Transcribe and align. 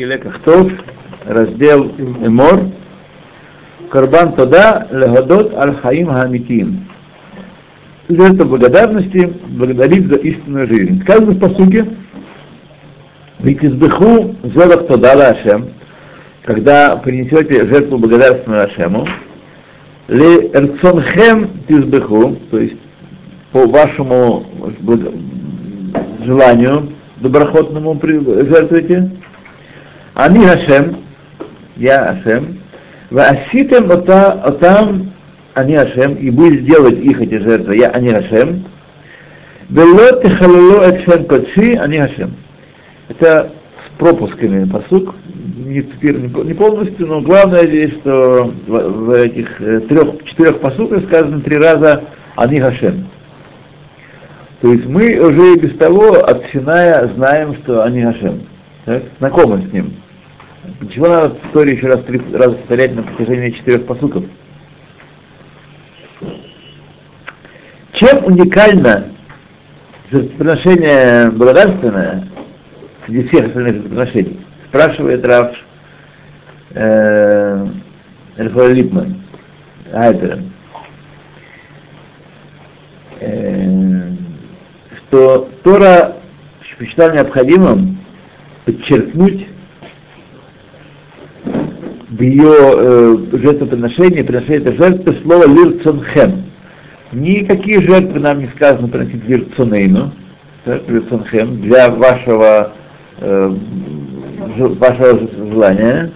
Килекахтов, 0.00 0.72
раздел 1.26 1.92
Эмор, 2.22 2.70
Карбан 3.90 4.32
Тода, 4.32 4.86
Легадот 4.90 5.54
Аль-Хаим 5.54 6.06
Хамитим. 6.06 6.88
Жертва 8.08 8.44
благодарности 8.44 9.30
благодарить 9.48 10.06
за 10.06 10.16
истинную 10.16 10.68
жизнь. 10.68 11.02
Сказано 11.02 11.32
в 11.32 11.38
посуге, 11.38 11.86
ведь 13.40 13.62
избыху 13.62 14.36
золот 14.42 14.88
Тода 14.88 15.32
Ашем, 15.32 15.68
когда 16.44 16.96
принесете 16.96 17.66
жертву 17.66 17.98
благодарственную 17.98 18.64
Ашему, 18.64 19.06
ли 20.08 20.50
эрцонхем 20.54 21.50
тизбеху, 21.68 22.38
то 22.50 22.58
есть 22.58 22.78
по 23.52 23.66
вашему 23.66 24.46
желанию 26.24 26.88
доброхотному 27.20 28.00
жертвуете, 28.02 29.10
они 30.14 30.46
Хашем, 30.46 30.98
я 31.76 32.20
Хашем, 32.22 32.60
вы 33.10 33.22
оситем 33.22 33.90
отам 33.90 35.12
они 35.54 35.76
Хашем, 35.76 36.14
и 36.14 36.30
будет 36.30 36.64
делать 36.64 36.98
их 36.98 37.20
эти 37.20 37.38
жертвы, 37.38 37.76
я 37.76 37.88
они 37.90 38.10
Хашем, 38.10 38.64
Вело 39.68 40.20
техалило 40.20 40.90
экшен 40.90 41.26
кодши, 41.26 41.76
они 41.76 41.98
Хашем. 41.98 42.34
Это 43.08 43.52
с 43.86 43.98
пропусками 43.98 44.68
посук, 44.68 45.14
не, 45.56 45.82
теперь, 45.82 46.16
не 46.16 46.54
полностью, 46.54 47.06
но 47.06 47.20
главное 47.20 47.66
здесь, 47.66 47.92
что 48.00 48.52
в, 48.66 48.70
в 48.70 49.10
этих 49.12 49.56
трех, 49.88 50.24
четырех 50.24 50.60
посуках 50.60 51.04
сказано 51.04 51.40
три 51.40 51.56
раза 51.56 52.02
они 52.34 52.60
Хашем. 52.60 53.06
То 54.60 54.72
есть 54.72 54.86
мы 54.86 55.18
уже 55.20 55.56
без 55.56 55.76
того 55.78 56.14
от 56.14 56.44
Синая 56.52 57.08
знаем, 57.14 57.54
что 57.54 57.84
они 57.84 58.02
Хашем. 58.02 58.42
Так? 58.84 59.02
Знакомы 59.18 59.66
с 59.68 59.72
ним. 59.72 59.94
Почему 60.78 61.06
надо 61.06 61.36
историю 61.44 61.76
еще 61.76 61.86
раз, 61.88 62.04
три 62.04 62.20
раза 62.32 62.54
повторять 62.54 62.94
на 62.94 63.02
протяжении 63.02 63.50
четырех 63.50 63.86
посуков? 63.86 64.24
Чем 67.92 68.24
уникально 68.24 69.10
жертвоприношение 70.10 71.30
благодарственное 71.30 72.26
среди 73.06 73.28
всех 73.28 73.48
остальных 73.48 73.74
жертвоприношений? 73.74 74.40
Спрашивает 74.68 75.26
Раф 75.26 75.56
э, 76.70 77.66
Рафаэль 78.36 78.74
Липман, 78.74 79.22
Айперен. 79.92 80.52
Э, 83.20 84.10
что 84.96 85.50
Тора 85.62 86.16
посчитал 86.78 87.12
необходимым 87.12 87.99
подчеркнуть 88.64 89.46
в 91.44 92.20
ее 92.20 92.52
э, 92.52 93.16
жертвоприношении, 93.32 94.22
приношении 94.22 94.60
этой 94.60 94.76
жертвы 94.76 95.16
слово 95.22 95.46
лирцонхем. 95.46 96.44
Никакие 97.12 97.80
жертвы 97.80 98.20
нам 98.20 98.40
не 98.40 98.48
сказано 98.48 98.88
приносить 98.88 99.26
лирцонейну, 99.28 100.12
лирцонхем, 100.64 101.60
для 101.62 101.90
вашего, 101.90 102.72
э, 103.18 103.56
вашего 104.56 105.20
желания. 105.52 106.12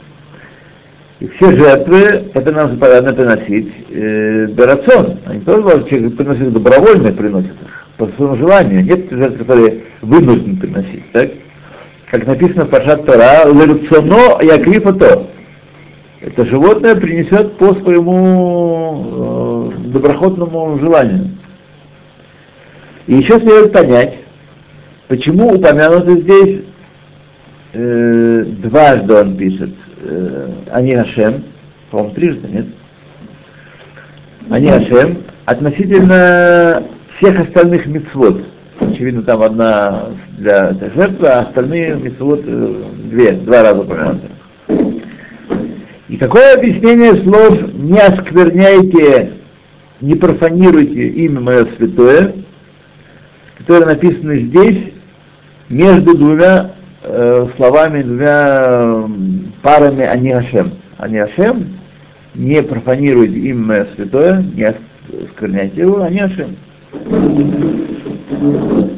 И 1.21 1.29
все 1.29 1.57
жертвы, 1.57 2.31
это 2.35 2.53
нам 2.53 2.71
заповедано 2.71 3.13
приносить 3.15 3.73
э, 3.91 4.47
берацон. 4.49 5.19
Они 5.27 5.41
тоже 5.41 5.89
человек 5.89 6.17
приносит 6.17 6.53
добровольно, 6.53 7.13
приносит 7.13 7.53
их, 7.53 7.87
по 7.97 8.07
своему 8.09 8.37
желанию. 8.37 8.85
Нет 8.85 9.11
жертв, 9.11 9.39
которые 9.39 9.85
вынуждены 10.03 10.57
приносить, 10.57 11.11
так? 11.13 11.31
Как 12.15 12.29
написано 12.29 12.65
в 12.65 12.69
Пашат 12.69 13.05
Тора, 13.07 13.45
лирцоно 13.45 14.41
якрифа 14.41 14.93
то 14.93 15.31
это 16.21 16.47
животное 16.47 16.95
принесет 16.95 17.57
по 17.57 17.75
своему 17.75 19.73
э, 19.75 19.89
доброхотному 19.89 20.79
желанию. 20.79 21.31
И 23.09 23.17
еще 23.17 23.41
следует 23.41 23.73
понять, 23.73 24.15
почему 25.09 25.55
упомянуто 25.55 26.13
здесь 26.19 26.61
э, 27.73 28.45
дважды 28.63 29.13
он 29.13 29.37
пишет, 29.37 29.75
э, 30.05 30.51
они 30.71 30.95
Ашем, 30.95 31.43
по-моему, 31.91 32.15
трижды, 32.15 32.47
нет? 32.47 32.67
Они 34.51 34.71
Ашем, 34.71 35.19
относительно 35.47 36.85
всех 37.17 37.41
остальных 37.41 37.87
мецвод. 37.87 38.54
Очевидно, 38.81 39.23
там 39.23 39.43
одна 39.43 40.07
для 40.37 40.73
жертвы, 40.95 41.29
а 41.29 41.41
остальные 41.41 41.95
мецвод 41.97 42.43
э, 42.45 42.85
две, 43.05 43.33
два 43.33 43.63
раза 43.63 43.81
упомянуты. 43.81 44.29
И 46.09 46.17
какое 46.17 46.55
объяснение 46.55 47.17
слов 47.23 47.73
«не 47.73 47.99
оскверняйте, 47.99 49.35
не 50.01 50.17
профанируйте 50.17 51.09
имя 51.09 51.41
мое 51.41 51.67
святое», 51.77 52.35
которое 53.59 53.87
написано 53.87 54.37
здесь 54.37 54.93
между 55.69 56.17
двумя 56.17 56.73
э, 57.03 57.47
словами, 57.57 58.03
двумя 58.03 59.05
парами 59.63 60.05
«Ани 60.05 60.33
Ашем». 60.33 60.73
«Ани 60.99 61.19
Ашем» 61.19 61.79
не 62.35 62.61
профанируйте 62.63 63.39
имя 63.39 63.65
мое 63.67 63.87
святое, 63.95 64.43
не 64.43 64.65
оскверняйте 64.65 65.83
его, 65.83 66.03
«Ани 66.03 66.21
Ашем». 66.21 66.57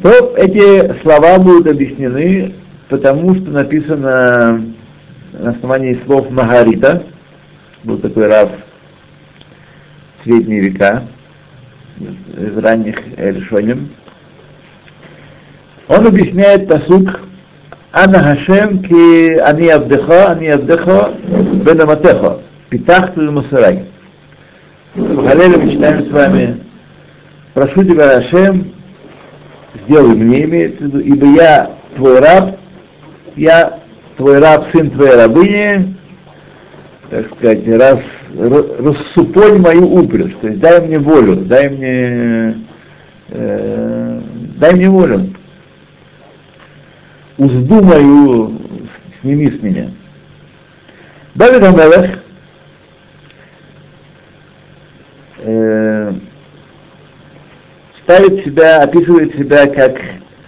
То 0.03 0.35
эти 0.37 0.99
слова 1.01 1.37
будут 1.39 1.67
объяснены, 1.67 2.53
потому 2.89 3.35
что 3.35 3.51
написано 3.51 4.63
на 5.33 5.49
основании 5.51 5.99
слов 6.05 6.29
Магарита, 6.29 7.03
был 7.83 7.97
такой 7.97 8.27
раб 8.27 8.51
средние 10.23 10.61
века, 10.61 11.03
из 11.99 12.57
ранних 12.57 12.97
решением, 13.17 13.89
он 15.87 16.05
объясняет 16.05 16.67
посук 16.67 17.21
Ана 17.91 18.19
Хашем 18.19 18.83
ки 18.83 19.37
ани 19.37 19.69
авдеха, 19.69 20.31
ани 20.31 20.49
авдеха 20.49 21.13
бен 21.65 21.81
аматеха, 21.81 22.39
питахту 22.69 23.25
и 23.25 23.29
мусарай. 23.29 23.85
Халеле 24.95 25.57
мы 25.57 25.71
читаем 25.71 26.05
с 26.07 26.11
вами, 26.11 26.57
прошу 27.57 27.83
тебя, 27.83 28.21
Хашем, 28.21 28.71
сделай 29.83 30.15
мне, 30.15 30.43
имеется 30.43 30.83
в 30.83 30.87
виду, 30.87 30.99
ибо 30.99 31.25
я 31.25 31.71
твой 31.95 32.19
раб, 32.19 32.59
я 33.35 33.79
твой 34.15 34.37
раб, 34.37 34.67
сын 34.71 34.91
твоей 34.91 35.15
рабыни, 35.15 35.95
так 37.09 37.25
сказать, 37.33 37.67
раз, 37.67 37.99
рассупонь 38.35 39.59
мою 39.59 39.91
упряжь, 39.91 40.35
то 40.39 40.49
есть 40.49 40.59
дай 40.59 40.81
мне 40.81 40.99
волю, 40.99 41.37
дай 41.37 41.69
мне, 41.69 42.63
э, 43.29 44.21
дай 44.57 44.75
мне 44.75 44.89
волю. 44.91 45.33
Узду 47.39 47.81
мою 47.81 48.61
сними 49.19 49.49
с 49.49 49.63
меня. 49.63 49.89
Давид 51.33 51.63
Амелех 51.63 52.19
э, 55.39 55.76
ставит 58.07 58.45
себя, 58.45 58.83
описывает 58.83 59.35
себя 59.35 59.67
как 59.67 59.99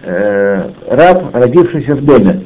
э, 0.03 0.71
раб, 0.87 1.35
родившийся 1.35 1.95
в 1.95 2.05
доме 2.05 2.45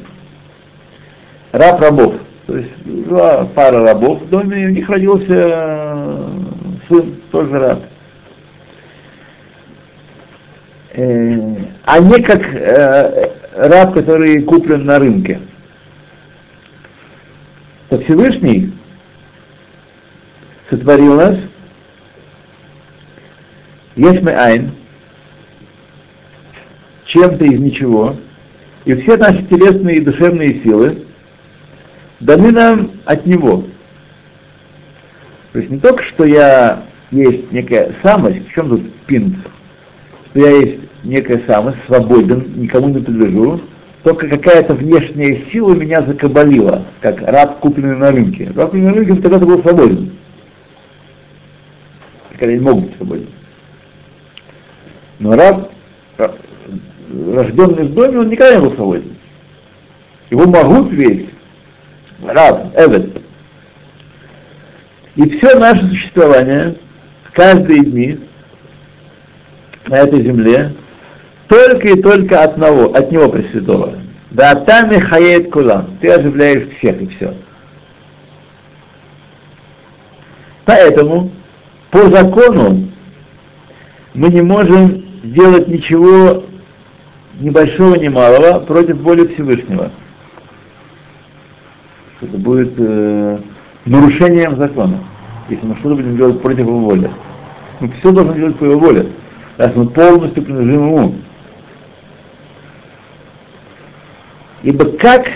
раб 1.54 1.80
рабов. 1.80 2.14
То 2.46 2.56
есть 2.58 2.76
была 2.84 3.46
пара 3.46 3.84
рабов 3.84 4.22
в 4.22 4.28
доме, 4.28 4.64
и 4.64 4.66
у 4.66 4.70
них 4.70 4.88
родился 4.88 5.24
э, 5.28 6.30
сын, 6.88 7.14
тоже 7.30 7.58
раб. 7.58 7.82
Э, 10.94 11.56
а 11.84 12.00
не 12.00 12.22
как 12.22 12.42
э, 12.52 13.30
раб, 13.54 13.94
который 13.94 14.42
куплен 14.42 14.84
на 14.84 14.98
рынке. 14.98 15.40
То 17.88 18.00
Всевышний 18.00 18.72
сотворил 20.68 21.14
нас, 21.14 21.38
есть 23.94 24.22
мы 24.22 24.32
айн, 24.32 24.73
чем-то 27.06 27.44
из 27.44 27.58
ничего, 27.58 28.16
и 28.84 28.94
все 28.94 29.16
наши 29.16 29.42
телесные 29.44 29.96
и 29.96 30.04
душевные 30.04 30.62
силы 30.62 31.04
даны 32.20 32.52
нам 32.52 32.90
от 33.04 33.26
Него. 33.26 33.64
То 35.52 35.58
есть 35.58 35.70
не 35.70 35.78
только, 35.78 36.02
что 36.02 36.24
я 36.24 36.84
есть 37.10 37.52
некая 37.52 37.94
самость, 38.02 38.48
в 38.48 38.52
чем 38.52 38.70
тут 38.70 38.92
пинт, 39.06 39.36
что 40.30 40.40
я 40.40 40.50
есть 40.58 40.80
некая 41.04 41.42
самость, 41.46 41.78
свободен, 41.86 42.52
никому 42.56 42.88
не 42.88 42.98
подлежу, 42.98 43.60
только 44.02 44.28
какая-то 44.28 44.74
внешняя 44.74 45.46
сила 45.50 45.74
меня 45.74 46.02
закабалила, 46.02 46.84
как 47.00 47.22
раб, 47.22 47.60
купленный 47.60 47.96
на 47.96 48.10
рынке. 48.10 48.52
Раб, 48.54 48.70
купленный 48.70 48.90
на 48.90 48.96
рынке, 48.96 49.22
тогда 49.22 49.38
был 49.38 49.62
свободен. 49.62 50.12
Когда 52.38 52.52
не 52.52 52.60
могут 52.60 52.84
быть 52.84 52.96
свободен. 52.96 53.28
Но 55.20 55.36
раб, 55.36 55.70
рожденный 57.34 57.88
в 57.88 57.94
доме, 57.94 58.18
он 58.20 58.28
никогда 58.28 58.54
не 58.54 58.60
был 58.60 58.74
свободен. 58.74 59.16
Его 60.30 60.46
могут 60.46 60.92
весь 60.92 61.26
раб, 62.22 62.72
эвет. 62.76 63.22
И 65.16 65.30
все 65.30 65.58
наше 65.58 65.86
существование, 65.88 66.76
каждые 67.32 67.84
дни 67.84 68.20
на 69.86 69.98
этой 69.98 70.22
земле, 70.22 70.74
только 71.48 71.88
и 71.88 72.02
только 72.02 72.42
от 72.42 72.56
него, 72.56 72.94
от 72.94 73.12
него 73.12 73.28
Пресвятого. 73.28 73.94
Да 74.30 74.54
там 74.54 74.90
и 74.90 74.98
хает 74.98 75.52
кулам. 75.52 75.96
Ты 76.00 76.10
оживляешь 76.10 76.68
всех 76.76 77.00
и 77.00 77.06
все. 77.06 77.34
Поэтому 80.64 81.30
по 81.90 82.08
закону 82.08 82.88
мы 84.14 84.28
не 84.28 84.42
можем 84.42 85.04
сделать 85.22 85.68
ничего 85.68 86.44
ни 87.40 87.50
большого, 87.50 87.96
ни 87.96 88.08
малого 88.08 88.60
против 88.60 88.98
воли 88.98 89.26
Всевышнего. 89.26 89.90
Это 92.20 92.38
будет 92.38 92.72
э, 92.78 93.38
нарушением 93.84 94.56
закона, 94.56 95.00
если 95.48 95.66
мы 95.66 95.76
что-то 95.76 95.96
будем 95.96 96.16
делать 96.16 96.40
против 96.40 96.60
его 96.60 96.78
воли. 96.78 97.10
Мы 97.80 97.90
все 97.98 98.12
должны 98.12 98.34
делать 98.34 98.56
по 98.56 98.64
его 98.64 98.78
воле, 98.78 99.08
раз 99.56 99.72
мы 99.74 99.88
полностью 99.88 100.42
принадлежим 100.42 100.86
ему. 100.88 101.14
Ибо 104.62 104.86
как 104.92 105.26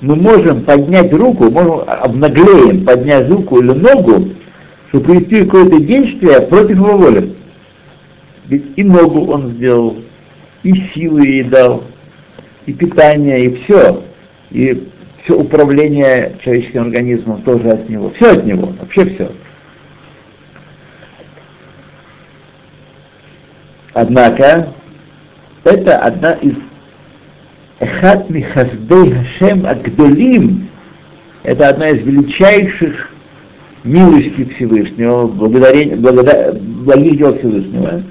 мы 0.00 0.16
можем 0.16 0.64
поднять 0.64 1.12
руку, 1.12 1.50
можем 1.50 1.82
обнаглеем 1.86 2.86
поднять 2.86 3.28
руку 3.28 3.60
или 3.60 3.72
ногу, 3.72 4.30
чтобы 4.88 5.04
привести 5.04 5.44
какое-то 5.44 5.80
действие 5.80 6.40
против 6.42 6.76
его 6.76 6.96
воли. 6.96 7.34
Ведь 8.46 8.64
и 8.76 8.84
ногу 8.84 9.26
он 9.32 9.50
сделал, 9.52 9.96
и 10.66 10.74
силы 10.92 11.24
ей 11.24 11.44
дал, 11.44 11.84
и 12.66 12.72
питание, 12.72 13.46
и 13.46 13.54
все. 13.54 14.02
И 14.50 14.88
все 15.22 15.38
управление 15.38 16.34
человеческим 16.42 16.82
организмом 16.82 17.42
тоже 17.42 17.70
от 17.70 17.88
него. 17.88 18.10
Все 18.10 18.32
от 18.32 18.44
него, 18.44 18.72
вообще 18.80 19.06
все. 19.06 19.30
Однако, 23.92 24.72
это 25.62 25.98
одна 25.98 26.32
из 26.32 26.54
Эхат 27.78 28.28
Михаздей 28.28 29.12
Хашем 29.12 29.66
Агдолим, 29.66 30.68
это 31.44 31.68
одна 31.68 31.90
из 31.90 32.02
величайших 32.02 33.12
милости 33.84 34.44
Всевышнего, 34.56 35.28
благодарение, 35.28 35.96
благодар, 35.96 36.58
благих 36.58 37.18
дел 37.18 37.38
Всевышнего, 37.38 38.02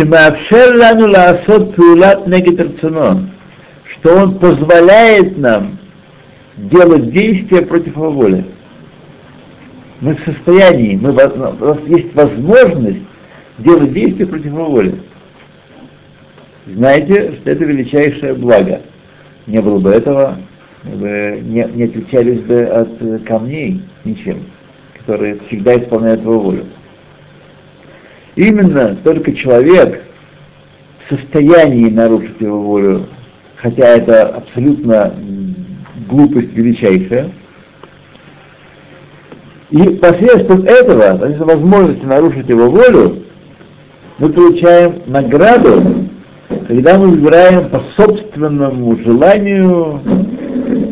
Шимаавшер 0.00 0.76
лану 0.78 1.08
лаасот 1.08 1.74
пиулат 1.74 2.26
негет 2.26 2.78
что 3.84 4.16
он 4.16 4.38
позволяет 4.38 5.36
нам 5.36 5.78
делать 6.56 7.10
действия 7.12 7.60
против 7.62 7.96
его 7.96 8.10
воли. 8.10 8.46
Мы 10.00 10.14
в 10.14 10.20
состоянии, 10.24 10.96
мы, 10.96 11.10
у 11.10 11.64
нас 11.66 11.78
есть 11.86 12.14
возможность 12.14 13.02
делать 13.58 13.92
действия 13.92 14.26
против 14.26 14.46
его 14.46 14.70
воли. 14.70 15.02
Знаете, 16.66 17.32
что 17.32 17.50
это 17.50 17.64
величайшее 17.64 18.32
благо. 18.32 18.80
Не 19.46 19.60
было 19.60 19.80
бы 19.80 19.90
этого, 19.90 20.38
вы 20.82 21.42
не, 21.42 21.68
не 21.74 21.82
отличались 21.84 22.40
бы 22.40 22.62
от 22.62 23.26
камней 23.26 23.82
ничем, 24.04 24.46
которые 24.98 25.38
всегда 25.46 25.76
исполняют 25.76 26.22
его 26.22 26.40
волю. 26.40 26.64
Именно 28.40 28.96
только 29.04 29.34
человек 29.34 30.02
в 31.04 31.14
состоянии 31.14 31.90
нарушить 31.90 32.40
его 32.40 32.58
волю, 32.58 33.06
хотя 33.56 33.84
это 33.84 34.28
абсолютно 34.28 35.14
глупость 36.08 36.50
величайшая, 36.54 37.32
и 39.68 39.82
посредством 39.90 40.62
этого, 40.62 41.18
посредством 41.18 41.44
возможности 41.44 42.04
нарушить 42.06 42.48
его 42.48 42.70
волю, 42.70 43.24
мы 44.16 44.30
получаем 44.30 45.02
награду, 45.04 46.08
когда 46.66 46.98
мы 46.98 47.08
выбираем 47.08 47.68
по 47.68 47.82
собственному 47.94 48.96
желанию 49.00 50.00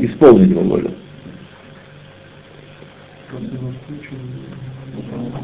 исполнить 0.03 0.51
его 0.51 0.65
волю. 0.65 0.91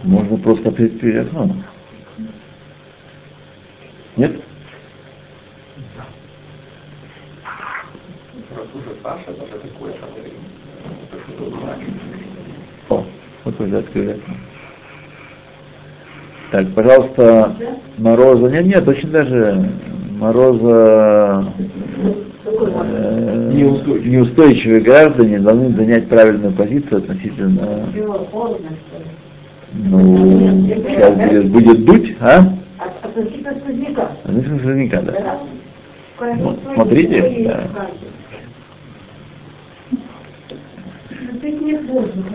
Можно 0.03 0.37
просто 0.37 0.69
открыть 0.69 1.03
окном. 1.03 1.65
Нет? 4.17 4.41
О, 12.89 13.05
вот 13.45 13.61
уже 13.61 13.79
открыли. 13.79 14.21
Так, 16.53 16.73
пожалуйста, 16.75 17.57
Мороза. 17.99 18.49
Нет, 18.49 18.67
нет, 18.67 18.87
очень 18.87 19.11
даже 19.11 19.69
Мороза 20.19 21.45
э, 22.45 23.51
неустойчивые 23.53 24.81
граждане 24.81 25.41
должны 25.41 25.75
занять 25.75 26.09
правильную 26.09 26.53
позицию 26.53 26.99
относительно... 26.99 27.89
Ну, 29.73 30.69
сейчас 30.87 31.15
будет, 31.15 31.51
будет 31.51 31.85
дуть, 31.85 32.17
а? 32.21 32.47
Относительно 33.03 33.55
сквозняка. 33.61 34.11
Относительно 34.25 34.59
сквозняка, 34.59 35.03
да. 35.03 35.41
Ну, 36.21 36.59
смотрите, 36.75 37.45
да. 37.49 37.89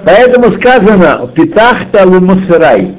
Поэтому 0.05 0.51
сказано, 0.59 1.27
питахта 1.33 2.05
лумасырай. 2.05 2.95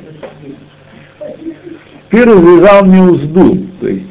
Ты 2.10 2.24
развязал 2.24 2.84
мне 2.84 3.02
узду. 3.02 3.58
То 3.80 3.88
есть, 3.88 4.06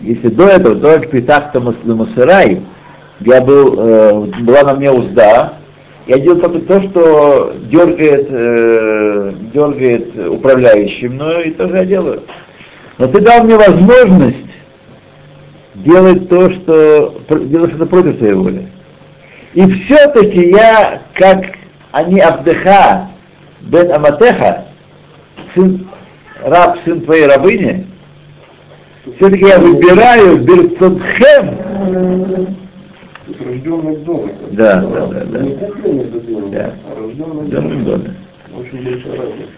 если 0.00 0.28
до 0.28 0.48
этого, 0.48 0.74
до 0.76 0.98
питахта 1.00 1.60
лумасырай, 1.60 2.62
я 3.20 3.40
был, 3.42 3.74
э, 3.78 4.26
была 4.42 4.62
на 4.62 4.74
мне 4.74 4.90
узда, 4.90 5.54
я 6.06 6.18
делал 6.18 6.40
только 6.40 6.60
то, 6.60 6.82
что 6.82 7.54
дергает, 7.70 8.28
э, 8.30 9.32
дергает 9.52 10.28
управляющий 10.30 11.08
мною, 11.08 11.44
и 11.44 11.50
тоже 11.50 11.76
я 11.76 11.84
делаю. 11.84 12.22
Но 12.98 13.06
ты 13.06 13.20
дал 13.20 13.44
мне 13.44 13.56
возможность 13.56 14.36
делать 15.74 16.28
то, 16.28 16.50
что 16.50 17.20
делать 17.28 17.70
что-то 17.70 17.86
против 17.86 18.18
твоей 18.18 18.34
воли. 18.34 18.68
И 19.54 19.70
все-таки 19.70 20.50
я, 20.50 21.02
как 21.14 21.44
они 21.92 22.20
Абдеха, 22.20 23.08
Бен 23.60 23.92
Аматеха, 23.92 24.64
сын, 25.54 25.88
раб, 26.42 26.78
сын 26.84 27.00
твоей 27.02 27.26
рабыни, 27.26 27.86
все-таки 29.16 29.44
я 29.46 29.58
выбираю 29.58 30.38
Берцотхем. 30.38 31.58
Рожденный 33.40 33.96
в 33.96 34.04
доме. 34.04 34.34
Да, 34.52 34.80
да, 34.80 35.06
да, 35.06 35.24
да. 35.24 35.38
Не 35.40 35.54
купленный 35.56 36.04
в 36.04 36.26
доме, 36.26 36.52
Да. 36.52 36.72
а 36.86 37.00
рожденный 37.00 37.76
в 37.76 37.84
доме. 37.84 38.14
Очень 38.56 38.84
большая 38.84 39.16
разница. 39.16 39.48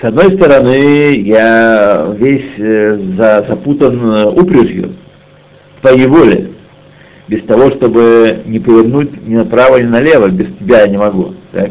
С 0.00 0.04
одной 0.04 0.36
стороны, 0.36 1.16
я 1.22 2.14
весь 2.16 2.56
э, 2.58 2.96
за- 3.16 3.44
запутан 3.48 3.98
э, 4.00 4.24
упряжью 4.26 4.94
твоей 5.80 6.06
воле. 6.06 6.52
Без 7.26 7.42
того, 7.42 7.70
чтобы 7.72 8.42
не 8.46 8.60
повернуть 8.60 9.26
ни 9.26 9.34
направо, 9.34 9.78
ни 9.78 9.86
налево, 9.86 10.28
без 10.28 10.46
тебя 10.58 10.82
я 10.82 10.88
не 10.88 10.98
могу. 10.98 11.34
Так? 11.50 11.70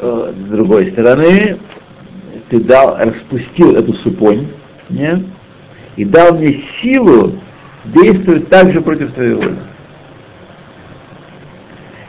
Э, 0.00 0.32
С 0.36 0.48
другой 0.50 0.90
стороны, 0.90 1.58
ты 2.50 2.60
дал, 2.60 2.96
распустил 2.98 3.76
эту 3.76 3.94
супонь, 3.94 4.48
не? 4.90 5.24
и 5.96 6.04
дал 6.04 6.34
мне 6.34 6.62
силу 6.82 7.38
действовать 7.84 8.48
также 8.48 8.80
против 8.80 9.12
твоей 9.12 9.34
воли. 9.34 9.56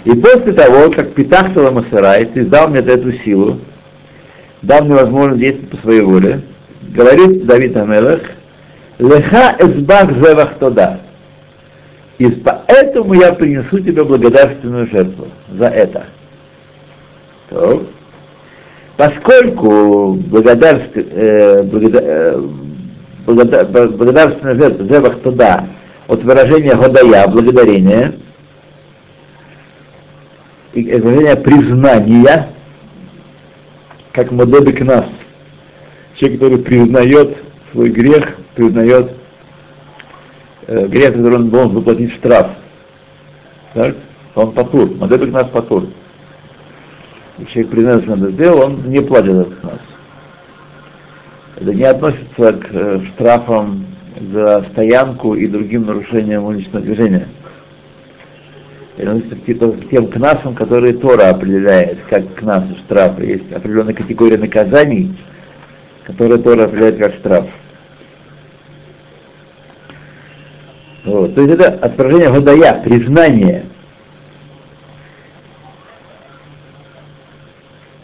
И 0.10 0.16
после 0.16 0.54
того, 0.54 0.90
как 0.90 1.14
Питахтала 1.14 1.70
Масарай, 1.70 2.26
ты 2.26 2.44
дал 2.44 2.68
мне 2.68 2.80
эту 2.80 3.12
силу, 3.12 3.60
дал 4.64 4.84
мне 4.84 4.96
возможность 4.96 5.40
действовать 5.40 5.70
по 5.70 5.78
своей 5.78 6.02
воле, 6.02 6.42
говорит 6.96 7.46
Давид 7.46 7.78
Амелах, 7.78 8.22
Леха 8.98 9.56
эсбах 9.60 10.12
зевах 10.14 10.56
тода. 10.60 11.02
И 12.18 12.28
поэтому 12.28 13.14
я 13.14 13.34
принесу 13.34 13.78
тебе 13.80 14.04
благодарственную 14.04 14.88
жертву 14.88 15.28
за 15.56 15.68
это. 15.68 16.06
То, 17.52 17.86
поскольку 18.98 20.16
благодарств, 20.16 20.90
э, 20.96 21.62
благода- 21.62 22.04
э, 22.04 22.48
благода- 23.28 23.90
благодарственная 23.90 24.56
жертва 24.56 24.88
зевах 24.88 25.20
тода 25.20 25.68
от 26.08 26.24
выражения 26.24 26.74
годая, 26.74 27.28
благодарения, 27.28 28.14
выражение 30.74 31.36
признания, 31.38 32.50
как 34.12 34.32
модебик 34.32 34.82
нас, 34.82 35.06
человек, 36.16 36.40
который 36.40 36.58
признает 36.60 37.38
свой 37.72 37.90
грех, 37.90 38.38
признает 38.56 39.12
э, 40.68 40.88
грех, 40.88 41.14
который 41.14 41.36
он 41.36 41.50
должен 41.50 41.76
заплатить 41.76 42.14
штраф. 42.14 42.48
Так? 43.74 43.96
Он 44.36 44.52
патур, 44.52 44.96
мадебек 44.96 45.32
нас 45.32 45.48
патур. 45.50 45.88
Если 47.38 47.54
человек 47.54 47.72
признает, 47.72 48.04
что 48.04 48.16
надо 48.16 48.32
сделал, 48.32 48.62
он 48.66 48.90
не 48.90 49.02
платит 49.02 49.30
этот 49.30 49.64
нас. 49.64 49.80
Это 51.56 51.74
не 51.74 51.84
относится 51.84 52.54
к 52.54 52.68
э, 52.72 53.02
штрафам 53.06 53.86
за 54.32 54.66
стоянку 54.72 55.36
и 55.36 55.48
другим 55.48 55.86
нарушениям 55.86 56.46
уличного 56.46 56.84
движения. 56.84 57.28
Относится 59.00 59.38
к 59.38 59.90
тем 59.90 60.08
кнасам, 60.08 60.56
которые 60.56 60.94
Тора 60.94 61.30
определяет, 61.30 62.00
как 62.10 62.36
кнасы, 62.36 62.76
штрафы. 62.80 63.24
Есть 63.24 63.52
определенная 63.54 63.94
категория 63.94 64.38
наказаний, 64.38 65.18
которые 66.04 66.40
Тора 66.40 66.66
определяет 66.66 66.98
как 66.98 67.14
штраф. 67.14 67.48
Вот. 71.06 71.34
То 71.34 71.42
есть 71.42 71.54
это 71.54 71.70
отражение 71.70 72.30
водая, 72.30 72.84
признание. 72.84 73.66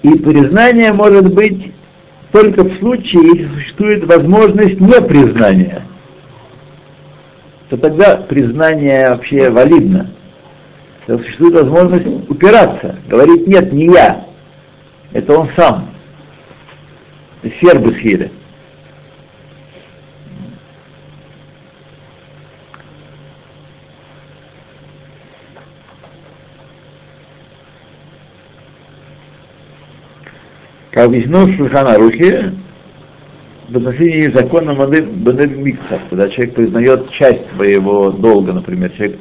И 0.01 0.17
признание 0.19 0.93
может 0.93 1.33
быть 1.33 1.73
только 2.31 2.63
в 2.63 2.73
случае, 2.77 3.21
если 3.35 3.53
существует 3.53 4.05
возможность 4.05 4.79
непризнания. 4.79 5.81
То 7.69 7.77
тогда 7.77 8.15
признание 8.15 9.09
вообще 9.09 9.49
валидно. 9.49 10.14
Существует 11.07 11.53
возможность 11.53 12.07
упираться, 12.29 12.95
говорить 13.07 13.45
нет, 13.47 13.71
не 13.71 13.85
я, 13.85 14.25
это 15.13 15.37
он 15.37 15.49
сам. 15.55 15.89
Сербы 17.61 17.93
съели. 17.93 18.31
Как 30.89 31.05
объяснено 31.05 31.45
в 31.45 31.55
Шульхана 31.55 31.99
Рухе, 31.99 32.53
в 33.69 33.77
отношении 33.77 34.27
закона 34.31 34.73
Бенель 34.73 35.55
Микса, 35.55 35.99
когда 36.09 36.29
человек 36.29 36.55
признает 36.55 37.11
часть 37.11 37.41
своего 37.55 38.11
долга, 38.11 38.53
например, 38.53 38.89
человек, 38.91 39.19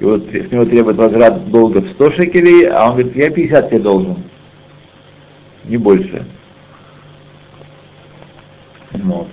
и 0.00 0.04
вот 0.04 0.22
с 0.28 0.50
него 0.52 0.64
требует 0.64 0.96
возврат 0.96 1.50
долга 1.50 1.80
в 1.80 1.90
100 1.90 2.10
шекелей, 2.12 2.68
а 2.68 2.86
он 2.86 2.92
говорит, 2.92 3.16
я 3.16 3.30
50 3.30 3.70
тебе 3.70 3.80
должен, 3.80 4.16
не 5.64 5.76
больше. 5.76 6.24
Вот. 8.92 9.28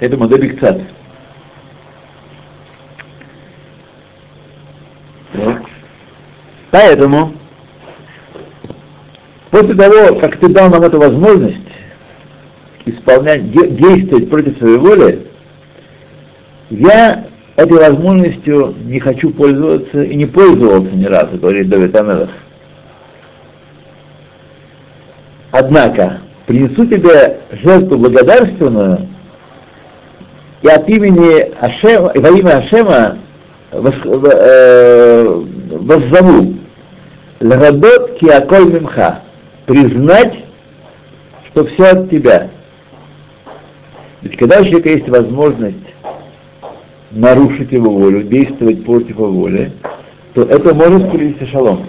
Это 0.00 0.16
модель 0.16 0.46
Икцат. 0.46 0.80
Поэтому 6.70 7.32
После 9.56 9.74
того, 9.74 10.20
как 10.20 10.36
ты 10.36 10.48
дал 10.48 10.68
нам 10.68 10.82
эту 10.82 10.98
возможность 10.98 11.56
исполнять, 12.84 13.50
де, 13.50 13.68
действовать 13.68 14.28
против 14.28 14.58
своей 14.58 14.76
воли, 14.76 15.26
я 16.68 17.25
этой 17.56 17.78
возможностью 17.78 18.74
не 18.84 19.00
хочу 19.00 19.30
пользоваться 19.30 20.02
и 20.02 20.14
не 20.14 20.26
пользовался 20.26 20.94
ни 20.94 21.06
разу, 21.06 21.38
говорит 21.38 21.68
Давид 21.68 21.96
Амелах. 21.96 22.30
Однако, 25.50 26.20
принесу 26.46 26.86
тебе 26.86 27.38
жертву 27.52 27.96
благодарственную, 27.96 29.08
и 30.62 30.68
от 30.68 30.88
имени 30.88 31.52
Ашема, 31.60 32.10
и 32.10 32.18
во 32.18 32.30
имя 32.30 32.58
Ашема 32.58 33.18
э, 33.72 35.44
воззову 35.70 36.54
Лагадот 37.40 38.18
киаколь 38.18 38.72
мимха 38.72 39.20
признать, 39.66 40.44
что 41.48 41.66
все 41.66 41.84
от 41.90 42.10
тебя. 42.10 42.48
Ведь 44.22 44.36
когда 44.36 44.60
у 44.60 44.64
человека 44.64 44.88
есть 44.88 45.08
возможность 45.08 45.95
нарушить 47.16 47.72
его 47.72 47.90
волю, 47.90 48.22
действовать 48.22 48.84
против 48.84 49.10
его 49.10 49.28
воли, 49.28 49.72
то 50.34 50.42
это 50.42 50.74
может 50.74 51.10
привести 51.10 51.46
шалом. 51.46 51.80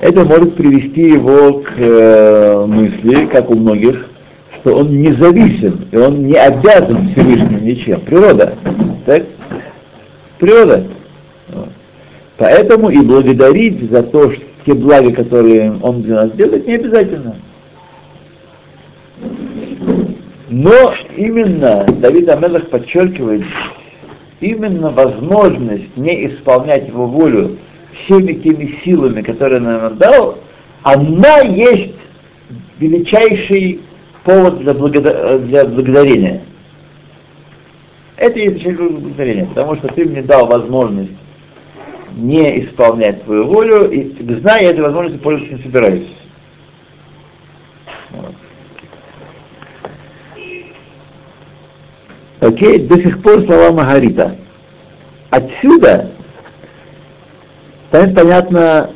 Это 0.00 0.24
может 0.24 0.54
привести 0.56 1.10
его 1.10 1.60
к 1.60 1.72
э, 1.76 2.66
мысли, 2.66 3.26
как 3.26 3.50
у 3.50 3.54
многих, 3.56 4.08
что 4.54 4.76
он 4.76 4.90
независим, 5.00 5.86
и 5.90 5.96
он 5.96 6.24
не 6.24 6.34
обязан 6.34 7.08
Всевышним 7.08 7.64
ничем. 7.64 8.00
Природа. 8.00 8.54
Так? 9.04 9.24
Природа. 10.38 10.84
Поэтому 12.38 12.90
и 12.90 13.00
благодарить 13.00 13.90
за 13.90 14.02
то, 14.02 14.30
что 14.30 14.42
те 14.66 14.74
блага, 14.74 15.12
которые 15.12 15.74
он 15.80 16.02
для 16.02 16.22
нас 16.22 16.32
делает, 16.32 16.66
не 16.66 16.74
обязательно. 16.74 17.36
Но 20.58 20.94
именно 21.14 21.84
Давид 21.84 22.30
Амелах 22.30 22.70
подчеркивает, 22.70 23.44
именно 24.40 24.88
возможность 24.88 25.94
не 25.98 26.28
исполнять 26.28 26.88
его 26.88 27.06
волю 27.06 27.58
всеми 27.92 28.32
теми 28.32 28.74
силами, 28.82 29.20
которые 29.20 29.60
нам 29.60 29.98
дал, 29.98 30.38
она 30.82 31.40
есть 31.40 31.96
величайший 32.78 33.82
повод 34.24 34.60
для, 34.60 34.72
благодар... 34.72 35.44
для 35.44 35.66
благодарения. 35.66 36.42
Это 38.16 38.38
есть 38.38 38.64
величайшее 38.64 38.88
благодарение, 38.88 39.46
потому 39.54 39.76
что 39.76 39.88
ты 39.88 40.06
мне 40.06 40.22
дал 40.22 40.46
возможность 40.46 41.12
не 42.14 42.64
исполнять 42.64 43.22
свою 43.24 43.44
волю, 43.44 43.90
и 43.90 44.10
зная 44.40 44.70
этой 44.70 44.80
возможности 44.80 45.18
пользоваться 45.18 45.54
не 45.54 45.62
собираюсь. 45.62 46.08
Вот. 48.12 48.32
Окей, 52.40 52.86
до 52.86 52.98
сих 53.00 53.22
пор 53.22 53.44
слова 53.46 53.72
Магарита. 53.72 54.36
Отсюда 55.30 56.10
станет 57.88 58.14
понятно 58.14 58.90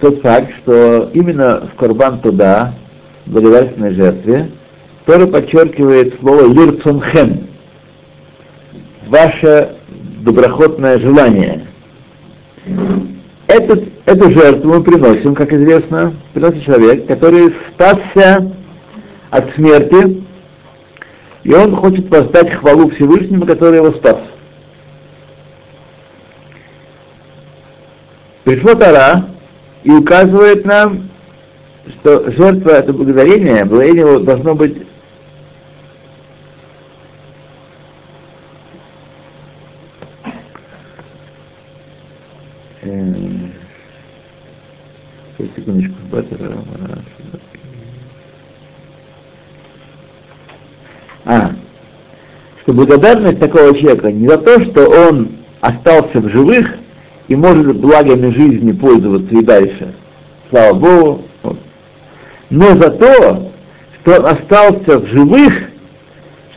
тот 0.00 0.20
факт, 0.22 0.50
что 0.58 1.10
именно 1.12 1.68
в 1.72 1.78
Корбан 1.78 2.20
туда, 2.20 2.74
благодарственной 3.26 3.92
жертве, 3.92 4.50
Тора 5.06 5.26
подчеркивает 5.26 6.18
слово 6.20 6.52
лирцунхем, 6.52 7.46
ваше 9.06 9.76
доброхотное 10.20 10.98
желание. 10.98 11.66
Этот, 13.46 13.88
эту 14.06 14.30
жертву 14.30 14.74
мы 14.74 14.82
приносим, 14.82 15.34
как 15.34 15.52
известно, 15.52 16.14
приносит 16.32 16.64
человек, 16.64 17.06
который 17.06 17.54
спасся 17.68 18.52
от 19.30 19.54
смерти, 19.54 20.22
и 21.44 21.54
он 21.54 21.76
хочет 21.76 22.08
воздать 22.10 22.52
хвалу 22.52 22.90
Всевышнему, 22.90 23.46
который 23.46 23.76
его 23.76 23.92
спас. 23.92 24.18
Пришло 28.44 28.74
Тара 28.74 29.26
и 29.84 29.90
указывает 29.90 30.64
нам, 30.64 31.08
что 31.88 32.30
жертва 32.30 32.70
это 32.70 32.92
благодарение, 32.92 33.64
благодарение 33.64 34.00
его 34.06 34.18
должно 34.20 34.54
быть 34.54 34.76
секундочку. 45.56 45.94
А, 51.30 51.52
что 52.60 52.72
благодарность 52.72 53.38
такого 53.38 53.72
человека 53.78 54.10
не 54.10 54.26
за 54.26 54.36
то, 54.38 54.58
что 54.64 55.08
он 55.08 55.36
остался 55.60 56.20
в 56.20 56.28
живых 56.28 56.74
и 57.28 57.36
может 57.36 57.76
благами 57.76 58.32
жизни 58.32 58.72
пользоваться 58.72 59.32
и 59.32 59.44
дальше, 59.44 59.94
слава 60.50 60.74
Богу, 60.74 61.22
вот. 61.44 61.58
но 62.50 62.70
за 62.70 62.90
то, 62.90 63.52
что 64.00 64.16
он 64.16 64.26
остался 64.26 64.98
в 64.98 65.06
живых, 65.06 65.54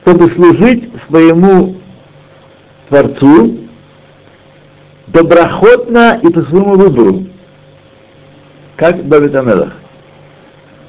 чтобы 0.01 0.31
служить 0.31 0.89
своему 1.07 1.75
Творцу 2.89 3.59
доброхотно 5.05 6.19
и 6.23 6.29
по 6.29 6.41
своему 6.41 6.77
выбору 6.77 7.25
как 8.75 9.07
Давид 9.07 9.35
Амелах. 9.35 9.73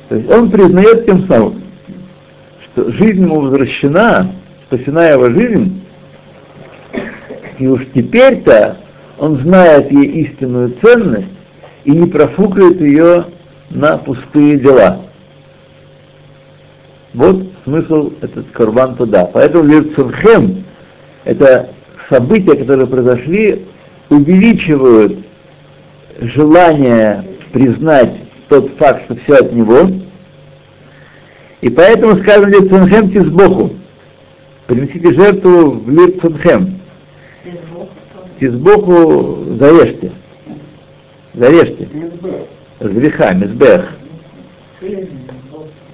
То 0.09 0.17
есть 0.17 0.31
он 0.31 0.51
признает 0.51 1.05
тем 1.05 1.29
самым, 1.29 1.64
жизнь 2.77 3.23
ему 3.23 3.41
возвращена, 3.41 4.33
спасена 4.67 5.09
его 5.11 5.31
жизнь, 5.31 5.83
и 7.59 7.67
уж 7.67 7.87
теперь-то 7.95 8.79
он 9.19 9.37
знает 9.39 9.91
ей 9.93 10.07
истинную 10.25 10.75
ценность 10.83 11.29
и 11.85 11.93
не 11.93 12.07
профукает 12.09 12.81
ее 12.81 13.27
на 13.71 13.99
пустые 13.99 14.59
дела. 14.59 15.03
Вот 17.13 17.47
смысл 17.65 18.13
этот 18.21 18.51
карбан 18.51 18.97
туда. 18.97 19.25
Поэтому 19.27 19.65
Лирцунхем 19.65 20.65
Это 21.25 21.71
события, 22.09 22.57
которые 22.57 22.87
произошли, 22.87 23.65
увеличивают 24.11 25.25
желание 26.21 27.25
признать 27.53 28.15
тот 28.49 28.71
факт, 28.79 29.05
что 29.05 29.17
все 29.17 29.37
от 29.37 29.53
него, 29.53 29.89
и 31.65 31.71
поэтому 31.71 32.19
сказано 32.19 32.49
здесь 32.49 32.69
Цунхем 32.69 33.11
Тизбоху. 33.11 33.71
Принесите 34.67 35.15
жертву 35.15 35.71
в 35.71 35.89
лир 35.89 36.21
Цунхем. 36.21 36.79
Тизбоху 38.39 39.57
зарежьте. 39.59 40.13
Зарежьте. 41.33 41.89
С 42.81 42.87
греха, 42.87 43.33
мизбех. 43.33 43.97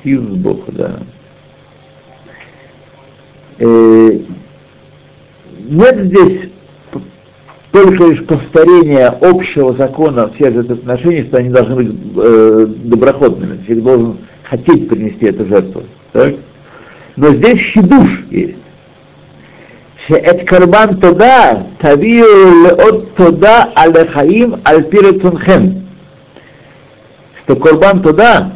Тизбоху, 0.02 0.72
да. 0.72 0.98
Э, 3.60 4.18
нет 5.68 5.98
здесь 6.00 6.50
только 7.70 8.06
лишь 8.08 8.26
повторения 8.26 9.06
общего 9.06 9.72
закона 9.74 10.32
всех 10.32 10.56
этих 10.56 10.78
отношений, 10.78 11.28
что 11.28 11.36
они 11.36 11.50
должны 11.50 11.76
быть 11.76 11.92
э, 12.16 12.66
доброходными. 12.66 13.62
Человек 13.64 13.84
должен 13.84 14.18
хотеть 14.49 14.87
принести 14.89 15.25
эту 15.25 15.45
жертву. 15.45 15.83
Так? 16.13 16.35
Но 17.15 17.29
здесь 17.29 17.59
щедуш 17.59 18.23
есть. 18.29 18.55
שאת 20.07 20.41
קרבן 20.45 20.85
תודה 20.99 21.51
תביאו 21.77 22.27
לעוד 22.63 23.05
תודה 23.15 23.63
על 23.75 23.91
החיים 23.97 24.53
על 24.65 24.83
פי 24.89 24.97
רצונכם. 24.97 25.61
Что 27.45 27.55
корбан 27.57 28.01
туда, 28.01 28.53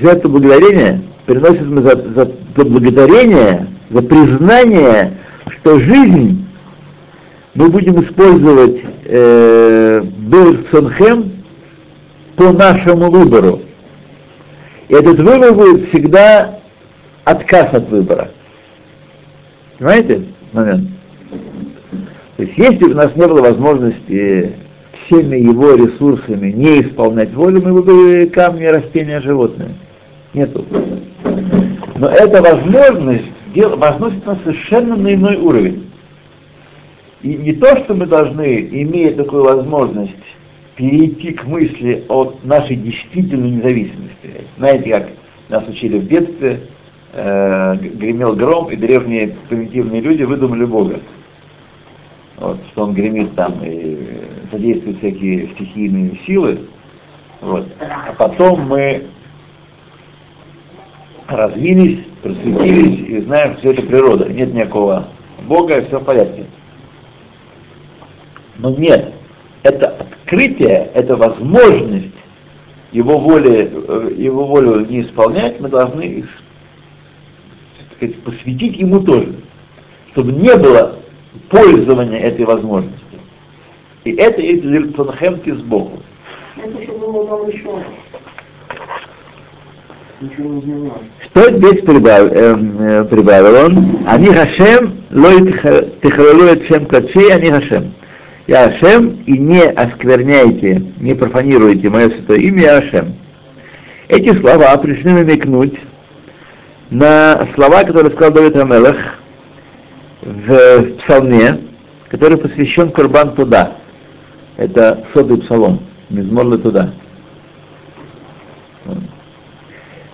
жертву 0.00 0.28
благодарения, 0.30 1.02
приносит 1.24 1.62
мы 1.62 1.82
за, 1.82 1.96
за, 1.96 2.32
за 2.56 2.64
благодарение, 2.64 3.68
за 3.90 4.02
признание, 4.02 5.12
что 5.48 5.78
жизнь 5.78 6.44
мы 7.54 7.68
будем 7.68 8.02
использовать 8.02 8.82
э, 9.04 10.02
Бирцонхем 10.02 11.44
по 12.34 12.52
нашему 12.52 13.08
выбору. 13.10 13.60
И 14.89 14.93
этот 14.93 15.19
выбор 15.19 15.53
будет 15.53 15.89
всегда 15.89 16.59
отказ 17.23 17.73
от 17.73 17.89
выбора. 17.89 18.31
Понимаете 19.77 20.25
момент? 20.51 20.89
То 22.37 22.43
есть 22.43 22.57
если 22.57 22.85
бы 22.85 22.91
у 22.91 22.95
нас 22.95 23.15
не 23.15 23.27
было 23.27 23.41
возможности 23.41 24.53
всеми 25.05 25.37
его 25.37 25.75
ресурсами 25.75 26.51
не 26.51 26.81
исполнять 26.81 27.33
волю, 27.33 27.61
мы 27.61 27.81
бы 27.81 28.31
камни, 28.33 28.65
растения, 28.65 29.21
животные. 29.21 29.75
Нету. 30.33 30.65
Но 31.95 32.07
эта 32.07 32.41
возможность 32.41 33.25
дел- 33.53 33.77
возносит 33.77 34.25
нас 34.25 34.37
совершенно 34.43 34.95
на 34.95 35.13
иной 35.13 35.37
уровень. 35.37 35.91
И 37.21 37.35
не 37.35 37.53
то, 37.53 37.75
что 37.77 37.93
мы 37.93 38.05
должны, 38.05 38.69
имея 38.71 39.13
такую 39.13 39.43
возможность, 39.43 40.15
перейти 40.79 41.33
к 41.33 41.43
мысли 41.43 42.05
о 42.07 42.35
нашей 42.43 42.77
действительной 42.77 43.51
независимости. 43.51 44.45
Знаете, 44.57 44.89
как 44.89 45.09
нас 45.49 45.67
учили 45.67 45.99
в 45.99 46.07
детстве, 46.07 46.61
э, 47.11 47.75
гремел 47.75 48.33
гром, 48.33 48.71
и 48.71 48.77
древние 48.77 49.35
примитивные 49.49 49.99
люди 49.99 50.23
выдумали 50.23 50.63
Бога. 50.63 51.01
Вот, 52.37 52.59
что 52.71 52.83
он 52.83 52.93
гремит 52.93 53.35
там 53.35 53.61
и 53.61 54.21
задействует 54.53 54.99
всякие 54.99 55.49
стихийные 55.49 56.17
силы. 56.25 56.61
Вот. 57.41 57.67
А 57.81 58.13
потом 58.13 58.69
мы 58.69 59.03
развились, 61.27 62.05
просветились 62.23 62.99
и 63.05 63.21
знаем, 63.23 63.57
что 63.57 63.71
это 63.71 63.81
природа. 63.81 64.31
Нет 64.31 64.53
никакого 64.53 65.09
Бога, 65.45 65.77
и 65.77 65.85
все 65.87 65.99
в 65.99 66.05
порядке. 66.05 66.45
Но 68.59 68.69
нет, 68.69 69.13
открытие, 69.99 70.89
это 70.93 71.15
возможность 71.15 72.13
его 72.91 73.17
воли, 73.19 73.71
э, 73.71 74.11
его 74.17 74.45
волю 74.45 74.85
не 74.85 75.01
исполнять, 75.01 75.59
мы 75.59 75.69
должны 75.69 76.01
их, 76.01 76.29
сказать, 77.95 78.15
посвятить 78.23 78.77
ему 78.77 79.01
тоже, 79.01 79.35
чтобы 80.11 80.31
не 80.31 80.55
было 80.55 80.99
пользования 81.49 82.19
этой 82.19 82.45
возможностью. 82.45 82.99
И 84.05 84.13
это 84.13 84.41
есть 84.41 84.63
Лирцонхем 84.63 85.39
Кизбоху. 85.39 85.99
Это 86.57 86.83
что 86.83 86.93
было 86.93 87.27
там 87.27 87.47
еще. 87.49 87.83
Что 91.21 91.57
здесь 91.57 91.81
прибавил, 91.83 92.27
эм, 92.27 92.81
э, 92.81 93.05
прибавил 93.05 93.65
он? 93.65 94.03
Они 94.05 94.27
Хашем, 94.27 95.03
лой 95.11 95.53
тихалалу 96.01 96.61
Шем 96.65 96.87
Качи, 96.87 97.29
они 97.29 97.51
Хашем. 97.51 97.93
Я 98.49 98.63
Ашем, 98.63 99.21
и 99.27 99.37
не 99.37 99.61
оскверняйте, 99.61 100.81
не 100.99 101.13
профанируйте 101.13 101.87
мое 101.87 102.09
святое 102.09 102.39
имя 102.39 102.61
Я 102.63 102.77
Ашем. 102.77 103.13
Эти 104.07 104.33
слова 104.39 104.75
пришли 104.77 105.11
намекнуть 105.11 105.77
на 106.89 107.47
слова, 107.53 107.83
которые 107.83 108.11
сказал 108.11 108.33
Давид 108.33 108.55
Амелах 108.55 109.19
в 110.23 110.81
псалме, 110.95 111.59
который 112.07 112.39
посвящен 112.39 112.89
Курбан 112.89 113.35
Туда. 113.35 113.73
Это 114.57 115.05
сотый 115.13 115.37
псалом, 115.37 115.81
Мизмор 116.09 116.57
Туда. 116.57 116.91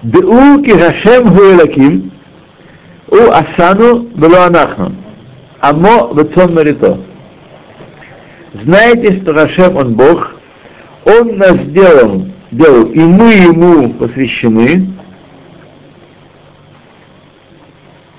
Деу 0.04 0.62
ки 0.62 0.72
Хашем 0.72 1.34
Хуэлаким, 1.34 2.12
у 3.08 3.32
Асану 3.32 4.00
Белуанахну, 4.14 4.92
Амо 5.62 6.12
Вецон 6.14 6.54
мерито. 6.54 7.00
Знаете, 8.64 9.22
что 9.22 9.34
Хашем 9.34 9.76
Он 9.76 9.96
Бог, 9.96 10.36
Он 11.04 11.38
нас 11.38 11.56
сделал, 11.58 12.26
делал, 12.52 12.86
и 12.86 13.00
мы 13.00 13.34
Ему 13.34 13.94
посвящены, 13.96 14.94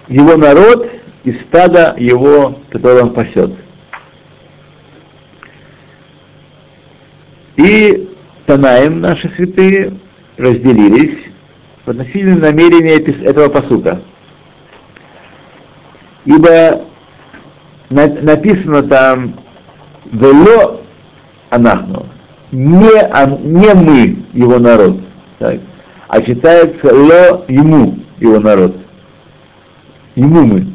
Его 0.08 0.36
народ 0.36 0.90
и 1.24 1.32
стадо 1.32 1.94
Его, 1.98 2.60
которое 2.70 3.04
Он 3.04 3.14
пасет. 3.14 3.52
И 7.56 8.10
Танаем, 8.44 9.00
наши 9.00 9.30
святые, 9.36 9.94
разделились 10.36 11.18
в 11.86 11.90
относительно 11.90 12.36
намерения 12.36 12.98
этого 13.24 13.48
посука. 13.48 14.02
Ибо 16.26 16.84
на- 17.88 18.06
написано 18.20 18.82
там 18.82 19.45
«Вело 20.12 20.82
анахну», 21.50 22.06
не, 22.52 23.02
он- 23.12 23.52
не 23.52 23.74
мы, 23.74 24.16
его 24.32 24.58
народ, 24.58 25.00
так, 25.38 25.60
а 26.08 26.22
читается 26.22 26.94
«ло 26.94 27.44
ему», 27.48 27.98
его 28.18 28.40
народ. 28.40 28.76
Ему 30.14 30.46
мы. 30.46 30.66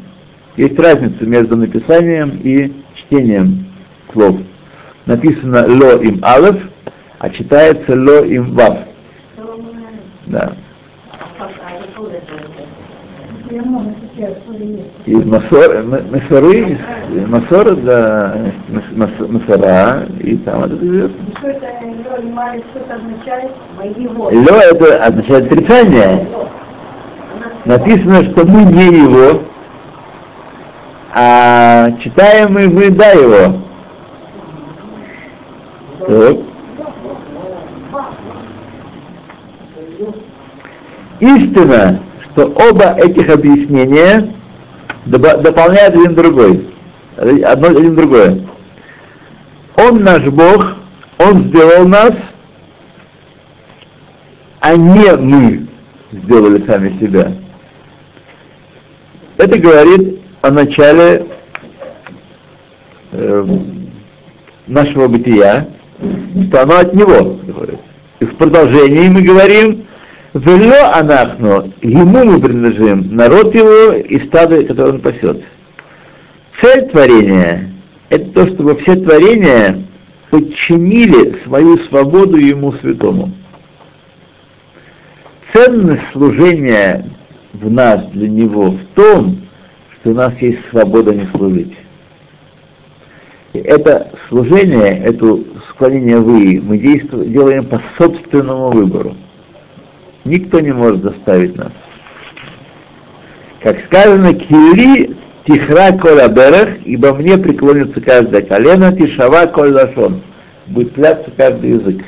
Есть 0.56 0.78
разница 0.78 1.24
между 1.24 1.56
написанием 1.56 2.38
и 2.42 2.72
чтением 2.94 3.66
слов. 4.12 4.36
Написано 5.06 5.66
«ло 5.66 5.96
им 6.02 6.20
алеф», 6.22 6.56
а 7.18 7.30
читается 7.30 7.94
«ло 7.94 8.24
им 8.24 8.52
вав». 8.54 8.78
Да. 10.26 10.52
Из 15.04 15.24
Масор, 15.26 15.76
М- 15.76 16.10
Масоры, 16.10 16.78
Масора, 17.26 17.74
да, 17.76 18.36
Мас- 18.68 19.10
Мас- 19.10 19.28
Масора, 19.28 20.06
и 20.20 20.36
там 20.38 20.64
это 20.64 20.76
живет. 20.76 21.12
Что 21.38 21.48
это 21.48 22.94
означает? 22.94 23.50
Лё 24.32 24.56
это 24.56 25.04
означает 25.04 25.52
отрицание. 25.52 26.26
Написано, 27.66 28.24
что 28.24 28.46
мы 28.46 28.64
не 28.64 28.86
его, 28.86 29.42
а 31.14 31.90
читаем 32.00 32.54
мы, 32.54 32.68
мы 32.68 32.90
да 32.90 33.10
его. 33.10 33.60
Так. 36.00 36.36
Истина, 41.20 42.00
что 42.32 42.46
оба 42.46 42.94
этих 42.96 43.28
объяснения 43.28 44.34
дополняют 45.06 45.94
один 45.94 46.14
другой. 46.14 46.68
Одно 47.16 47.68
один 47.68 47.94
другое. 47.94 48.40
Он 49.76 50.02
наш 50.02 50.24
Бог, 50.24 50.76
Он 51.18 51.48
сделал 51.48 51.86
нас, 51.86 52.12
а 54.60 54.76
не 54.76 55.16
мы 55.16 55.66
сделали 56.12 56.64
сами 56.66 56.98
себя. 56.98 57.32
Это 59.38 59.58
говорит 59.58 60.20
о 60.40 60.50
начале 60.50 61.26
э, 63.12 63.46
нашего 64.66 65.08
бытия, 65.08 65.68
что 66.48 66.62
оно 66.62 66.78
от 66.78 66.94
него. 66.94 67.38
И 68.20 68.24
в 68.24 68.36
продолжении 68.36 69.08
мы 69.08 69.22
говорим, 69.22 69.84
«Вело 70.34 70.92
анахну», 70.94 71.72
ему 71.82 72.24
мы 72.24 72.40
принадлежим, 72.40 73.14
народ 73.14 73.54
его 73.54 73.92
и 73.92 74.18
стадо, 74.26 74.64
которое 74.64 74.94
он 74.94 75.00
пасет. 75.00 75.42
Цель 76.58 76.88
творения– 76.88 77.70
это 78.08 78.30
то, 78.30 78.46
чтобы 78.46 78.76
все 78.76 78.96
творения 78.96 79.82
подчинили 80.30 81.36
свою 81.44 81.76
свободу 81.80 82.38
Ему 82.38 82.72
святому. 82.72 83.30
Ценность 85.52 86.10
служения 86.12 87.10
в 87.52 87.70
нас 87.70 88.06
для 88.12 88.28
Него 88.28 88.70
в 88.70 88.80
том, 88.94 89.42
что 89.92 90.12
у 90.12 90.14
нас 90.14 90.32
есть 90.40 90.60
свобода 90.70 91.14
не 91.14 91.26
служить. 91.36 91.76
И 93.52 93.58
это 93.58 94.12
служение, 94.30 94.98
это 94.98 95.40
склонение 95.68 96.20
вы, 96.20 96.58
мы 96.62 96.78
действуем, 96.78 97.30
делаем 97.30 97.66
по 97.66 97.82
собственному 97.98 98.70
выбору. 98.70 99.14
Никто 100.24 100.60
не 100.60 100.72
может 100.72 101.02
заставить 101.02 101.56
нас. 101.56 101.72
Как 103.60 103.78
сказано, 103.86 104.34
кили 104.34 105.16
тихра 105.46 105.92
коля 105.98 106.28
берех, 106.28 106.84
ибо 106.84 107.12
мне 107.14 107.38
преклонится 107.38 108.00
каждое 108.00 108.42
колено, 108.42 108.96
тишава 108.96 109.46
коль 109.46 109.72
лашон, 109.72 110.22
будет 110.66 110.94
кляться 110.94 111.30
каждый 111.36 111.70
язык. 111.70 112.04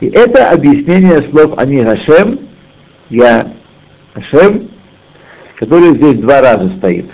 И 0.00 0.08
это 0.08 0.50
объяснение 0.50 1.22
слов 1.30 1.58
Ани 1.58 1.84
Хашем, 1.84 2.40
я 3.10 3.52
Хашем, 4.14 4.70
который 5.56 5.94
здесь 5.96 6.20
два 6.20 6.40
раза 6.40 6.70
стоит. 6.78 7.10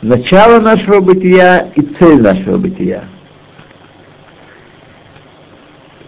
Начало 0.00 0.60
нашего 0.60 1.00
бытия 1.00 1.68
и 1.76 1.82
цель 1.82 2.20
нашего 2.20 2.58
бытия. 2.58 3.04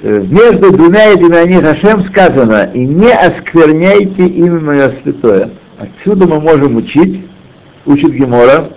Э, 0.07 0.21
между 0.21 0.71
двумя 0.71 1.15
этими 1.15 1.35
Ани 1.35 1.63
Хашем 1.63 2.05
сказано, 2.05 2.71
и 2.75 2.81
не 2.81 3.11
оскверняйте 3.11 4.27
имя 4.27 4.61
мое 4.61 4.95
святое. 5.03 5.49
Отсюда 5.79 6.27
мы 6.27 6.41
можем 6.41 6.77
учить, 6.77 7.25
учит 7.87 8.13
Гемора, 8.13 8.69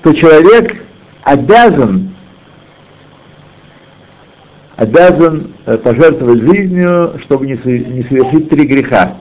что 0.00 0.12
человек 0.14 0.82
обязан 1.22 2.12
обязан 4.74 5.52
э, 5.66 5.78
пожертвовать 5.78 6.40
жизнью, 6.40 7.14
чтобы 7.20 7.46
не 7.46 7.56
совершить 7.58 8.50
три 8.50 8.66
греха 8.66 9.16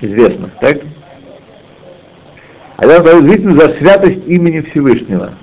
известных, 0.00 0.50
так? 0.60 0.78
Обязан 2.76 3.04
пожертвовать 3.04 3.36
жизнью 3.36 3.60
за 3.60 3.74
святость 3.76 4.26
имени 4.26 4.62
Всевышнего. 4.62 5.34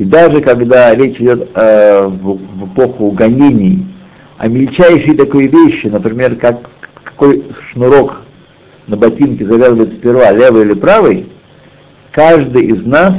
И 0.00 0.04
даже 0.04 0.40
когда 0.40 0.94
речь 0.94 1.20
идет 1.20 1.50
э, 1.54 2.06
в, 2.06 2.38
в 2.38 2.72
эпоху 2.72 3.10
гонений 3.10 3.86
о 4.38 4.48
мельчайшей 4.48 5.14
такой 5.14 5.46
вещи, 5.48 5.88
например, 5.88 6.36
как 6.36 6.70
какой 7.04 7.44
шнурок 7.68 8.22
на 8.86 8.96
ботинке 8.96 9.44
завязывается 9.44 9.98
сперва 9.98 10.32
левый 10.32 10.62
или 10.62 10.72
правый, 10.72 11.28
каждый 12.12 12.68
из 12.68 12.82
нас 12.86 13.12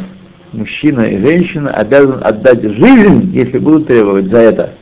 мужчина 0.54 1.02
и 1.02 1.20
женщина 1.20 1.70
обязан 1.70 2.20
отдать 2.24 2.64
жизнь, 2.64 3.30
если 3.32 3.60
будут 3.60 3.86
требовать 3.86 4.32
за 4.32 4.40
это. 4.40 4.74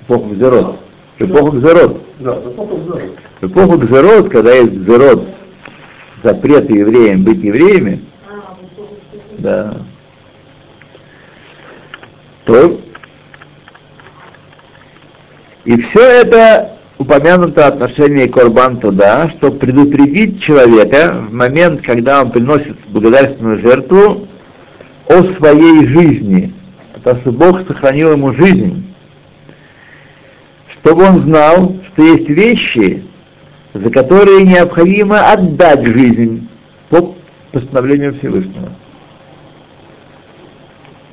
Эпоху 0.00 0.30
Гзерот. 0.30 0.80
Эпоху 1.20 1.52
Гзерот. 1.58 2.02
Да, 2.18 2.32
эпоху 2.32 2.76
Гзерот. 2.78 3.02
Эпоху 3.40 3.78
Гзерот, 3.78 4.30
когда 4.30 4.52
есть 4.54 4.72
Гзерот, 4.72 5.28
запреты 6.24 6.72
евреям 6.72 7.22
быть 7.22 7.40
евреями, 7.40 8.02
да, 9.38 9.76
то 12.44 12.80
и 15.64 15.80
все 15.80 16.00
это 16.00 16.78
упомянуто 16.98 17.66
отношение 17.66 18.28
Корбан 18.28 18.78
туда, 18.78 19.28
что 19.30 19.52
предупредить 19.52 20.42
человека 20.42 21.24
в 21.28 21.32
момент, 21.32 21.82
когда 21.82 22.22
он 22.22 22.32
приносит 22.32 22.76
благодарственную 22.88 23.60
жертву, 23.60 24.28
о 25.08 25.22
своей 25.34 25.86
жизни, 25.86 26.54
потому 26.94 27.20
что 27.20 27.32
Бог 27.32 27.66
сохранил 27.66 28.12
ему 28.12 28.32
жизнь, 28.32 28.94
чтобы 30.68 31.04
он 31.04 31.22
знал, 31.22 31.76
что 31.88 32.02
есть 32.02 32.28
вещи, 32.28 33.04
за 33.74 33.90
которые 33.90 34.44
необходимо 34.44 35.20
отдать 35.30 35.86
жизнь 35.86 36.48
по 36.88 37.14
постановлению 37.52 38.14
Всевышнего. 38.14 38.72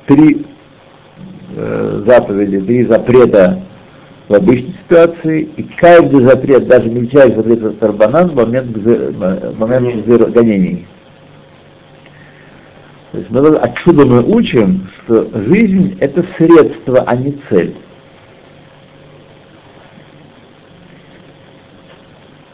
Три 0.06 0.46
э, 1.54 2.02
заповеди, 2.06 2.60
три 2.60 2.84
запрета 2.84 3.62
в 4.28 4.34
обычной 4.34 4.74
ситуации, 4.84 5.48
и 5.56 5.62
каждый 5.76 6.24
запрет, 6.24 6.68
даже 6.68 6.88
мельчайший 6.88 7.36
запрет 7.36 7.78
Тарбанан 7.80 8.28
в 8.30 8.34
момент, 8.36 8.76
в 8.76 9.58
момент 9.58 10.06
гонений. 10.06 10.86
То 13.12 13.18
есть 13.18 13.30
мы, 13.30 13.56
отсюда 13.56 14.06
мы 14.06 14.22
учим, 14.22 14.88
что 15.02 15.28
жизнь 15.34 15.96
это 16.00 16.24
средство, 16.36 17.02
а 17.06 17.16
не 17.16 17.36
цель. 17.48 17.74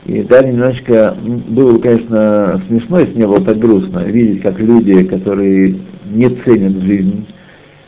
И 0.06 0.22
да, 0.22 0.42
немножечко 0.42 1.16
было, 1.20 1.78
конечно, 1.78 2.62
смешно, 2.68 3.00
если 3.00 3.18
не 3.18 3.26
было 3.26 3.44
так 3.44 3.58
грустно, 3.58 4.04
видеть, 4.04 4.40
как 4.40 4.58
люди, 4.60 5.02
которые 5.04 5.76
не 6.06 6.30
ценят 6.30 6.80
жизнь 6.82 7.26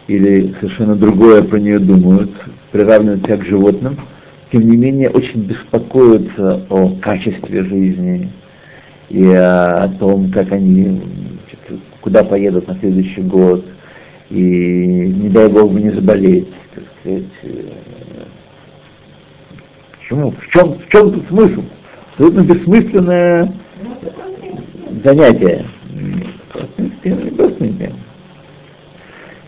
или 0.09 0.55
совершенно 0.59 0.97
другое 0.97 1.42
про 1.42 1.59
нее 1.59 1.79
думают, 1.79 2.31
приравнивают 2.73 3.25
себя 3.25 3.37
к 3.37 3.44
животным, 3.44 3.99
тем 4.51 4.68
не 4.68 4.77
менее 4.77 5.11
очень 5.11 5.42
беспокоятся 5.42 6.62
о 6.71 6.97
качестве 7.01 7.62
жизни 7.62 8.31
и 9.11 9.27
о 9.31 9.88
том, 10.01 10.31
как 10.31 10.51
они 10.53 11.01
куда 12.01 12.25
поедут 12.25 12.66
на 12.66 12.75
следующий 12.77 13.21
год, 13.21 13.64
и 14.31 15.14
не 15.14 15.29
дай 15.29 15.49
Бог 15.49 15.73
бы 15.73 15.81
не 15.81 15.90
заболеть, 15.90 16.49
так 16.75 16.85
сказать. 17.01 17.25
Почему? 19.99 20.31
В 20.33 20.49
чем, 20.49 20.79
в 20.79 20.88
чем 20.88 21.12
тут 21.12 21.29
смысл? 21.29 21.62
Абсолютно 22.12 22.40
бессмысленное 22.40 23.53
занятие. 25.05 25.66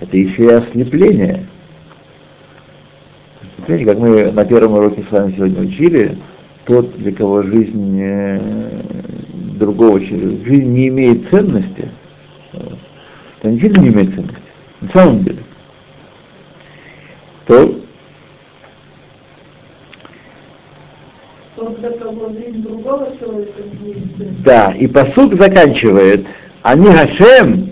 Это 0.00 0.16
еще 0.16 0.44
и 0.44 0.48
ослепление. 0.48 1.46
Ослепление, 3.42 3.86
как 3.86 3.98
мы 3.98 4.32
на 4.32 4.44
первом 4.44 4.74
уроке 4.74 5.04
с 5.08 5.12
вами 5.12 5.32
сегодня 5.36 5.60
учили, 5.62 6.18
тот, 6.64 6.96
для 6.98 7.12
кого 7.12 7.42
жизнь 7.42 7.98
э, 8.00 8.40
другого 9.58 10.00
человека, 10.04 10.44
жизнь 10.46 10.68
не 10.68 10.88
имеет 10.88 11.28
ценности, 11.28 11.90
это 12.52 13.50
действительно 13.50 13.84
не 13.84 13.88
имеет 13.90 14.14
ценности. 14.14 14.42
На 14.80 14.88
самом 14.90 15.24
деле. 15.24 15.38
То 17.46 17.80
Да, 24.44 24.72
и 24.72 24.86
посуд 24.86 25.34
заканчивает. 25.38 26.26
Они 26.62 26.86
Гашем, 26.86 27.69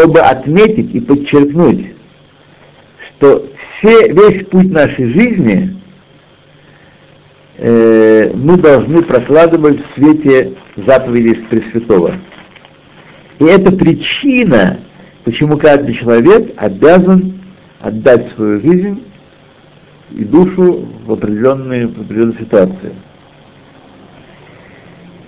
чтобы 0.00 0.20
отметить 0.20 0.94
и 0.94 1.00
подчеркнуть, 1.00 1.92
что 3.18 3.46
все, 3.78 4.08
весь 4.12 4.46
путь 4.46 4.72
нашей 4.72 5.12
жизни 5.12 5.76
э, 7.58 8.32
мы 8.34 8.56
должны 8.56 9.02
прокладывать 9.02 9.80
в 9.80 9.94
свете 9.94 10.54
заповедей 10.76 11.34
Пресвятого. 11.50 12.14
И 13.40 13.44
это 13.44 13.72
причина, 13.72 14.80
почему 15.24 15.58
каждый 15.58 15.94
человек 15.94 16.54
обязан 16.56 17.38
отдать 17.80 18.32
свою 18.34 18.60
жизнь 18.62 19.02
и 20.12 20.24
душу 20.24 20.88
в 21.04 21.12
определенные, 21.12 21.88
в 21.88 22.00
определенные 22.00 22.38
ситуации. 22.38 22.92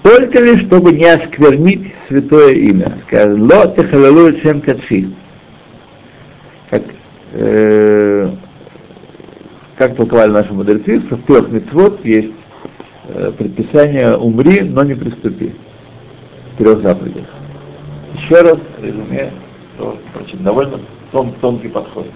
Только 0.03 0.41
лишь, 0.41 0.62
чтобы 0.62 0.93
не 0.93 1.05
осквернить 1.05 1.95
святое 2.09 2.55
имя. 2.55 2.99
Ло 3.12 3.69
техалалу 3.77 4.33
чем 4.41 4.61
кадши. 4.61 5.11
Как, 6.71 6.83
э, 7.33 8.31
как 9.77 9.95
толковали 9.95 10.33
наши 10.33 10.53
мудрецы, 10.53 11.01
что 11.03 11.17
в 11.17 11.23
трех 11.23 11.51
мецвод 11.51 12.05
есть 12.05 12.33
э, 13.09 13.33
предписание 13.38 14.17
«умри, 14.17 14.62
но 14.62 14.83
не 14.83 14.95
приступи» 14.95 15.53
в 16.55 16.59
трех 16.59 16.83
заповедях. 16.83 17.27
Еще 18.15 18.41
раз 18.41 18.59
резюме, 18.81 19.31
что, 19.75 19.99
очень 20.21 20.38
довольно 20.38 20.81
тон, 21.12 21.33
тонкий 21.41 21.69
подход. 21.69 22.07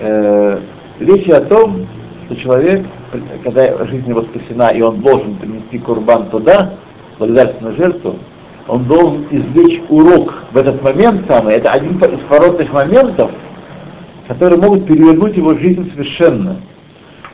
Э, 0.00 0.58
речь 1.00 1.28
о 1.28 1.40
том, 1.42 1.86
что 2.26 2.36
человек, 2.36 2.86
когда 3.42 3.84
жизнь 3.86 4.08
его 4.08 4.22
спасена, 4.22 4.70
и 4.70 4.80
он 4.80 5.00
должен 5.00 5.36
принести 5.36 5.78
курбан 5.78 6.30
туда, 6.30 6.74
благодарственную 7.18 7.76
жертву, 7.76 8.18
он 8.66 8.84
должен 8.84 9.26
извлечь 9.30 9.82
урок 9.88 10.34
в 10.52 10.56
этот 10.56 10.82
момент 10.82 11.26
самый. 11.28 11.54
Это 11.54 11.70
один 11.70 11.98
из 11.98 12.20
породных 12.28 12.72
моментов, 12.72 13.30
которые 14.26 14.60
могут 14.60 14.86
перевернуть 14.86 15.36
его 15.36 15.54
жизнь 15.54 15.90
совершенно. 15.90 16.56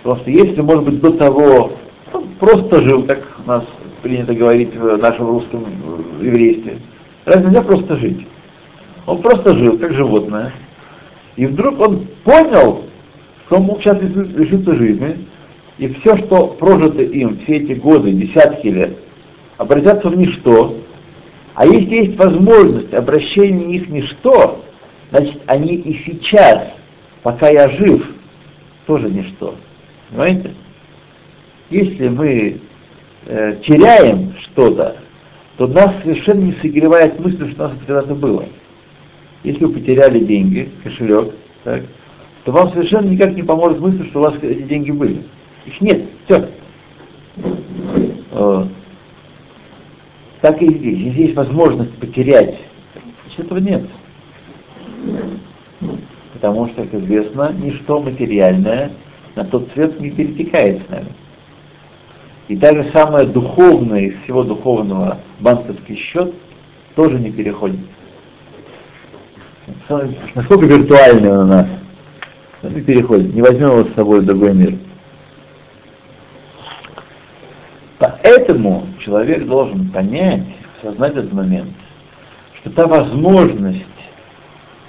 Потому 0.02 0.20
что 0.20 0.30
если, 0.30 0.60
может 0.60 0.84
быть, 0.84 1.00
до 1.00 1.10
того 1.12 1.72
ну, 2.12 2.24
просто 2.38 2.80
жил, 2.82 3.04
как 3.04 3.20
у 3.44 3.48
нас 3.48 3.64
принято 4.02 4.34
говорить 4.34 4.74
в 4.74 4.96
нашем 4.96 5.28
русском 5.28 5.64
э, 5.64 6.24
еврействе. 6.24 6.78
Разве 7.24 7.46
нельзя 7.46 7.62
просто 7.62 7.96
жить? 7.96 8.26
Он 9.06 9.20
просто 9.20 9.54
жил, 9.54 9.78
как 9.78 9.92
животное. 9.92 10.52
И 11.36 11.46
вдруг 11.46 11.80
он 11.80 12.06
понял, 12.24 12.84
что 13.46 13.56
он 13.56 13.62
мог 13.62 13.80
сейчас 13.80 14.00
лишиться 14.00 14.74
жизни, 14.74 15.26
и 15.80 15.88
все, 15.94 16.14
что 16.18 16.48
прожито 16.48 17.02
им 17.02 17.38
все 17.38 17.56
эти 17.56 17.72
годы, 17.72 18.12
десятки 18.12 18.68
лет, 18.68 18.98
обратятся 19.56 20.10
в 20.10 20.16
ничто, 20.16 20.76
а 21.54 21.66
если 21.66 21.94
есть 21.94 22.18
возможность 22.18 22.92
обращения 22.92 23.64
в 23.64 23.68
них 23.68 23.86
в 23.86 23.90
ничто, 23.90 24.62
значит, 25.10 25.40
они 25.46 25.74
и 25.76 25.94
сейчас, 26.04 26.74
пока 27.22 27.48
я 27.48 27.70
жив, 27.70 28.06
тоже 28.86 29.08
ничто. 29.08 29.54
Понимаете? 30.10 30.54
Если 31.70 32.08
мы 32.08 32.60
э, 33.24 33.56
теряем 33.64 34.34
что-то, 34.36 34.96
то 35.56 35.66
нас 35.66 35.94
совершенно 36.02 36.40
не 36.40 36.52
согревает 36.60 37.18
мысль, 37.20 37.50
что 37.52 37.64
у 37.64 37.68
нас 37.68 37.78
когда-то 37.86 38.14
было. 38.14 38.44
Если 39.44 39.64
вы 39.64 39.72
потеряли 39.72 40.18
деньги, 40.18 40.68
кошелек, 40.84 41.34
так, 41.64 41.84
то 42.44 42.52
вам 42.52 42.70
совершенно 42.70 43.08
никак 43.08 43.34
не 43.34 43.42
поможет 43.42 43.80
мысль, 43.80 44.06
что 44.10 44.18
у 44.18 44.22
вас 44.24 44.34
эти 44.42 44.62
деньги 44.62 44.90
были. 44.90 45.24
Их 45.70 45.80
нет, 45.80 46.02
все. 46.24 46.48
Так 50.40 50.62
и 50.62 50.66
здесь. 50.66 50.98
Если 50.98 51.22
есть 51.22 51.36
возможность 51.36 51.94
потерять, 51.98 52.58
значит 53.24 53.46
этого 53.46 53.58
нет. 53.58 53.84
Потому 56.32 56.68
что, 56.68 56.82
как 56.82 56.94
известно, 56.94 57.52
ничто 57.52 58.00
материальное 58.00 58.90
на 59.36 59.44
тот 59.44 59.70
свет 59.72 60.00
не 60.00 60.10
перетекает 60.10 60.82
с 60.86 60.88
нами. 60.90 61.08
И 62.48 62.56
даже 62.56 62.90
самое 62.92 63.28
духовное 63.28 64.00
из 64.00 64.14
всего 64.22 64.42
духовного 64.42 65.18
банковский 65.38 65.94
счет 65.94 66.34
тоже 66.96 67.18
не 67.18 67.30
переходит. 67.30 67.80
Насколько 69.88 70.66
виртуальный 70.66 71.30
он 71.30 71.38
у 71.38 71.46
нас, 71.46 71.66
не 72.62 72.80
переходит, 72.80 73.32
не 73.34 73.42
возьмем 73.42 73.68
его 73.68 73.84
с 73.84 73.94
собой 73.94 74.20
в 74.20 74.24
другой 74.24 74.54
мир. 74.54 74.74
Поэтому 78.22 78.86
человек 78.98 79.46
должен 79.46 79.90
понять, 79.90 80.44
осознать 80.78 81.12
этот 81.12 81.32
момент, 81.32 81.70
что 82.56 82.70
та 82.70 82.86
возможность 82.86 83.84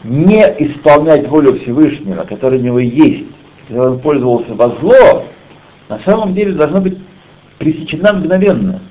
не 0.03 0.41
исполнять 0.59 1.27
волю 1.27 1.59
Всевышнего, 1.59 2.23
которая 2.23 2.59
у 2.59 2.63
него 2.63 2.79
есть, 2.79 3.25
если 3.67 3.79
он 3.79 3.99
пользовался 3.99 4.53
во 4.53 4.69
зло, 4.77 5.25
на 5.87 5.99
самом 5.99 6.33
деле 6.33 6.53
должна 6.53 6.81
быть 6.81 6.97
пресечена 7.57 8.13
мгновенно. 8.13 8.81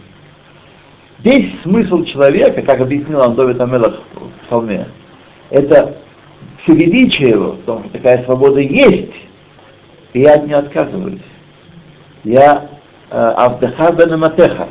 Весь 1.19 1.61
смысл 1.63 2.05
человека, 2.05 2.63
как 2.63 2.81
объяснил 2.81 3.23
Андовит 3.23 3.61
Амелах 3.61 4.01
в 4.15 4.47
псалме, 4.47 4.87
это 5.51 5.97
все 6.63 6.75
величие 6.75 7.31
его, 7.31 7.53
в 7.53 7.63
том, 7.63 7.83
что 7.85 7.93
такая 7.93 8.25
свобода 8.25 8.61
есть, 8.61 9.13
и 10.15 10.21
я 10.21 10.35
от 10.35 10.47
нее 10.47 10.57
отказываюсь. 10.57 11.21
Я 12.25 12.70
Авдаха 13.11 13.93
бен 13.93 14.13
Аматеха. 14.13 14.69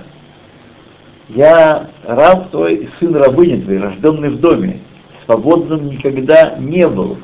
Я 1.29 1.89
раб 2.05 2.49
твой, 2.49 2.89
сын 2.99 3.15
рабыни 3.15 3.61
твой, 3.61 3.79
рожденный 3.79 4.29
в 4.29 4.39
доме, 4.39 4.79
свободным 5.25 5.87
никогда 5.87 6.55
не 6.57 6.87
был. 6.87 7.17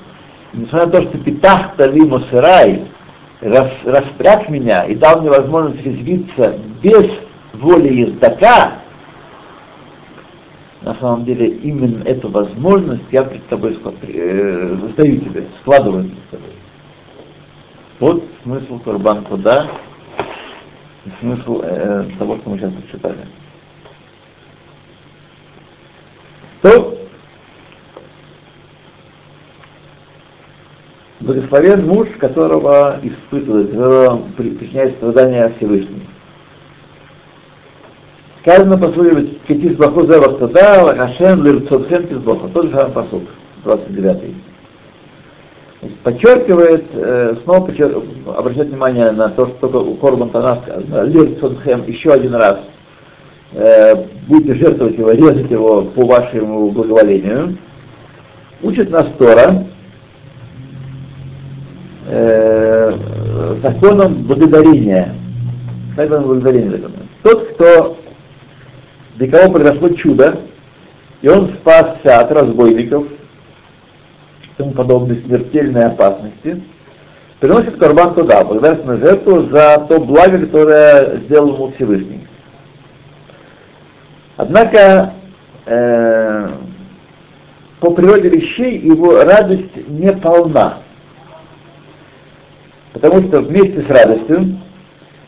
Несмотря 0.54 0.86
на 0.86 0.92
то, 0.92 1.02
что 1.02 1.18
питах 1.18 1.76
талиму 1.76 2.20
сырай, 2.30 2.86
рас, 3.42 3.72
распряг 3.84 4.50
меня 4.50 4.84
и 4.86 4.96
дал 4.96 5.22
мне 5.22 5.30
возможность 5.30 5.86
развиться 5.86 6.58
без 6.84 7.10
воли 7.54 7.94
ездака, 7.94 8.74
на 10.82 10.94
самом 10.96 11.26
деле 11.26 11.48
именно 11.48 12.04
эту 12.04 12.30
возможность 12.30 13.06
я 13.12 13.24
перед 13.24 13.48
тобой 13.48 13.80
э, 14.04 14.78
сдаю 14.92 15.18
тебе, 15.18 15.46
складываю 15.62 16.04
перед 16.04 16.30
тобой. 16.30 16.50
Вот 18.00 18.24
смысл 18.44 18.80
Курбан 18.80 19.24
Куда, 19.24 19.68
смысл 21.20 21.62
э, 21.64 22.06
того, 22.18 22.38
что 22.38 22.50
мы 22.50 22.58
сейчас 22.58 22.74
прочитали. 22.74 23.18
То 26.62 26.98
благословен 31.20 31.88
муж, 31.88 32.10
которого 32.20 33.00
испытывает, 33.04 33.72
которого 33.72 34.24
причиняет 34.38 34.96
страдания 34.96 35.54
Всевышний. 35.58 36.08
Сказано 38.42 38.78
по 38.78 38.92
слове 38.94 39.40
Кетис 39.48 39.76
Баху 39.76 40.06
Зевах 40.06 40.38
Тада, 40.38 40.96
Хашем 40.96 41.44
Лирцотхем 41.44 42.08
Тизбоха, 42.08 42.48
тот 42.50 42.68
же 42.68 42.72
самый 42.74 42.94
посуд, 42.94 43.24
29 43.64 44.36
подчеркивает, 46.04 46.86
э, 46.94 47.36
снова 47.44 47.66
подчер... 47.68 48.04
обращает 48.36 48.70
внимание 48.70 49.12
на 49.12 49.30
то, 49.30 49.48
что 49.48 49.68
только 49.68 50.00
Корбан 50.00 50.30
Танас 50.30 50.60
сказано, 50.64 51.04
Лирцонхем 51.04 51.84
еще 51.88 52.14
один 52.14 52.36
раз, 52.36 52.60
э, 53.54 53.96
будете 54.28 54.56
жертвовать 54.56 54.98
его, 54.98 55.12
резать 55.12 55.50
его 55.50 55.84
по 55.84 56.06
вашему 56.06 56.72
благоволению, 56.72 57.58
учит 58.62 58.90
нас 58.90 59.08
Тора 59.18 59.66
э, 62.08 62.98
законом 63.62 64.24
благодарения. 64.24 65.16
Законом 65.96 66.26
благодарения. 66.26 66.82
Тот, 67.24 67.48
кто 67.50 67.98
для 69.16 69.28
кого 69.28 69.54
произошло 69.54 69.90
чудо, 69.90 70.40
и 71.22 71.28
он 71.28 71.50
спасся 71.56 72.20
от 72.20 72.32
разбойников, 72.32 73.06
тому 74.58 74.72
подобной 74.72 75.22
смертельной 75.26 75.86
опасности, 75.86 76.64
приносит 77.40 77.78
карбан 77.78 78.14
туда, 78.14 78.44
благодарственную 78.44 79.00
жертву 79.00 79.44
за 79.50 79.86
то 79.88 80.00
благо, 80.00 80.40
которое 80.40 81.18
сделал 81.18 81.56
ему 81.56 81.72
Всевышний. 81.74 82.28
Однако 84.38 85.14
э, 85.66 86.50
по 87.80 87.92
природе 87.92 88.30
вещей 88.30 88.80
его 88.80 89.24
радость 89.24 89.88
не 89.88 90.12
полна. 90.14 90.80
Потому 92.94 93.22
что 93.24 93.42
вместе 93.42 93.82
с 93.82 93.90
радостью, 93.90 94.58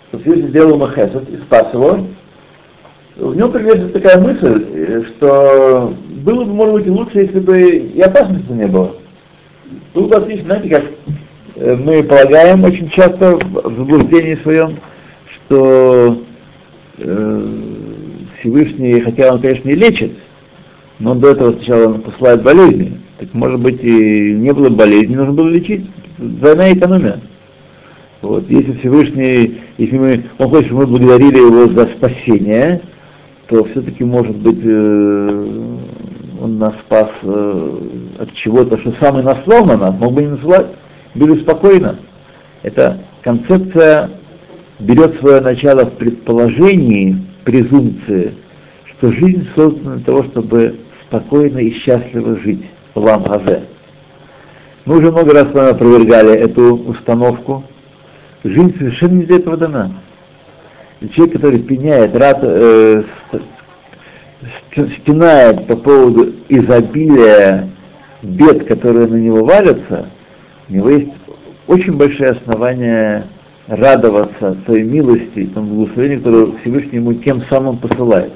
что 0.10 0.20
Всевышний 0.20 0.50
сделал 0.50 0.76
ему 0.76 0.88
хесед 0.88 1.30
и 1.30 1.38
спас 1.38 1.74
его, 1.74 2.00
в 3.18 3.36
нем 3.36 3.52
появляется 3.52 3.90
такая 3.90 4.20
мысль, 4.20 5.06
что 5.08 5.94
было 6.08 6.46
бы, 6.46 6.54
может 6.54 6.76
быть, 6.76 6.88
лучше, 6.88 7.20
если 7.20 7.40
бы 7.40 7.60
и 7.60 8.00
опасности 8.02 8.52
не 8.52 8.68
было. 8.68 8.97
Тут 9.94 10.14
отлично, 10.14 10.46
знаете, 10.46 10.70
как 10.70 10.84
э, 11.56 11.76
мы 11.76 12.04
полагаем 12.04 12.64
очень 12.64 12.90
часто 12.90 13.36
в 13.36 13.76
заблуждении 13.78 14.36
своем, 14.36 14.78
что 15.26 16.24
э, 16.98 17.48
Всевышний, 18.40 19.02
хотя 19.02 19.34
он, 19.34 19.42
конечно, 19.42 19.70
и 19.70 19.76
лечит, 19.76 20.14
но 21.00 21.16
до 21.16 21.32
этого 21.32 21.54
сначала 21.54 21.94
он 21.94 22.02
посылает 22.02 22.44
болезни. 22.44 23.00
Так 23.20 23.34
может 23.34 23.60
быть 23.60 23.84
и 23.84 24.34
не 24.34 24.54
было 24.54 24.70
болезни, 24.70 25.16
нужно 25.16 25.34
было 25.34 25.50
лечить. 25.50 25.90
Двойная 26.18 26.74
экономия. 26.74 27.20
Вот, 28.22 28.50
если 28.50 28.74
Всевышний, 28.74 29.62
если 29.78 29.98
мы, 29.98 30.24
он 30.40 30.50
хочет, 30.50 30.68
чтобы 30.68 30.82
мы 30.82 30.88
благодарили 30.88 31.38
его 31.38 31.68
за 31.68 31.88
спасение, 31.88 32.82
то 33.48 33.64
все-таки 33.66 34.04
может 34.04 34.36
быть 34.36 34.60
э, 34.64 35.78
он 36.42 36.58
нас 36.60 36.74
спас 36.86 37.10
э, 37.24 37.80
от 38.20 38.34
чего-то, 38.34 38.78
что 38.78 38.94
самый 39.00 39.24
наслал 39.24 39.66
на 39.66 39.78
нас, 39.78 39.94
мог 39.96 40.14
бы 40.14 40.22
не 40.24 40.30
насылать, 40.30 40.68
были 41.16 41.40
спокойно. 41.42 41.98
Эта 42.64 43.00
концепция 43.22 44.12
берет 44.80 45.20
свое 45.20 45.42
начало 45.42 45.86
в 45.86 45.92
предположении, 45.92 47.18
презумпции, 47.44 48.34
что 48.86 49.12
жизнь 49.12 49.48
создана 49.56 49.96
для 49.96 50.06
того, 50.06 50.24
чтобы 50.24 50.76
спокойно 51.08 51.60
и 51.60 51.72
счастливо 51.72 52.36
жить 52.36 52.66
в 52.94 53.00
Ламгазе. 53.00 53.64
Мы 54.86 54.98
уже 54.98 55.12
много 55.12 55.34
раз 55.34 55.50
с 55.50 55.54
вами 55.54 55.72
опровергали 55.72 56.34
эту 56.34 56.76
установку. 56.76 57.64
Жизнь 58.44 58.78
совершенно 58.78 59.20
не 59.20 59.26
для 59.26 59.38
этого 59.38 59.58
дана. 59.58 59.92
И 61.02 61.10
человек, 61.10 61.36
который 61.36 61.60
пеняет, 61.60 62.16
рад, 62.16 62.40
э, 62.42 63.04
стенает 64.72 65.68
по 65.68 65.76
поводу 65.76 66.34
изобилия 66.50 67.70
бед, 68.22 68.68
которые 68.68 69.08
на 69.08 69.16
него 69.16 69.44
валятся, 69.44 70.10
у 70.70 70.74
него 70.74 70.90
есть 70.90 71.12
очень 71.68 71.94
большое 71.94 72.32
основание 72.32 73.26
радоваться 73.68 74.56
той 74.66 74.84
милости 74.84 75.50
тому 75.54 75.76
благословению, 75.76 76.20
которое 76.20 76.58
Всевышний 76.62 76.98
ему 76.98 77.14
тем 77.16 77.42
самым 77.50 77.78
посылает. 77.78 78.34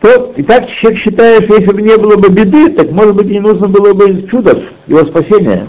То, 0.00 0.32
и 0.36 0.42
так 0.42 0.68
человек 0.70 1.00
считает, 1.00 1.44
что 1.44 1.56
если 1.56 1.72
бы 1.72 1.82
не 1.82 1.96
было 1.96 2.16
бы 2.16 2.28
беды, 2.28 2.70
так 2.70 2.90
может 2.92 3.16
быть 3.16 3.26
не 3.26 3.40
нужно 3.40 3.66
было 3.66 3.94
бы 3.94 4.26
чудов, 4.28 4.58
его 4.86 5.04
спасения. 5.06 5.66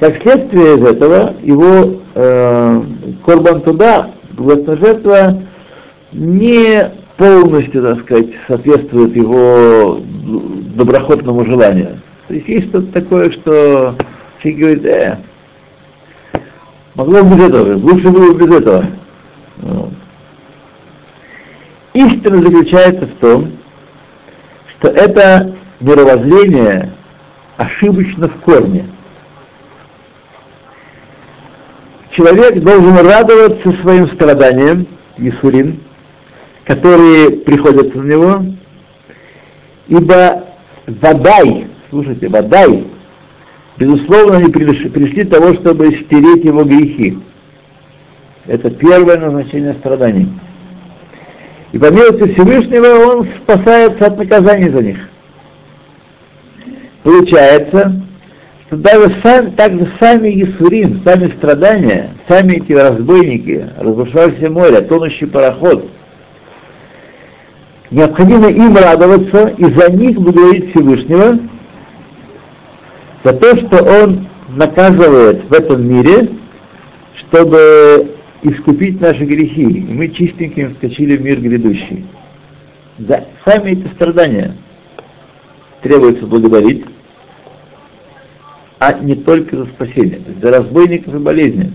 Как 0.00 0.20
следствие 0.22 0.76
из 0.76 0.84
этого, 0.84 1.34
его 1.42 2.00
э, 2.14 2.82
Корбан 3.24 3.60
туда 3.60 4.10
государственная 4.32 4.76
жертва 4.76 5.42
не 6.14 6.90
полностью, 7.16 7.82
так 7.82 8.00
сказать, 8.00 8.28
соответствует 8.46 9.14
его 9.14 10.00
доброхотному 10.74 11.44
желанию. 11.44 12.00
То 12.28 12.34
есть 12.34 12.48
есть 12.48 12.68
что-то 12.68 12.92
такое, 12.92 13.30
что 13.30 13.96
человек 14.42 14.60
говорит, 14.60 14.86
э, 14.86 15.18
могло 16.94 17.22
бы 17.22 17.36
без 17.36 17.44
этого, 17.44 17.76
лучше 17.76 18.08
было 18.08 18.32
бы 18.32 18.46
без 18.46 18.56
этого. 18.56 18.86
Истина 21.92 22.42
заключается 22.42 23.06
в 23.06 23.14
том, 23.20 23.52
что 24.66 24.88
это 24.88 25.54
мировоззрение 25.80 26.92
ошибочно 27.56 28.28
в 28.28 28.40
корне. 28.40 28.86
Человек 32.10 32.60
должен 32.60 32.96
радоваться 32.96 33.72
своим 33.80 34.08
страданиям, 34.08 34.86
Исурин, 35.18 35.80
которые 36.64 37.30
приходят 37.30 37.94
на 37.94 38.02
него, 38.02 38.44
ибо 39.88 40.44
водай, 40.86 41.66
слушайте, 41.90 42.28
водай, 42.28 42.86
безусловно, 43.78 44.38
они 44.38 44.50
пришли, 44.50 44.88
пришли 44.88 45.24
того, 45.24 45.54
чтобы 45.54 45.94
стереть 45.94 46.44
его 46.44 46.64
грехи. 46.64 47.18
Это 48.46 48.70
первое 48.70 49.18
назначение 49.18 49.74
страданий. 49.74 50.28
И 51.72 51.78
по 51.78 51.90
милости 51.90 52.32
Всевышнего 52.32 53.16
он 53.16 53.28
спасается 53.42 54.06
от 54.06 54.18
наказаний 54.18 54.70
за 54.70 54.82
них. 54.82 55.08
Получается, 57.02 58.00
что 58.66 58.76
даже 58.76 59.14
сами, 59.22 59.50
также 59.50 59.88
сами 59.98 60.42
Исурим, 60.42 61.02
сами 61.04 61.30
страдания, 61.36 62.10
сами 62.28 62.54
эти 62.54 62.72
разбойники, 62.72 63.68
разрушавшиеся 63.76 64.50
море, 64.50 64.80
тонущий 64.82 65.26
пароход, 65.26 65.90
необходимо 67.94 68.48
им 68.48 68.76
радоваться 68.76 69.54
и 69.56 69.64
за 69.72 69.90
них 69.92 70.18
благодарить 70.18 70.70
Всевышнего, 70.70 71.38
за 73.22 73.32
то, 73.32 73.56
что 73.56 73.84
Он 74.02 74.26
наказывает 74.48 75.44
в 75.48 75.52
этом 75.52 75.88
мире, 75.88 76.30
чтобы 77.14 78.16
искупить 78.42 79.00
наши 79.00 79.24
грехи, 79.24 79.62
и 79.62 79.92
мы 79.92 80.08
чистеньким 80.08 80.74
вскочили 80.74 81.16
в 81.16 81.22
мир 81.22 81.40
грядущий. 81.40 82.04
За 82.98 83.24
сами 83.44 83.70
эти 83.70 83.86
страдания 83.94 84.56
требуется 85.82 86.26
благодарить, 86.26 86.84
а 88.80 88.92
не 88.94 89.14
только 89.14 89.56
за 89.56 89.66
спасение, 89.66 90.18
то 90.18 90.30
есть 90.30 90.42
за 90.42 90.50
разбойников 90.50 91.14
и 91.14 91.18
болезни. 91.18 91.72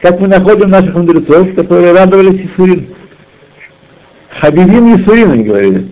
Как 0.00 0.20
мы 0.20 0.28
находим 0.28 0.68
наших 0.68 0.94
мудрецов, 0.94 1.54
которые 1.54 1.92
радовались 1.92 2.46
Исурин. 2.46 2.94
Хабибим 4.40 4.96
Исурин, 4.96 5.44
говорили. 5.44 5.88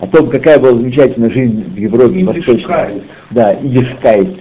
о 0.00 0.06
том, 0.06 0.30
какая 0.30 0.58
была 0.58 0.72
замечательная 0.72 1.30
жизнь 1.30 1.62
в 1.62 1.76
Европе 1.76 2.24
Восточной. 2.24 3.02
Да, 3.30 3.54
Идишкайт. 3.54 4.40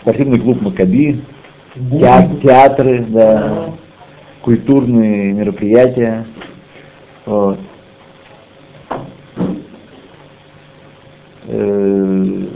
Спортивный 0.00 0.38
клуб 0.38 0.62
Макаби, 0.62 1.20
теат, 1.74 2.40
театры, 2.40 3.04
да, 3.08 3.74
культурные 4.40 5.32
мероприятия. 5.32 6.24
Вот. 7.26 7.58
Э, 11.48 12.46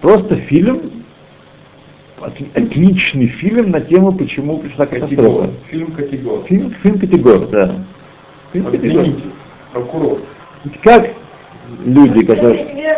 просто 0.00 0.36
фильм, 0.36 1.04
отличный 2.54 3.26
фильм 3.26 3.70
на 3.70 3.82
тему, 3.82 4.12
почему 4.12 4.58
пришла 4.58 4.86
катастрофа. 4.86 5.50
Фильм 5.68 5.92
Категор. 5.92 6.44
Фильм, 6.46 6.70
фильм 6.82 6.98
Категор, 6.98 7.46
да. 7.48 7.84
Фильм 8.52 8.64
Категор. 8.70 9.06
Прокурор. 9.72 10.20
Как 10.82 11.10
люди, 11.84 12.24
которые... 12.24 12.96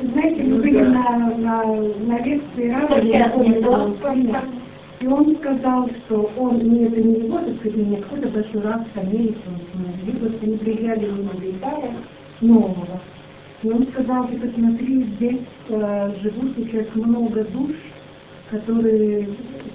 Знаете, 0.00 0.42
мы 0.42 0.56
были 0.56 0.80
на, 0.80 1.16
на, 1.38 1.64
на 1.64 2.18
лекции 2.22 2.70
Рава, 2.70 2.98
я 3.00 3.28
помню, 3.28 4.40
и 5.00 5.06
он 5.06 5.36
сказал, 5.36 5.88
что 5.88 6.30
он, 6.36 6.58
не 6.58 6.84
это 6.84 7.00
не 7.00 7.26
его, 7.26 7.38
так 7.38 7.56
сказать, 7.56 7.76
не 7.76 7.96
какой-то 7.96 8.28
большой 8.28 8.60
раб 8.62 8.82
с 8.94 8.98
Америки, 8.98 9.38
он, 9.48 10.38
они 10.42 10.56
приезжали 10.58 11.10
мимо 11.10 11.32
Италия 11.40 11.94
нового. 12.40 13.00
И 13.62 13.70
он 13.70 13.86
сказал, 13.88 14.28
ты 14.28 14.38
посмотри, 14.38 15.04
здесь 15.16 15.40
э, 15.68 16.14
живут 16.20 16.52
сейчас 16.56 16.86
много 16.94 17.44
душ, 17.44 17.76
которые, 18.50 19.28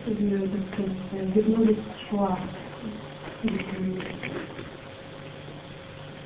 э, 0.07 0.39
так 0.39 0.61
сказать, 0.73 1.35
вернулись 1.35 1.77
в 1.77 2.09
Шуа. 2.09 2.37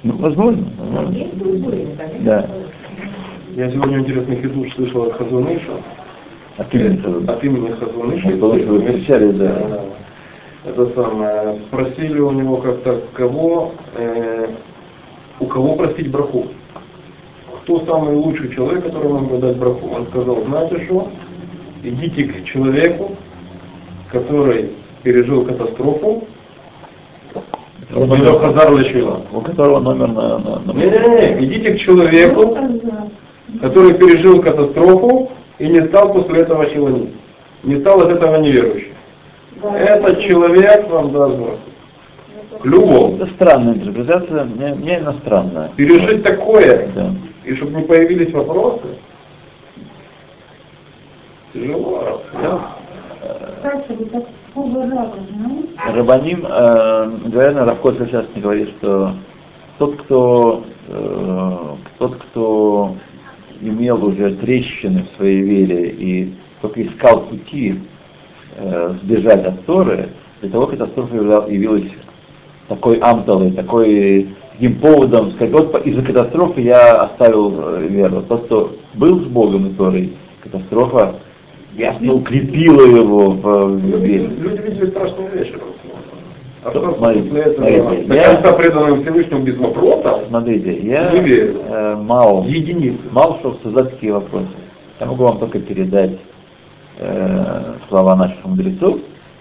Ну, 0.04 0.18
возможно. 0.18 0.64
возможно. 0.80 1.26
Да. 2.22 2.48
Я 3.56 3.70
сегодня 3.70 4.00
интересный 4.00 4.42
хидуш 4.42 4.74
слышал 4.74 5.04
от 5.04 5.14
Хазуныша. 5.14 5.74
От 6.58 6.74
имени 6.74 7.28
От 7.28 7.44
имени 7.44 7.70
Хазуныша. 7.72 8.28
Он 8.30 8.40
был, 8.40 8.58
что 8.58 8.68
вы 8.68 8.80
встречались, 8.82 9.36
да. 9.36 9.82
Это 10.66 10.90
самое, 10.94 11.60
спросили 11.68 12.20
у 12.20 12.32
него 12.32 12.58
как-то, 12.58 13.02
кого, 13.14 13.74
э, 13.96 14.48
у 15.40 15.46
кого 15.46 15.76
просить 15.76 16.10
браху. 16.12 16.48
Кто 17.64 17.86
самый 17.86 18.16
лучший 18.16 18.52
человек, 18.54 18.86
которому 18.86 19.20
можно 19.20 19.38
дать 19.40 19.58
браху? 19.58 19.88
Он 19.88 20.08
сказал, 20.08 20.44
знаете 20.46 20.86
что, 20.86 21.12
идите 21.84 22.24
к 22.26 22.44
человеку, 22.46 23.16
который 24.12 24.72
пережил 25.04 25.46
катастрофу, 25.46 26.28
Рабину 27.94 28.40
Хазар 28.40 28.72
Лачила. 28.72 29.22
у 29.34 29.42
которого 29.42 29.80
номер 29.80 30.08
на... 30.10 30.38
на, 30.40 30.60
на- 30.60 30.72
Не-не-не, 30.74 31.46
идите 31.46 31.74
к 31.74 31.78
человеку, 31.80 32.58
который 33.62 33.94
пережил 33.96 34.42
катастрофу 34.42 35.30
и 35.60 35.68
не 35.68 35.82
стал 35.88 36.14
после 36.14 36.42
этого 36.42 36.70
человеком. 36.70 37.10
Не 37.64 37.76
стал 37.82 38.02
от 38.02 38.12
этого 38.12 38.38
неверующим. 38.38 38.94
Этот 39.64 40.20
человек 40.22 40.90
вам 40.90 41.12
даст. 41.12 41.36
Любому. 42.64 43.16
Это 43.16 43.28
странная 43.34 43.74
интерпретация, 43.74 44.44
мне, 44.44 44.74
мне 44.76 45.00
иностранная. 45.00 45.70
Пережить 45.76 46.24
такое, 46.24 46.90
Да. 46.96 47.12
и 47.44 47.56
чтобы 47.56 47.78
не 47.78 47.84
появились 47.84 48.32
вопросы, 48.34 48.82
тяжело. 51.54 52.22
Кстати, 52.32 52.62
Рабаним, 55.94 56.46
э, 56.48 57.12
говорят, 57.28 57.56
Равкоса 57.56 58.06
сейчас 58.06 58.26
не 58.36 58.42
говорит, 58.42 58.70
что 58.80 59.14
тот, 59.78 59.96
кто, 59.98 60.64
э, 60.88 61.58
тот, 62.00 62.16
кто 62.16 62.96
имел 63.62 64.06
уже 64.06 64.36
трещины 64.36 65.04
в 65.04 65.16
своей 65.18 65.42
вере 65.42 65.90
и 65.90 66.34
только 66.62 66.84
искал 66.84 67.22
пути 67.22 67.80
э, 68.58 68.96
сбежать 69.02 69.46
от 69.46 69.66
Торы, 69.66 70.10
для 70.42 70.50
того 70.50 70.68
катастрофа 70.68 71.16
явилась 71.48 71.92
такой 72.68 72.98
амталой, 72.98 73.52
такой 73.52 74.30
таким 74.54 74.80
поводом, 74.80 75.32
сказать, 75.32 75.54
вот 75.54 75.86
из-за 75.86 76.04
катастрофы 76.04 76.62
я 76.62 77.04
оставил 77.04 77.54
э, 77.58 77.88
веру. 77.88 78.22
Тот, 78.22 78.46
кто 78.46 78.76
был 78.94 79.22
с 79.22 79.28
Богом 79.28 79.68
и 79.68 79.74
Торой, 79.74 80.14
катастрофа 80.42 81.16
ясно 81.76 82.14
укрепила 82.14 82.82
его 82.86 83.32
в, 83.32 83.78
Люди, 83.78 84.06
вере. 84.06 84.28
люди 84.28 84.62
видели 84.62 84.90
страшные 84.90 85.30
вещи. 85.30 85.54
А 86.64 86.70
что 86.70 86.94
Смотрите, 86.96 87.54
смотрите, 87.56 88.06
я- 88.16 88.36
конца 88.36 88.54
преданным 88.54 89.02
Всевышнему 89.02 89.42
без 89.44 89.58
вопросов, 89.58 90.22
Смотрите, 90.28 90.80
я 90.88 91.12
э, 91.12 91.96
мало, 91.96 92.44
единицы. 92.46 93.00
мало 93.12 93.38
что 93.40 93.50
обсуждать 93.50 93.92
такие 93.92 94.14
вопросы. 94.14 94.48
Я 95.00 95.08
могу 95.08 95.24
вам 95.24 95.40
только 95.40 95.60
передать 95.60 96.20
э, 97.00 97.74
слова 97.90 98.16
наших 98.16 98.46
мудрецов 98.46 99.00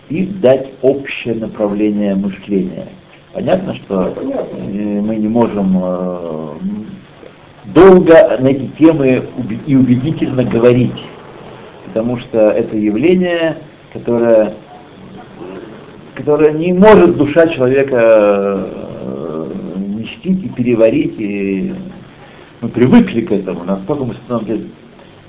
и 0.08 0.24
дать 0.24 0.70
общее 0.80 1.34
направление 1.34 2.14
мышления. 2.14 2.86
Понятно, 3.34 3.74
что 3.74 4.14
Понятно. 4.16 4.56
э, 4.56 5.00
мы 5.02 5.16
не 5.16 5.28
можем 5.28 5.78
э, 5.78 6.48
долго 7.74 8.38
на 8.40 8.48
эти 8.48 8.66
темы 8.78 9.22
и 9.66 9.76
убедительно 9.76 10.42
говорить, 10.44 10.96
потому 11.90 12.18
что 12.18 12.38
это 12.50 12.76
явление, 12.76 13.58
которое, 13.92 14.54
которое 16.14 16.52
не 16.52 16.72
может 16.72 17.16
душа 17.16 17.48
человека 17.48 17.98
э, 17.98 19.52
вместить 19.74 20.44
и 20.44 20.48
переварить, 20.50 21.14
и 21.18 21.74
мы 22.60 22.68
привыкли 22.68 23.22
к 23.22 23.32
этому, 23.32 23.64
насколько 23.64 24.04
мы 24.04 24.14
становимся 24.14 24.68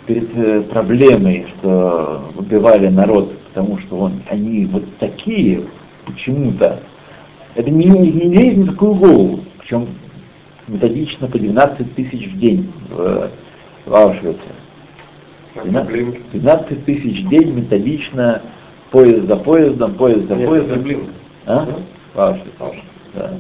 перед 0.06 0.38
э, 0.38 0.62
проблемой, 0.62 1.48
что 1.48 2.32
убивали 2.38 2.90
народ, 2.90 3.36
потому 3.48 3.80
что 3.80 3.98
он, 3.98 4.22
они 4.30 4.68
вот 4.68 4.84
такие 5.00 5.64
почему-то, 6.06 6.80
это 7.56 7.72
не, 7.72 7.86
не 7.86 8.30
лезет 8.30 8.58
ни 8.58 8.64
в 8.64 8.72
какую 8.74 8.94
голову, 8.94 9.40
причем 9.60 9.88
методично 10.68 11.28
по 11.28 11.40
12 11.40 11.96
тысяч 11.96 12.28
в 12.32 12.38
день 12.38 12.72
в, 12.92 13.32
в 13.88 13.96
Аушвице. 13.96 14.61
12, 15.56 16.32
12 16.32 16.86
тысяч 16.86 17.28
день 17.28 17.54
методично, 17.54 18.42
поезд 18.90 19.28
за 19.28 19.36
поездом, 19.38 19.94
поезд 19.96 20.28
за 20.28 20.36
поездом. 20.36 20.82
блин. 20.82 21.08
А? 21.46 21.68
В 22.14 22.20
Аушвице. 22.20 22.84
Да. 23.14 23.32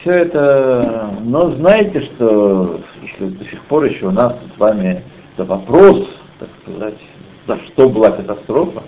Все 0.00 0.10
это, 0.10 1.10
но 1.22 1.50
знаете, 1.52 2.00
что 2.00 2.80
если 3.02 3.26
до 3.26 3.44
сих 3.44 3.60
пор 3.62 3.84
еще 3.84 4.06
у 4.06 4.10
нас 4.10 4.34
с 4.54 4.58
вами 4.58 5.02
это 5.34 5.44
вопрос, 5.44 6.08
так 6.38 6.48
сказать, 6.62 6.98
за 7.46 7.58
что 7.58 7.88
была 7.88 8.10
катастрофа, 8.10 8.82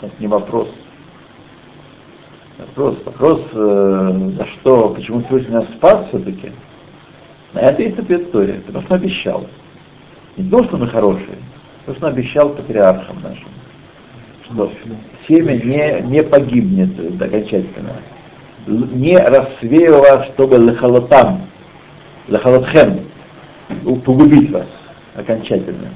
это 0.00 0.12
не 0.18 0.26
вопрос. 0.26 0.68
Вопрос, 2.58 2.96
вопрос, 3.04 3.40
э, 3.52 4.30
за 4.36 4.46
что, 4.46 4.90
почему 4.90 5.22
Всевышний 5.24 5.54
нас 5.54 5.64
спас 5.76 6.08
все-таки, 6.08 6.52
на 7.52 7.60
это 7.60 7.82
есть 7.82 7.98
ответ 7.98 8.22
история, 8.26 8.60
потому 8.66 8.84
что 8.84 8.94
он 8.94 9.00
обещал. 9.00 9.46
Не 10.36 10.48
то, 10.48 10.62
что 10.64 10.76
мы 10.76 10.86
хорошие, 10.86 11.36
потому 11.80 11.96
что 11.96 12.06
он 12.06 12.12
обещал 12.12 12.50
патриархам 12.50 13.20
нашим, 13.22 13.48
что 14.44 14.72
семя 15.26 15.54
не, 15.54 16.00
не 16.08 16.22
погибнет 16.22 16.90
окончательно, 17.20 17.96
не 18.66 19.18
рассеяло, 19.18 20.24
чтобы 20.32 20.58
лехалотам, 20.58 21.42
лехалотхем, 22.28 23.00
у- 23.84 23.96
погубить 23.96 24.50
вас 24.50 24.66
окончательно. 25.16 25.88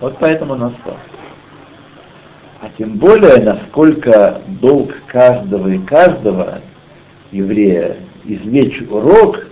Вот 0.00 0.16
поэтому 0.18 0.54
нас 0.54 0.72
спас. 0.74 0.96
А 2.60 2.68
тем 2.78 2.96
более, 2.96 3.42
насколько 3.42 4.40
долг 4.60 4.94
каждого 5.06 5.68
и 5.68 5.78
каждого 5.78 6.60
еврея 7.32 7.96
извлечь 8.24 8.80
урок 8.88 9.46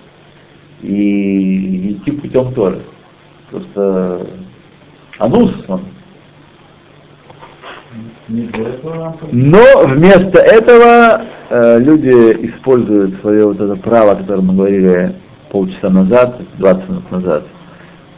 и 0.83 1.93
идти 1.93 2.13
путем 2.13 2.53
Торы. 2.55 2.81
Просто 3.51 4.27
анус 5.19 5.53
он. 5.69 5.83
Но 9.33 9.85
вместо 9.87 10.39
этого 10.39 11.23
э, 11.49 11.79
люди 11.81 12.47
используют 12.47 13.21
свое 13.21 13.47
вот 13.47 13.61
это 13.61 13.75
право, 13.77 14.13
о 14.13 14.17
котором 14.17 14.47
мы 14.47 14.55
говорили 14.55 15.17
полчаса 15.51 15.91
назад, 15.91 16.41
20 16.59 16.89
минут 16.89 17.11
назад, 17.11 17.47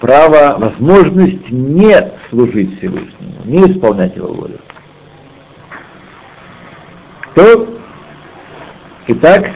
право, 0.00 0.58
возможность 0.58 1.50
не 1.50 1.96
служить 2.28 2.78
Всевышнему, 2.78 3.34
не 3.44 3.72
исполнять 3.72 4.14
его 4.16 4.28
волю. 4.34 4.58
То, 7.34 7.68
итак, 9.06 9.50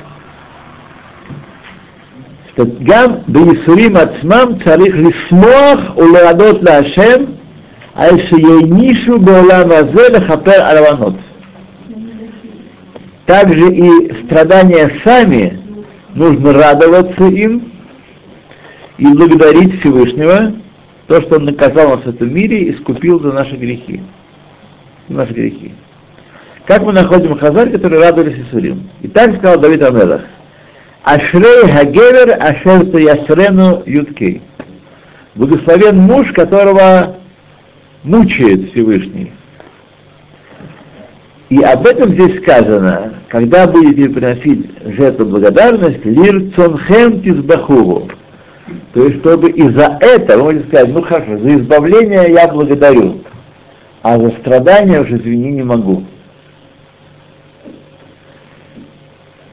что 2.57 2.65
гам 2.65 3.23
бейсурим 3.27 3.99
ацмам 3.99 4.59
царих 4.63 4.97
лисмох 4.97 5.95
улерадот 5.97 6.67
лашем, 6.67 7.37
а 7.95 8.09
шейнишу 8.19 9.19
беолам 9.19 9.73
азе 9.73 10.09
лехапер 10.09 10.63
алаванот. 10.63 11.17
Также 13.27 13.75
и 13.75 14.25
страдания 14.25 14.91
сами 15.05 15.59
нужно 16.15 16.55
радоваться 16.55 17.25
им 17.25 17.73
и 18.97 19.07
благодарить 19.07 19.81
Всевышнего, 19.81 20.55
то, 21.09 21.21
что 21.21 21.37
Он 21.37 21.45
наказал 21.45 21.97
нас 21.97 22.05
в 22.05 22.09
этом 22.09 22.33
мире 22.33 22.59
и 22.59 22.73
искупил 22.73 23.21
за 23.21 23.33
наши 23.33 23.57
грехи. 23.57 24.01
За 25.09 25.17
наши 25.17 25.35
грехи. 25.35 25.75
Как 26.65 26.83
мы 26.83 26.93
находим 26.93 27.37
Хазарь, 27.37 27.71
который 27.71 27.99
радовались 27.99 28.39
Исурим. 28.39 28.89
И 29.03 29.09
так 29.09 29.37
сказал 29.37 29.61
Давид 29.61 29.83
Амелах. 29.83 30.23
Ашрей 31.07 31.71
Хагевер 31.71 32.37
Ашер 32.41 32.85
Ясрену 32.99 33.81
Юткей. 33.87 34.43
Благословен 35.37 35.99
муж, 35.99 36.33
которого 36.33 37.15
мучает 38.03 38.73
Всевышний. 38.73 39.31
И 41.49 41.63
об 41.63 41.87
этом 41.87 42.13
здесь 42.13 42.39
сказано, 42.43 43.15
когда 43.29 43.69
будете 43.69 44.09
приносить 44.09 44.69
жертву 44.85 45.27
благодарность, 45.27 46.05
лир 46.05 46.51
цонхем 46.57 47.23
тизбахуру. 47.23 48.09
То 48.93 49.05
есть, 49.05 49.21
чтобы 49.21 49.51
из-за 49.51 49.99
этого, 50.01 50.39
вы 50.39 50.55
можете 50.55 50.67
сказать, 50.67 50.89
ну 50.89 51.03
хорошо, 51.03 51.39
за 51.39 51.55
избавление 51.55 52.33
я 52.33 52.49
благодарю, 52.49 53.21
а 54.03 54.19
за 54.19 54.31
страдания 54.41 55.01
уже, 55.01 55.19
извини, 55.19 55.53
не 55.53 55.63
могу. 55.63 56.03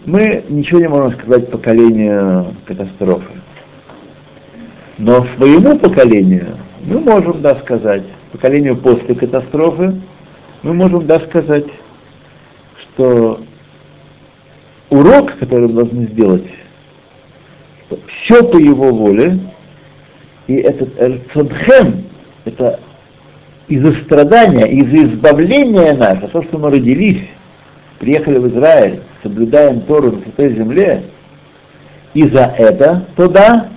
Мы 0.06 0.44
ничего 0.50 0.82
не 0.82 0.90
можем 0.90 1.18
сказать 1.20 1.50
поколению 1.50 2.54
катастрофы. 2.66 3.32
Но 4.98 5.26
своему 5.38 5.78
поколению 5.80 6.58
мы 6.84 7.00
можем, 7.00 7.42
да, 7.42 7.56
сказать, 7.56 8.04
поколению 8.32 8.76
после 8.76 9.16
катастрофы, 9.16 10.02
мы 10.62 10.74
можем, 10.74 11.08
да, 11.08 11.20
сказать, 11.22 11.68
что 12.78 13.40
урок, 14.90 15.38
который 15.38 15.70
мы 15.70 15.74
должны 15.74 16.08
сделать, 16.08 16.48
все 18.08 18.44
по 18.44 18.58
его 18.58 18.94
воле, 18.94 19.40
и 20.48 20.56
этот 20.56 21.00
эрцадхем, 21.00 22.04
это 22.44 22.80
из-за 23.70 23.94
страдания, 24.04 24.66
из-за 24.66 25.14
избавления 25.14 25.94
наше, 25.94 26.28
то, 26.28 26.42
что 26.44 26.58
мы 26.58 26.72
родились, 26.72 27.24
приехали 28.00 28.38
в 28.38 28.50
Израиль, 28.50 29.02
соблюдаем 29.24 29.82
Тору 29.82 30.12
на 30.12 30.22
Святой 30.22 30.54
Земле, 30.54 31.06
и 32.14 32.28
за 32.28 32.54
это, 32.58 33.08
то 33.16 33.28
да, 33.28 33.70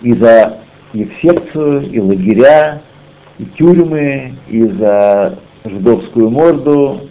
и 0.00 0.12
за 0.14 0.58
и 0.92 1.04
в 1.04 1.12
секцию, 1.20 1.90
и 1.90 2.00
лагеря, 2.00 2.80
и 3.38 3.44
тюрьмы, 3.44 4.34
и 4.48 4.64
за 4.68 5.38
жидовскую 5.64 6.30
морду, 6.30 7.08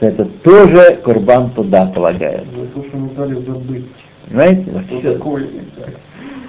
это 0.00 0.24
тоже 0.42 0.98
Курбан 1.04 1.50
туда 1.50 1.86
полагает. 1.86 2.44
За 2.56 2.66
то, 2.66 2.88
что 2.88 2.96
не 2.96 3.08
дали 3.10 3.34
забыть. 3.34 3.84
Понимаете? 4.26 4.84
Все. 4.88 5.12
такое? 5.12 5.46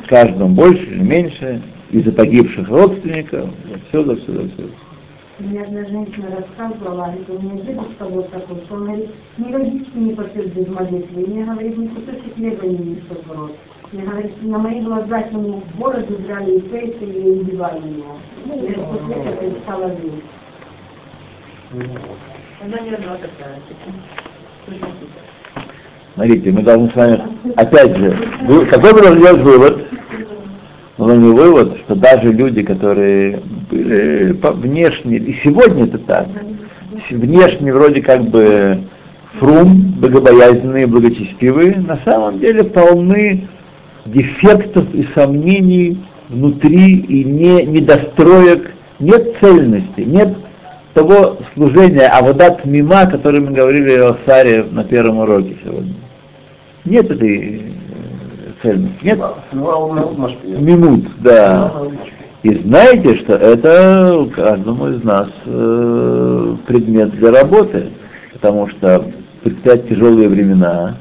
Каждому 0.08 0.56
больше 0.56 0.84
или 0.86 1.04
меньше, 1.04 1.62
из-за 1.92 2.12
погибших 2.12 2.68
родственников, 2.70 3.50
все, 3.90 4.04
за 4.04 4.16
все, 4.16 4.32
за 4.32 4.42
все. 4.50 4.64
Мне 5.40 5.64
одна 5.64 5.84
женщина 5.86 6.28
рассказывала, 6.30 7.06
говорит, 7.06 7.30
у 7.30 7.42
меня 7.42 7.64
дедушка 7.64 8.06
вот 8.06 8.30
такой, 8.30 8.58
что 8.66 8.76
он 8.76 8.86
говорит, 8.86 9.10
ни 9.38 9.52
водички 9.52 9.98
не 9.98 10.14
попьет 10.14 10.54
без 10.54 10.68
молитвы, 10.68 11.22
и 11.22 11.26
мне 11.26 11.44
говорит, 11.44 11.78
ни 11.78 11.88
кусочек 11.88 12.36
хлеба 12.36 12.68
не 12.68 12.78
несет 12.78 13.26
в 13.26 13.32
рот. 13.32 13.56
Мне 13.92 14.04
говорит, 14.04 14.44
на 14.44 14.60
мои 14.60 14.82
глаза 14.82 15.20
ему 15.20 15.62
в 15.62 15.80
бороду 15.80 16.18
брали 16.28 16.58
и 16.58 16.62
пейсы 16.62 17.06
и 17.06 17.32
убивали 17.32 17.78
его. 17.78 18.18
Я 18.46 18.84
после 18.84 19.16
этого 19.16 19.36
перестала 19.38 19.88
верить. 19.88 20.24
Она 22.62 22.80
не 22.80 22.92
одна 22.92 23.18
такая. 23.18 23.60
Смотрите, 26.14 26.52
мы 26.52 26.62
должны 26.62 26.92
с 26.92 26.96
вами, 26.96 27.24
опять 27.56 27.98
же, 27.98 28.12
какой 28.70 28.94
мы 28.94 29.02
должны 29.02 29.34
вывод? 29.44 29.83
Мы 30.98 31.08
должны 31.08 31.34
вывод, 31.34 31.78
что 31.80 31.96
даже 31.96 32.32
люди, 32.32 32.62
которые 32.62 33.42
были 33.72 34.38
внешне, 34.42 35.18
и 35.18 35.34
сегодня 35.44 35.86
это 35.86 35.98
так, 35.98 36.28
внешне 37.10 37.74
вроде 37.74 38.02
как 38.02 38.24
бы 38.26 38.80
фрум, 39.40 39.96
богобоязненные, 40.00 40.86
благочестивые, 40.86 41.78
на 41.78 41.98
самом 42.06 42.40
деле 42.40 42.64
полны 42.64 43.48
дефектов 44.06 44.86
и 44.94 45.04
сомнений 45.16 45.98
внутри 46.30 46.98
и 46.98 47.24
не, 47.24 47.66
недостроек, 47.66 48.72
нет 49.00 49.36
цельности, 49.40 50.02
нет 50.02 50.38
того 50.94 51.40
служения 51.56 52.08
Авадат 52.08 52.66
Мима, 52.66 53.02
о 53.02 53.08
котором 53.08 53.46
мы 53.46 53.52
говорили 53.54 53.94
о 53.96 54.16
Саре 54.28 54.64
на 54.70 54.84
первом 54.84 55.20
уроке 55.20 55.56
сегодня. 55.64 55.94
Нет 56.86 57.10
этой 57.10 57.64
э, 58.64 58.70
цельности, 58.72 59.06
нет 59.06 59.20
мимут, 60.44 61.06
да. 61.20 61.72
И 62.44 62.56
знаете, 62.56 63.16
что 63.16 63.36
это 63.36 64.28
каждому 64.36 64.90
из 64.90 65.04
нас 65.04 65.30
э, 65.46 66.56
предмет 66.68 67.12
для 67.12 67.32
работы, 67.32 67.90
потому 68.34 68.68
что 68.68 69.06
предстоят 69.44 69.88
тяжелые 69.88 70.28
времена, 70.28 70.98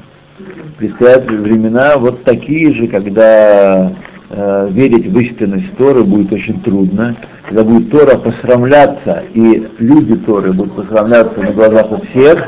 предстоят 0.77 1.29
времена 1.29 1.97
вот 1.97 2.23
такие 2.23 2.73
же, 2.73 2.87
когда 2.87 3.91
э, 4.29 4.67
верить 4.71 5.07
в 5.07 5.19
истинность 5.19 5.75
Торы 5.77 6.03
будет 6.03 6.31
очень 6.31 6.61
трудно, 6.61 7.15
когда 7.45 7.65
будет 7.65 7.91
Тора 7.91 8.17
посрамляться, 8.17 9.23
и 9.33 9.67
люди 9.79 10.15
Торы 10.15 10.53
будут 10.53 10.75
посрамляться 10.75 11.39
на 11.41 11.51
глазах 11.51 11.91
у 11.91 12.01
всех, 12.05 12.41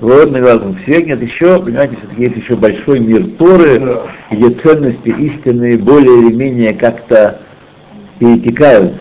вот, 0.00 0.30
на 0.30 0.74
всех, 0.82 1.06
нет 1.06 1.22
еще, 1.22 1.62
понимаете, 1.62 1.96
все-таки 1.96 2.22
есть 2.22 2.36
еще 2.36 2.56
большой 2.56 3.00
мир 3.00 3.26
Торы, 3.38 4.00
где 4.30 4.50
ценности 4.50 5.08
истинные 5.08 5.78
более 5.78 6.20
или 6.20 6.34
менее 6.34 6.74
как-то 6.74 7.40
перетекают. 8.18 8.94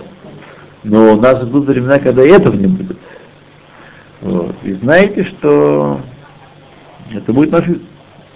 Но 0.83 1.13
у 1.13 1.21
нас 1.21 1.43
будут 1.45 1.69
времена, 1.69 1.99
когда 1.99 2.23
и 2.23 2.29
этого 2.29 2.55
не 2.55 2.67
будет. 2.67 2.97
Вот. 4.21 4.55
И 4.63 4.73
знаете, 4.73 5.23
что 5.23 6.01
это 7.13 7.31
будет 7.31 7.51
наше 7.51 7.79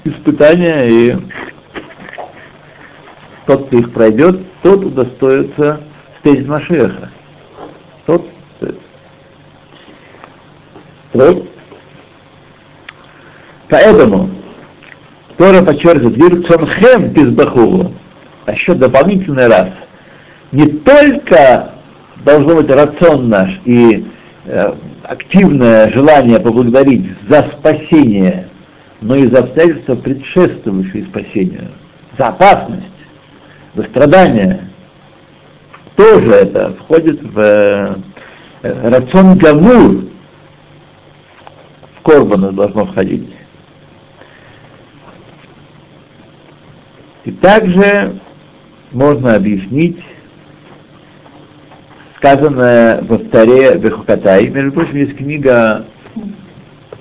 испытание, 0.04 0.90
и 0.90 1.16
тот, 3.46 3.68
кто 3.68 3.78
их 3.78 3.92
пройдет, 3.94 4.42
тот 4.62 4.84
удостоится 4.84 5.82
встретить 6.16 6.48
Машеха. 6.48 7.10
Тот 8.06 8.26
удостоится. 8.60 8.88
Тот. 11.14 11.57
Поэтому 13.70 14.30
Тора 15.38 15.62
подчеркивает, 15.62 16.18
Вирцонхем 16.18 17.14
Пизбахулу, 17.14 17.94
а 18.46 18.54
еще 18.54 18.74
дополнительный 18.74 19.48
раз, 19.48 19.70
не 20.52 20.66
только 20.66 21.74
должно 22.24 22.56
быть 22.56 22.70
рацион 22.72 23.30
наш 23.30 23.60
и 23.66 24.08
э, 24.46 24.74
активное 25.04 25.92
желание 25.92 26.40
поблагодарить 26.40 27.12
за 27.30 27.44
спасение, 27.52 28.48
но 29.02 29.16
и 29.16 29.28
за 29.28 29.40
обстоятельства, 29.40 29.96
предшествующие 29.96 31.06
спасению, 31.06 31.68
за 32.18 32.30
опасность, 32.30 32.86
за 33.76 33.84
страдания. 33.84 34.70
Тоже 35.96 36.32
это 36.32 36.74
входит 36.80 37.22
в 37.22 37.40
э, 37.40 37.96
рацион 38.64 39.38
гамур, 39.38 40.06
в 41.96 42.02
корбана 42.02 42.52
должно 42.52 42.86
входить. 42.86 43.37
И 47.28 47.32
также 47.32 48.14
можно 48.94 49.36
объяснить 49.36 49.98
сказанное 52.16 53.02
во 53.02 53.18
вторе 53.18 53.76
Бехукатай. 53.76 54.48
Между 54.48 54.72
прочим, 54.72 54.96
есть 54.96 55.18
книга 55.18 55.84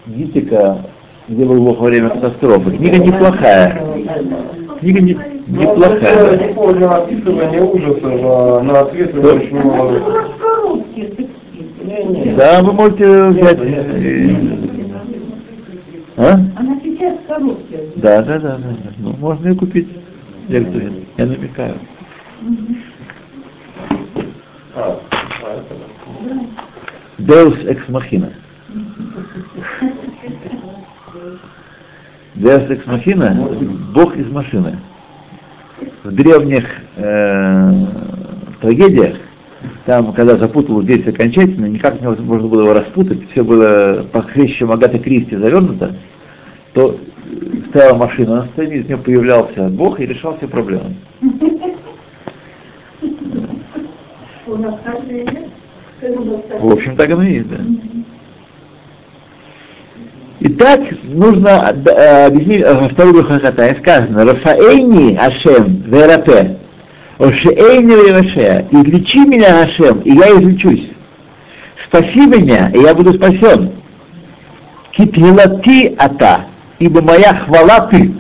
Гитика, 0.05 0.79
где 1.29 1.45
был 1.45 1.63
Бог 1.63 1.79
во 1.79 1.87
время 1.87 2.09
катастрофы. 2.11 2.73
Книга 2.73 2.99
неплохая. 2.99 3.81
Книга 4.81 5.01
не, 5.01 5.17
неплохая. 5.47 6.39
не 6.39 6.85
описывание 6.85 8.63
на 8.65 8.81
ответы 8.81 9.21
Да. 9.21 9.29
очень 9.29 9.63
мало. 9.63 10.01
По-русски 10.41 11.29
Не-не. 11.85 12.35
Да, 12.35 12.63
вы 12.65 12.73
можете 12.73 13.29
взять. 13.29 13.59
э, 13.61 14.31
А? 16.17 16.33
Она 16.33 16.81
сейчас 16.83 17.15
по-русски. 17.29 17.79
Да, 17.95 18.23
да, 18.23 18.41
да, 18.41 18.57
да. 18.57 18.57
да. 18.59 18.91
Ну, 18.99 19.15
можно 19.21 19.51
и 19.51 19.55
купить 19.55 19.87
Я 20.49 21.27
намекаю. 21.27 21.75
А, 24.75 25.01
а, 25.43 25.57
это 25.57 25.75
да. 25.75 27.35
Deus 27.35 27.65
ex 27.67 27.89
machina. 27.89 28.31
Deus 32.35 32.71
ex 32.71 32.87
machina– 32.87 33.35
Бог 33.95 34.17
из 34.17 34.29
машины. 34.31 34.79
В 36.05 36.13
древних 36.13 36.65
э, 36.97 37.87
трагедиях, 38.61 39.17
там, 39.85 40.13
когда 40.13 40.37
запуталось 40.37 40.87
действие 40.87 41.15
окончательно, 41.15 41.67
никак 41.67 42.01
не 42.01 42.07
можно 42.07 42.47
было 42.47 42.63
его 42.63 42.73
распутать, 42.73 43.31
все 43.31 43.43
было 43.43 44.07
похлеще 44.13 44.67
Агаты 44.67 44.99
Кристи 44.99 45.37
завернуто, 45.37 45.97
то 46.73 47.01
стояла 47.69 47.97
машина 47.97 48.37
на 48.37 48.47
сцене, 48.49 48.77
из 48.77 48.87
нее 48.87 48.99
появлялся 48.99 49.69
Бог 49.69 50.01
и 50.01 50.07
решал 50.07 50.37
все 50.37 50.49
проблемы. 50.49 50.95
В 56.59 56.73
общем, 56.73 56.97
так 56.97 57.11
оно 57.11 57.23
и 57.23 57.35
есть, 57.35 57.49
да. 57.49 57.57
Итак, 60.39 60.81
нужно 61.05 61.75
э, 61.87 62.27
объяснить 62.27 62.63
э, 62.63 62.89
вторую 62.91 63.25
Хахатай. 63.25 63.75
Сказано, 63.77 64.25
Рафаэйни 64.25 65.17
Ашем 65.17 65.83
Верапе, 65.87 66.59
Ошеэйни 67.19 67.93
Вераше, 67.93 68.67
излечи 68.71 69.27
меня, 69.27 69.63
Ашем, 69.63 70.01
и 70.01 70.13
я 70.13 70.31
излечусь. 70.39 70.91
Спаси 71.85 72.27
меня, 72.27 72.71
и 72.75 72.81
я 72.81 72.95
буду 72.95 73.15
спасен. 73.15 73.73
Китвилати 74.93 75.95
ата, 75.99 76.47
ибо 76.79 77.03
моя 77.03 77.35
хвала 77.35 77.81
ты. 77.89 78.15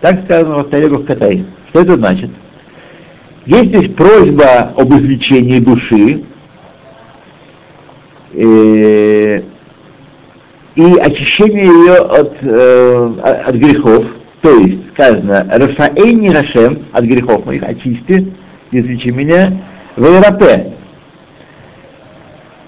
Так 0.00 0.24
сказано 0.24 0.56
во 0.56 0.64
второй 0.64 0.90
Хахатай. 0.90 1.46
Что 1.68 1.80
это 1.80 1.96
значит? 1.96 2.30
Есть 3.46 3.66
здесь 3.66 3.94
просьба 3.94 4.72
об 4.76 4.92
извлечении 4.94 5.60
души, 5.60 6.24
э, 8.32 9.42
и 10.76 10.82
очищение 10.98 11.66
ее 11.66 11.96
от, 11.96 12.36
э, 12.40 13.14
от 13.22 13.54
грехов. 13.56 14.06
То 14.40 14.50
есть 14.58 14.90
сказано, 14.92 15.46
Рафаэйни 15.50 16.28
Рашем 16.30 16.84
от 16.92 17.04
грехов 17.04 17.46
моих, 17.46 17.62
очисти, 17.62 18.32
излечи 18.70 19.08
меня, 19.08 19.52
Вейрапе. 19.96 20.74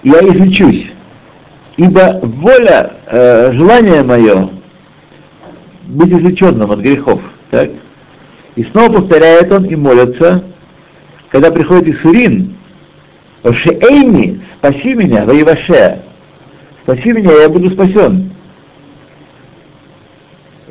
Я 0.03 0.21
излечусь. 0.21 0.93
Ибо 1.77 2.21
воля, 2.23 2.97
э, 3.07 3.53
желание 3.53 4.03
мое 4.03 4.49
быть 5.85 6.11
излеченным 6.11 6.71
от 6.71 6.81
грехов. 6.81 7.21
Так? 7.51 7.71
И 8.55 8.65
снова 8.65 9.01
повторяет 9.01 9.53
он 9.53 9.65
и 9.65 9.77
молится, 9.77 10.43
когда 11.31 11.51
приходит 11.51 11.95
Исурин, 11.95 12.57
Ошеэйни, 13.43 14.41
спаси 14.59 14.95
меня, 14.95 15.25
воеваше, 15.25 16.03
спаси 16.83 17.13
меня, 17.13 17.33
я 17.43 17.49
буду 17.49 17.71
спасен. 17.71 18.33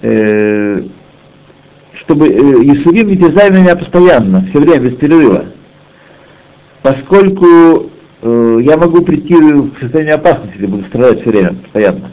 Э, 0.01 0.81
чтобы 1.93 2.27
э, 2.27 2.31
Исурим 2.31 3.07
не 3.07 3.17
терзали 3.17 3.59
меня 3.61 3.75
постоянно, 3.75 4.45
все 4.49 4.59
время, 4.59 4.89
без 4.89 4.97
перерыва. 4.97 5.45
Поскольку 6.81 7.91
э, 8.25 8.59
я 8.63 8.77
могу 8.77 9.01
прийти 9.01 9.35
в 9.35 9.71
состояние 9.79 10.15
опасности, 10.15 10.53
если 10.55 10.67
буду 10.67 10.85
страдать 10.85 11.21
все 11.21 11.29
время, 11.29 11.53
постоянно. 11.53 12.11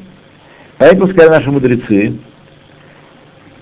Поэтому 0.79 1.09
сказали 1.09 1.31
наши 1.31 1.51
мудрецы, 1.51 2.15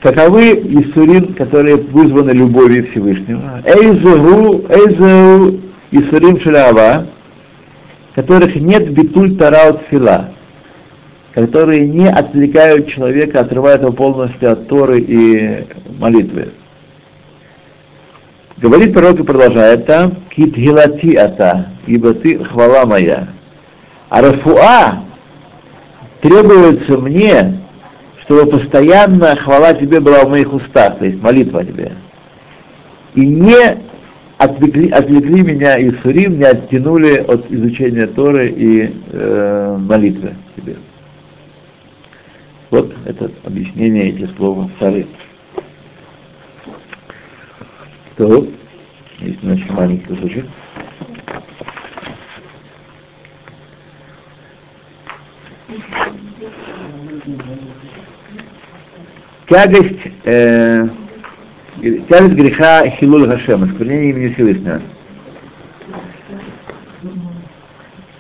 каковы 0.01 0.53
Исурин, 0.53 1.35
которые 1.35 1.77
вызваны 1.77 2.31
любовью 2.31 2.87
Всевышнего, 2.89 3.63
Эйзегу, 3.65 4.65
Эйзегу 4.69 5.61
Исурин 5.91 6.41
Шалява, 6.41 7.07
которых 8.15 8.55
нет 8.57 8.91
битуль 8.93 9.37
тарау 9.37 9.81
фила, 9.91 10.33
которые 11.35 11.87
не 11.87 12.09
отвлекают 12.09 12.89
человека, 12.89 13.41
отрывают 13.41 13.83
его 13.83 13.93
полностью 13.93 14.53
от 14.53 14.69
Торы 14.69 15.01
и 15.01 15.67
молитвы. 15.99 16.51
Говорит 18.61 18.93
пророк 18.93 19.19
и 19.21 19.23
продолжает 19.23 19.87
там, 19.87 20.17
кит 20.29 20.55
гилати 20.55 21.17
ата, 21.17 21.71
ибо 21.87 22.13
ты 22.13 22.45
хвала 22.45 22.85
моя. 22.85 23.29
А 24.11 24.21
рафуа 24.21 25.05
требуется 26.21 26.99
мне, 26.99 27.61
чтобы 28.23 28.51
постоянно 28.51 29.35
хвала 29.37 29.73
тебе 29.73 30.01
была 30.01 30.25
в 30.25 30.31
моих 30.31 30.53
устах, 30.53 30.99
то 30.99 31.07
есть 31.07 31.23
молитва 31.23 31.65
тебе. 31.65 31.93
И 33.15 33.27
не 33.27 33.79
отвлекли, 34.37 34.91
отвлекли 34.91 35.43
меня 35.43 35.79
и 35.79 35.91
сурим, 36.03 36.39
не 36.39 36.45
оттянули 36.45 37.17
от 37.17 37.51
изучения 37.51 38.09
Торы 38.09 38.49
и 38.49 38.95
э, 39.11 39.77
молитвы 39.81 40.35
тебе. 40.57 40.77
Вот 42.71 42.93
это 43.07 43.31
объяснение 43.45 44.11
этих 44.11 44.37
слов 44.37 44.71
Сары 44.79 45.07
то 48.21 48.47
есть 49.21 49.43
очень 49.43 49.73
маленький 49.73 50.05
кусочек. 50.05 50.45
Тягость, 59.49 60.13
э, 60.25 60.89
тягость 62.09 62.35
греха 62.35 62.87
Хилуль 62.91 63.27
Хашема, 63.27 63.67
осквернение 63.67 64.11
имени 64.11 64.35
Всевышнего. 64.35 64.83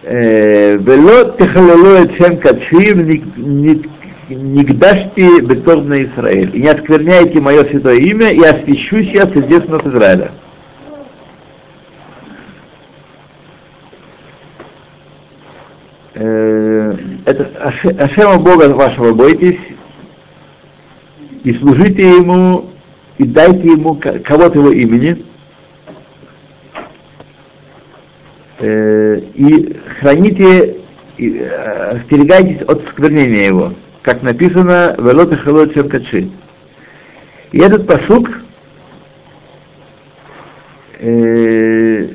Э, 0.03 0.79
Вело 0.79 1.37
техалело 1.37 2.05
эт 2.05 2.17
шем 2.17 2.39
кадшим 2.39 3.07
Нигдашти 4.35 5.41
Бетор 5.41 5.83
на 5.83 6.03
Израиль. 6.05 6.57
И 6.57 6.63
не 6.63 6.69
оскверняйте 6.69 7.41
мое 7.41 7.65
святое 7.65 7.97
имя, 7.97 8.31
и 8.31 8.43
освящусь 8.43 9.09
я 9.09 9.27
среди 9.27 9.61
сынов 9.61 9.87
Израиля. 9.87 10.33
Это 16.15 17.73
Ашема 17.99 18.39
Бога 18.39 18.69
вашего 18.75 19.15
бойтесь, 19.15 19.59
и 21.45 21.55
служите 21.55 22.03
Ему, 22.03 22.71
и 23.19 23.25
дайте 23.25 23.69
Ему 23.69 23.95
кого-то 23.95 24.59
Его 24.59 24.71
имени, 24.71 25.25
и 28.61 29.77
храните, 29.99 30.77
и, 31.17 31.39
остерегайтесь 31.39 32.63
от 32.63 32.87
сквернения 32.89 33.47
Его 33.47 33.73
как 34.03 34.23
написано 34.23 34.95
в 34.99 35.09
Элот 35.09 35.35
Халот 35.41 35.75
Качи. 35.91 36.31
И 37.53 37.59
этот 37.59 37.87
посук, 37.87 38.31
э, 40.99 42.09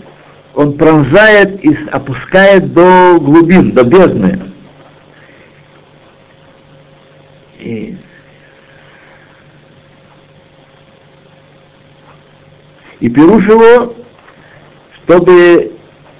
он 0.53 0.77
пронзает 0.77 1.63
и 1.63 1.77
опускает 1.91 2.73
до 2.73 3.19
глубин, 3.19 3.71
до 3.71 3.83
бездны. 3.83 4.39
И, 7.59 7.97
и 12.99 13.09
пируш 13.09 13.47
его, 13.47 13.95
чтобы 15.03 15.73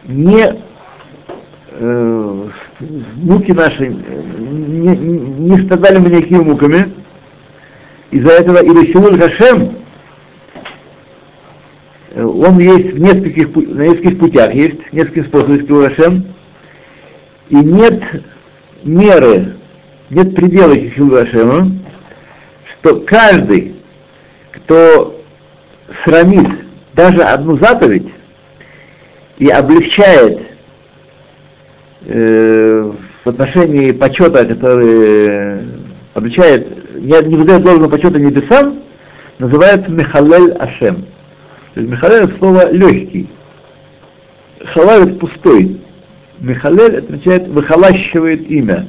не 0.03 0.61
э, 1.72 2.49
муки 2.80 3.51
наши 3.51 3.88
не, 3.88 4.97
не 4.97 5.57
страдали 5.65 5.99
мы 5.99 6.09
никакими 6.09 6.43
муками. 6.43 6.93
Из-за 8.11 8.32
этого 8.32 8.63
и 8.63 8.69
Рашилуль 8.69 9.19
Хашем, 9.19 9.78
э, 12.11 12.23
он 12.23 12.59
есть 12.59 12.93
в 12.93 12.99
нескольких, 12.99 13.55
на 13.55 13.88
нескольких 13.88 14.19
путях, 14.19 14.53
есть 14.53 14.93
нескольких 14.93 15.28
способов 15.28 15.67
Хашем, 15.67 16.26
и 17.49 17.55
нет 17.55 18.01
меры, 18.84 19.55
нет 20.09 20.36
предела 20.36 20.76
Хишилу 20.76 21.11
Хашема, 21.11 21.71
что 22.71 23.01
каждый, 23.01 23.76
кто 24.51 25.19
срамит 26.03 26.49
даже 26.93 27.21
одну 27.23 27.57
заповедь 27.57 28.07
и 29.38 29.49
облегчает 29.49 30.45
э, 32.06 32.91
в 33.24 33.30
отношении 33.30 33.91
почета, 33.91 34.45
который 34.45 35.60
обличает, 36.14 36.95
не, 36.95 37.28
не 37.28 37.36
выдает 37.36 37.64
должного 37.64 37.91
почета 37.91 38.20
небесам, 38.20 38.80
называется 39.39 39.91
Михалель 39.91 40.53
Ашем. 40.53 41.06
То 41.74 41.82
есть 41.82 41.91
Михалель 41.91 42.24
это 42.24 42.38
слово 42.38 42.72
легкий. 42.72 43.30
Халаль 44.66 45.10
это 45.10 45.16
пустой. 45.16 45.82
Михалель 46.39 46.99
означает 46.99 47.47
выхолащивает 47.47 48.49
имя. 48.49 48.88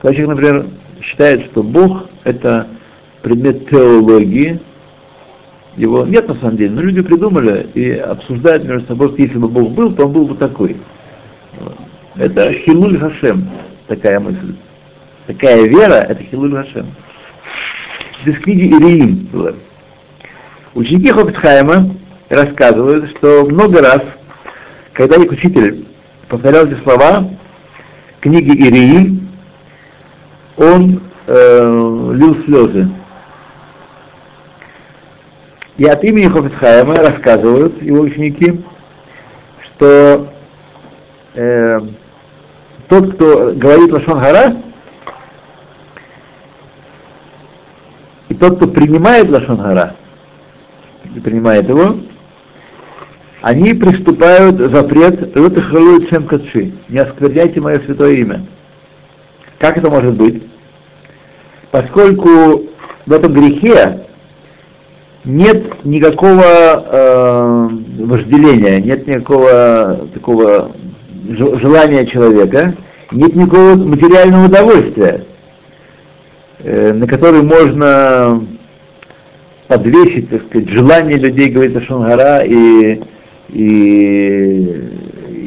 Когда 0.00 0.14
человек, 0.14 0.36
например, 0.36 0.66
считает, 1.02 1.44
что 1.46 1.62
Бог 1.62 2.08
это 2.24 2.68
предмет 3.22 3.68
теологии, 3.68 4.60
его 5.76 6.04
нет 6.06 6.28
на 6.28 6.34
самом 6.36 6.56
деле, 6.56 6.70
но 6.70 6.82
люди 6.82 7.02
придумали 7.02 7.68
и 7.74 7.90
обсуждают 7.92 8.64
между 8.64 8.86
собой, 8.88 9.08
что 9.08 9.22
если 9.22 9.38
бы 9.38 9.48
Бог 9.48 9.72
был, 9.72 9.92
то 9.92 10.06
он 10.06 10.12
был 10.12 10.26
бы 10.26 10.36
такой. 10.36 10.76
Это 12.18 12.52
Хилуль 12.52 12.98
Хашем, 12.98 13.48
такая 13.86 14.18
мысль. 14.18 14.56
Такая 15.28 15.68
вера, 15.68 15.94
это 15.94 16.20
Хилуль 16.24 16.52
Хашем. 16.52 16.92
Из 18.24 18.36
книги 18.40 18.66
Ириим 18.66 19.28
было. 19.32 19.54
Ученики 20.74 21.12
Хопетхайма 21.12 21.94
рассказывают, 22.28 23.10
что 23.10 23.46
много 23.46 23.80
раз, 23.80 24.02
когда 24.94 25.14
их 25.14 25.30
учитель 25.30 25.86
повторял 26.28 26.66
эти 26.66 26.74
слова, 26.82 27.30
книги 28.20 28.50
Ириим, 28.50 29.28
он 30.56 31.00
э, 31.28 32.12
лил 32.14 32.42
слезы. 32.44 32.90
И 35.76 35.84
от 35.84 36.02
имени 36.02 36.26
Хофицхайма 36.26 36.96
рассказывают 36.96 37.80
его 37.80 38.00
ученики, 38.00 38.60
что 39.62 40.32
э, 41.34 41.80
тот, 42.88 43.14
кто 43.14 43.52
говорит 43.54 43.92
Лашон 43.92 44.18
Гара, 44.18 44.56
и 48.28 48.34
тот, 48.34 48.56
кто 48.56 48.66
принимает 48.66 49.28
Лашон 49.28 49.58
Гара, 49.58 49.94
принимает 51.22 51.68
его, 51.68 51.96
они 53.42 53.74
приступают 53.74 54.58
запрет 54.58 55.32
Шем 56.08 56.26
Кадши, 56.26 56.72
не 56.88 56.98
оскверняйте 56.98 57.60
мое 57.60 57.80
святое 57.80 58.12
имя. 58.14 58.46
Как 59.58 59.76
это 59.76 59.90
может 59.90 60.14
быть? 60.14 60.42
Поскольку 61.70 62.64
в 63.06 63.12
этом 63.12 63.32
грехе 63.32 64.06
нет 65.24 65.84
никакого 65.84 66.42
э, 66.42 67.68
вожделения, 68.04 68.80
нет 68.80 69.06
никакого 69.06 70.08
такого 70.14 70.72
желания 71.28 72.06
человека, 72.06 72.74
нет 73.12 73.34
никакого 73.34 73.74
материального 73.74 74.46
удовольствия, 74.46 75.24
э, 76.60 76.92
на 76.92 77.06
который 77.06 77.42
можно 77.42 78.46
подвесить, 79.66 80.30
так 80.30 80.42
сказать, 80.46 80.68
желание 80.70 81.18
людей 81.18 81.50
говорить 81.50 81.76
о 81.76 81.80
Шунгара 81.82 82.40
и, 82.44 83.00
и, 83.50 84.90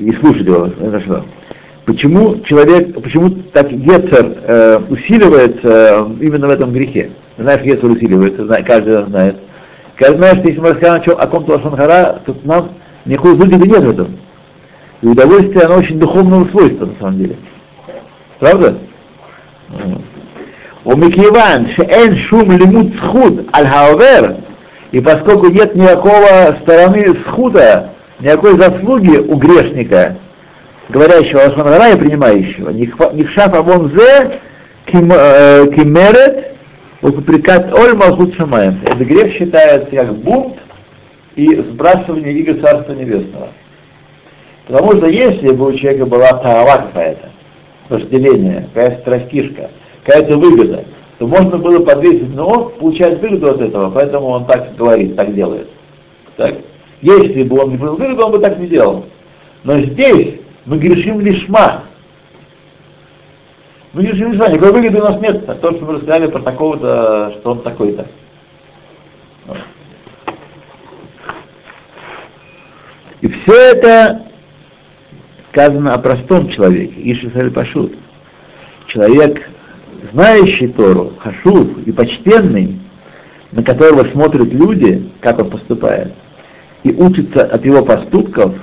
и 0.05 0.13
слушать 0.19 0.45
его. 0.45 0.71
Хорошо. 0.79 1.25
Почему 1.85 2.39
человек, 2.41 2.93
почему 3.01 3.31
так 3.51 3.71
Гецер 3.71 4.37
э, 4.43 4.79
усиливается 4.89 6.07
именно 6.19 6.47
в 6.47 6.51
этом 6.51 6.71
грехе? 6.71 7.11
Знаешь, 7.37 7.63
Гецер 7.63 7.89
усиливается, 7.89 8.45
каждый 8.63 9.05
знает. 9.07 9.37
Каждый 9.95 10.17
знает, 10.17 10.37
что 10.37 10.47
если 10.47 10.61
мы 10.61 10.69
расскажем 10.69 11.15
о 11.17 11.27
ком-то 11.27 11.53
Лашонгара, 11.53 12.21
то 12.25 12.35
нам 12.43 12.69
никакой 13.05 13.35
выгоды 13.35 13.67
нет 13.67 13.83
в 13.83 13.89
этом. 13.89 14.17
И 15.01 15.07
удовольствие, 15.07 15.65
оно 15.65 15.77
очень 15.77 15.99
духовного 15.99 16.47
свойства, 16.49 16.85
на 16.85 16.95
самом 16.99 17.17
деле. 17.17 17.35
Правда? 18.39 18.77
У 20.83 20.95
Микиван, 20.95 21.67
шеэн 21.69 22.15
шум 22.17 22.51
лимут 22.51 22.95
схуд 22.95 23.47
аль 23.55 23.67
хаовер, 23.67 24.37
и 24.91 24.99
поскольку 24.99 25.47
нет 25.47 25.75
никакого 25.75 26.57
стороны 26.61 27.15
схуда, 27.25 27.91
никакой 28.19 28.57
заслуги 28.57 29.17
у 29.17 29.35
грешника, 29.35 30.17
говорящего 30.89 31.39
Лашон 31.39 31.67
и 31.67 31.97
принимающего. 31.97 32.69
Нихшаф 32.69 33.53
Амон 33.53 33.91
Зе 33.91 34.39
э, 34.91 35.67
Кимерет 35.75 36.55
Упрекат 37.01 37.73
Оль 37.73 37.95
Малхут 37.95 38.35
Шамаем. 38.35 38.79
Этот 38.83 38.99
грех 38.99 39.33
считается 39.33 39.89
как 39.89 40.13
бунт 40.15 40.57
и 41.35 41.55
сбрасывание 41.55 42.33
иго 42.33 42.61
Царства 42.61 42.93
Небесного. 42.93 43.49
Потому 44.67 44.93
что 44.93 45.07
если 45.07 45.51
бы 45.51 45.67
у 45.67 45.73
человека 45.73 46.05
была 46.05 46.29
тава 46.33 46.87
какая-то, 46.87 47.29
вожделение, 47.89 48.69
какая-то 48.73 49.01
страстишка, 49.01 49.69
какая-то 50.03 50.37
выгода, 50.37 50.85
то 51.17 51.27
можно 51.27 51.57
было 51.57 51.83
подвесить, 51.83 52.33
но 52.33 52.47
он 52.47 52.69
получает 52.71 53.21
выгоду 53.21 53.49
от 53.51 53.61
этого, 53.61 53.91
поэтому 53.91 54.27
он 54.27 54.45
так 54.45 54.75
говорит, 54.75 55.15
так 55.15 55.33
делает. 55.35 55.67
Так? 56.37 56.55
Если 57.01 57.43
бы 57.43 57.59
он 57.59 57.71
не 57.71 57.77
был 57.77 57.95
выгоду, 57.95 58.25
он 58.25 58.31
бы 58.31 58.39
так 58.39 58.57
не 58.59 58.67
делал. 58.67 59.05
Но 59.63 59.79
здесь 59.79 60.39
мы 60.65 60.77
грешим 60.77 61.19
лишма. 61.19 61.83
Мы 63.93 64.03
грешим 64.03 64.31
лишма, 64.31 64.49
никакой 64.49 64.71
выгоды 64.71 64.99
у 64.99 65.03
нас 65.03 65.19
нет. 65.19 65.47
А 65.49 65.55
то, 65.55 65.71
что 65.71 65.85
мы 65.85 65.93
рассказали 65.93 66.27
про 66.27 66.39
такого-то, 66.39 67.33
что 67.39 67.51
он 67.51 67.61
такой-то. 67.61 68.07
И 73.21 73.27
все 73.27 73.53
это 73.53 74.30
сказано 75.51 75.93
о 75.93 75.99
простом 75.99 76.47
человеке, 76.49 76.93
Ишисаль 76.97 77.51
Пашут. 77.51 77.93
Человек, 78.87 79.49
знающий 80.13 80.69
Тору, 80.69 81.13
Хашув 81.19 81.85
и 81.85 81.91
почтенный, 81.91 82.79
на 83.51 83.61
которого 83.63 84.05
смотрят 84.05 84.51
люди, 84.53 85.11
как 85.19 85.39
он 85.39 85.49
поступает, 85.49 86.13
и 86.83 86.91
учится 86.91 87.43
от 87.43 87.65
его 87.65 87.83
поступков, 87.83 88.55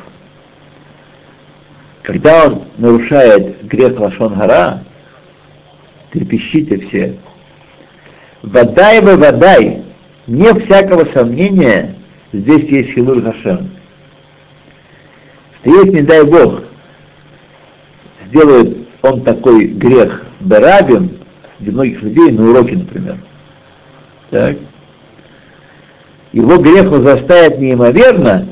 когда 2.02 2.46
он 2.46 2.62
нарушает 2.78 3.66
грех 3.66 4.00
Лашон 4.00 4.34
Гара, 4.34 4.82
трепещите 6.10 6.78
все. 6.88 7.18
Водай 8.42 9.02
вы 9.02 9.16
водай, 9.18 9.84
не 10.26 10.54
всякого 10.54 11.04
сомнения, 11.12 11.96
здесь 12.32 12.64
есть 12.70 12.94
Хилуль 12.94 13.22
Хашем. 13.22 13.70
Если, 15.64 15.90
не 15.90 16.02
дай 16.02 16.24
Бог, 16.24 16.62
сделает 18.28 18.88
он 19.02 19.22
такой 19.22 19.66
грех 19.66 20.24
Берабин, 20.40 21.18
для 21.58 21.72
многих 21.72 22.02
людей 22.02 22.30
на 22.30 22.50
уроке, 22.50 22.76
например, 22.76 23.16
так, 24.30 24.56
его 26.32 26.58
грех 26.58 26.88
возрастает 26.90 27.58
неимоверно, 27.58 28.46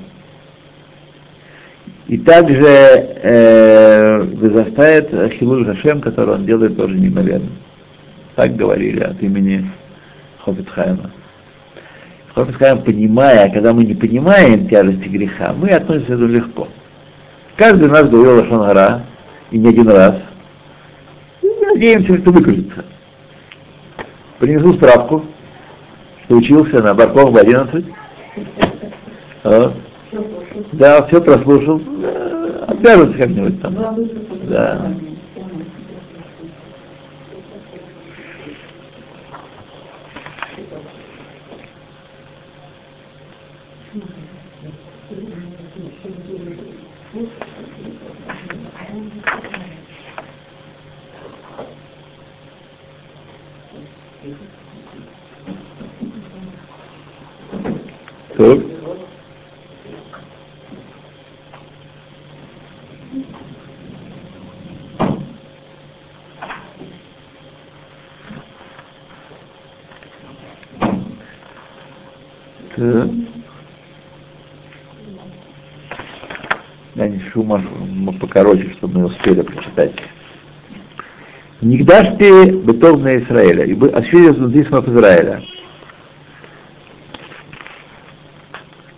и 2.09 2.19
также 2.19 2.67
э, 2.67 4.23
возрастает 4.23 5.11
Хилуль 5.35 5.67
Хашем, 5.67 6.01
который 6.01 6.35
он 6.35 6.47
делает 6.47 6.77
тоже 6.77 6.97
неимоверно. 6.97 7.51
Так 8.37 8.57
говорили 8.57 9.01
от 9.01 9.21
имени 9.23 9.69
Хофицхайма. 10.39 11.11
Хофицхайм, 12.35 12.83
понимая, 12.83 13.51
когда 13.51 13.73
мы 13.73 13.85
не 13.85 13.95
понимаем 13.95 14.69
тяжести 14.69 15.09
греха, 15.09 15.53
мы 15.53 15.71
относимся 15.71 16.07
к 16.07 16.11
этому 16.11 16.29
легко. 16.29 16.69
Каждый 17.57 17.87
из 17.87 17.91
нас 17.91 18.09
говорил 18.09 18.37
Лашон 18.37 18.63
и 19.51 19.59
не 19.59 19.69
один 19.69 19.89
раз. 19.89 20.17
И 21.43 21.47
надеемся, 21.65 22.19
что 22.19 22.31
выкажется. 22.31 22.85
Принесу 24.39 24.75
справку, 24.75 25.25
что 26.25 26.37
учился 26.37 26.83
на 26.83 26.95
Барков 26.95 27.31
в 27.31 27.37
11. 27.37 27.85
А, 29.45 29.73
да, 30.73 31.07
все 31.07 31.21
прослушал. 31.21 31.81
Обяжется 32.67 33.19
как-нибудь 33.19 33.63
там. 33.63 33.75
Да. 34.45 34.93
Так. 58.37 58.59
Так. 72.77 73.09
Я 76.95 77.09
не 77.09 77.19
шума 77.21 77.63
покороче, 78.19 78.71
чтобы 78.73 79.01
мы 79.01 79.07
успели 79.07 79.43
прочитать. 79.43 79.93
Нигдашти 81.61 82.51
бытов 82.53 83.01
на 83.01 83.19
Израиля, 83.19 83.65
и 83.65 83.93
ощущение 83.93 84.33
внутри 84.33 84.65
снов 84.65 84.89
Израиля. 84.89 85.43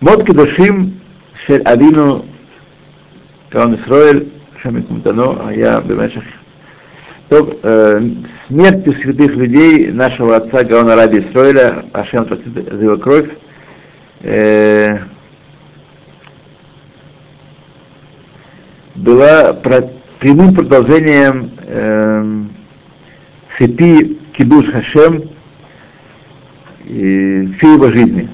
Мод 0.01 0.25
кедушим 0.25 0.99
шель 1.45 1.61
авину 1.63 2.25
Каон 3.49 3.75
Исроэль, 3.75 4.31
Шамик 4.61 4.89
Мутано, 4.89 5.47
а 5.47 5.53
я 5.53 5.81
бемешах 5.81 6.23
то, 7.29 7.59
э, 7.61 8.01
смертью 8.47 8.93
святых 8.93 9.35
людей 9.35 9.91
нашего 9.91 10.35
отца 10.35 10.63
Гаона 10.63 10.95
Раби 10.95 11.19
Исроэля, 11.19 11.85
Ашем 11.93 12.27
за 12.27 12.83
его 12.83 12.97
кровь, 12.97 13.29
э, 14.21 14.97
была 19.09 19.53
прямым 20.19 20.53
продолжением 20.53 21.51
э, 21.65 22.43
цепи 23.57 24.19
Кидуш 24.33 24.67
Хашем 24.71 25.23
и 26.85 27.51
всей 27.57 27.73
его 27.73 27.89
жизни. 27.89 28.29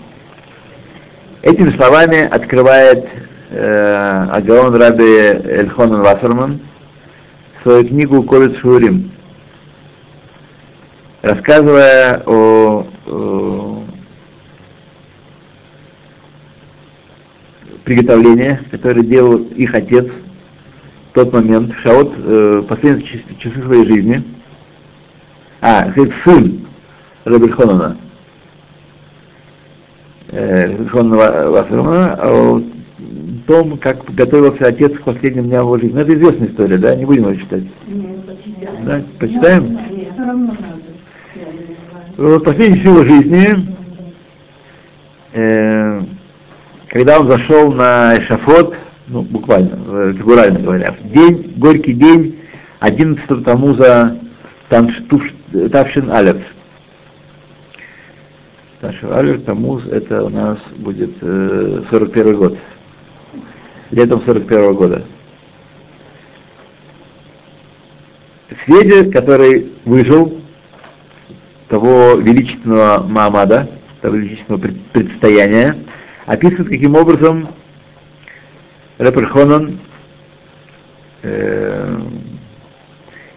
Этими 1.44 1.70
словами 1.72 2.28
открывает 2.28 3.08
э, 3.52 4.28
Агаон 4.32 4.76
Раби 4.76 5.06
Эльхонан 5.06 6.02
Вассерман 6.02 6.60
свою 7.64 7.88
книгу 7.88 8.24
Колец 8.24 8.58
Шурим, 8.58 9.12
рассказывая 11.22 12.22
о, 12.26 12.86
о 13.06 13.84
приготовлениях, 17.86 18.60
которые 18.72 19.06
делал 19.06 19.38
их 19.38 19.74
отец 19.74 20.06
тот 21.16 21.32
момент, 21.32 21.74
в 21.74 21.80
Шаот, 21.80 22.14
э, 22.18 22.64
последние 22.68 23.08
часы 23.40 23.64
своей 23.64 23.86
жизни. 23.86 24.24
А, 25.62 25.92
сын 26.24 26.68
Раби 27.24 27.50
Хонана, 27.50 27.98
Хонна 30.92 31.16
Вассермана, 31.16 32.20
о 32.22 32.62
том, 33.48 33.78
как 33.78 34.04
готовился 34.14 34.68
отец 34.68 34.92
к 35.00 35.04
последним 35.04 35.46
дням 35.46 35.62
его 35.62 35.78
жизни. 35.78 35.96
Ну, 35.96 36.02
это 36.02 36.14
известная 36.14 36.50
история, 36.50 36.78
да? 36.78 36.96
Не 36.96 37.06
будем 37.06 37.30
ее 37.30 37.40
читать. 37.40 37.64
Да? 38.84 39.02
Почитаем? 39.18 39.80
В 42.18 42.40
последней 42.40 42.80
его 42.80 43.04
жизни, 43.04 43.74
э, 45.34 46.02
когда 46.90 47.20
он 47.20 47.28
зашел 47.28 47.72
на 47.72 48.18
эшафот, 48.18 48.76
ну, 49.08 49.22
буквально, 49.22 50.14
фигурально 50.14 50.60
говоря, 50.60 50.94
в 50.94 51.12
день, 51.12 51.54
горький 51.58 51.94
день 51.94 52.40
11 52.80 53.44
Тамуза 53.44 54.18
Тавшин 54.70 56.12
Алев, 56.12 56.38
Наши 58.86 59.08
Алер 59.08 59.40
Тамуз 59.40 59.84
это 59.88 60.24
у 60.24 60.30
нас 60.30 60.60
будет 60.78 61.12
э, 61.22 61.82
41 61.90 62.36
год. 62.36 62.58
Летом 63.90 64.22
41 64.24 64.74
года. 64.76 65.04
Сведя, 68.64 69.10
который 69.12 69.72
выжил 69.86 70.40
того 71.68 72.14
величественного 72.16 73.02
Маамада, 73.08 73.70
того 74.02 74.18
величественного 74.18 74.68
предстояния, 74.94 75.78
описывает, 76.28 76.70
каким 76.70 76.96
образом 76.96 77.48
Реперхонан 78.98 79.80
э, 81.24 82.00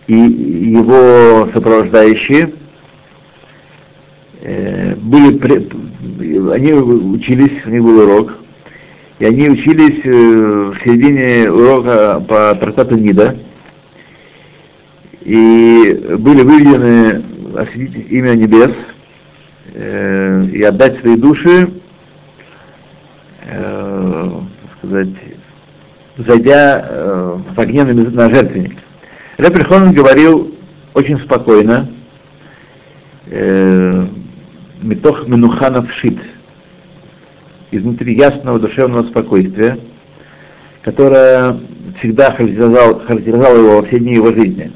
и 0.06 0.14
его 0.14 1.48
сопровождающие 1.52 2.52
э, 4.40 4.94
были, 4.96 5.36
они 6.52 6.72
учились, 6.72 7.66
у 7.66 7.70
них 7.70 7.82
был 7.82 7.98
урок, 7.98 8.38
И 9.18 9.24
они 9.24 9.50
учились 9.50 10.00
э, 10.04 10.10
в 10.10 10.76
середине 10.84 11.50
урока 11.50 12.20
по 12.20 12.54
трактату 12.54 12.96
Нида. 12.96 13.36
И 15.22 16.16
были 16.18 16.42
выведены 16.42 17.24
осветить 17.56 18.10
имя 18.10 18.34
небес 18.34 18.70
э, 19.74 20.46
и 20.52 20.62
отдать 20.62 21.00
свои 21.00 21.16
души, 21.16 21.68
э, 23.44 24.40
сказать, 24.78 25.08
зайдя 26.18 26.84
э, 26.88 27.38
в 27.54 27.60
огне 27.60 27.84
на, 27.84 28.28
жертвенник. 28.28 28.78
Реприхон 29.38 29.92
говорил 29.92 30.54
очень 30.94 31.18
спокойно, 31.20 31.88
э, 33.26 34.06
метох 34.82 35.28
менуханов 35.28 35.92
шит, 35.92 36.18
изнутри 37.70 38.14
ясного 38.14 38.58
душевного 38.58 39.04
спокойствия, 39.04 39.78
которое 40.82 41.58
всегда 41.98 42.32
характеризовало, 42.32 43.00
характеризовало 43.00 43.56
его 43.56 43.76
во 43.76 43.82
все 43.84 43.98
дни 43.98 44.14
его 44.14 44.32
жизни. 44.32 44.72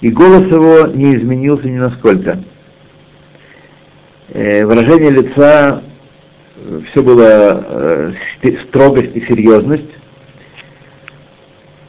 И 0.00 0.10
голос 0.10 0.46
его 0.50 0.86
не 0.88 1.16
изменился 1.16 1.68
ни 1.68 1.78
насколько. 1.78 2.40
Э, 4.28 4.66
выражение 4.66 5.10
лица 5.10 5.82
э, 6.56 6.80
все 6.90 7.02
было 7.02 8.12
э, 8.42 8.52
строгость 8.68 9.14
и 9.14 9.20
серьезность, 9.22 9.88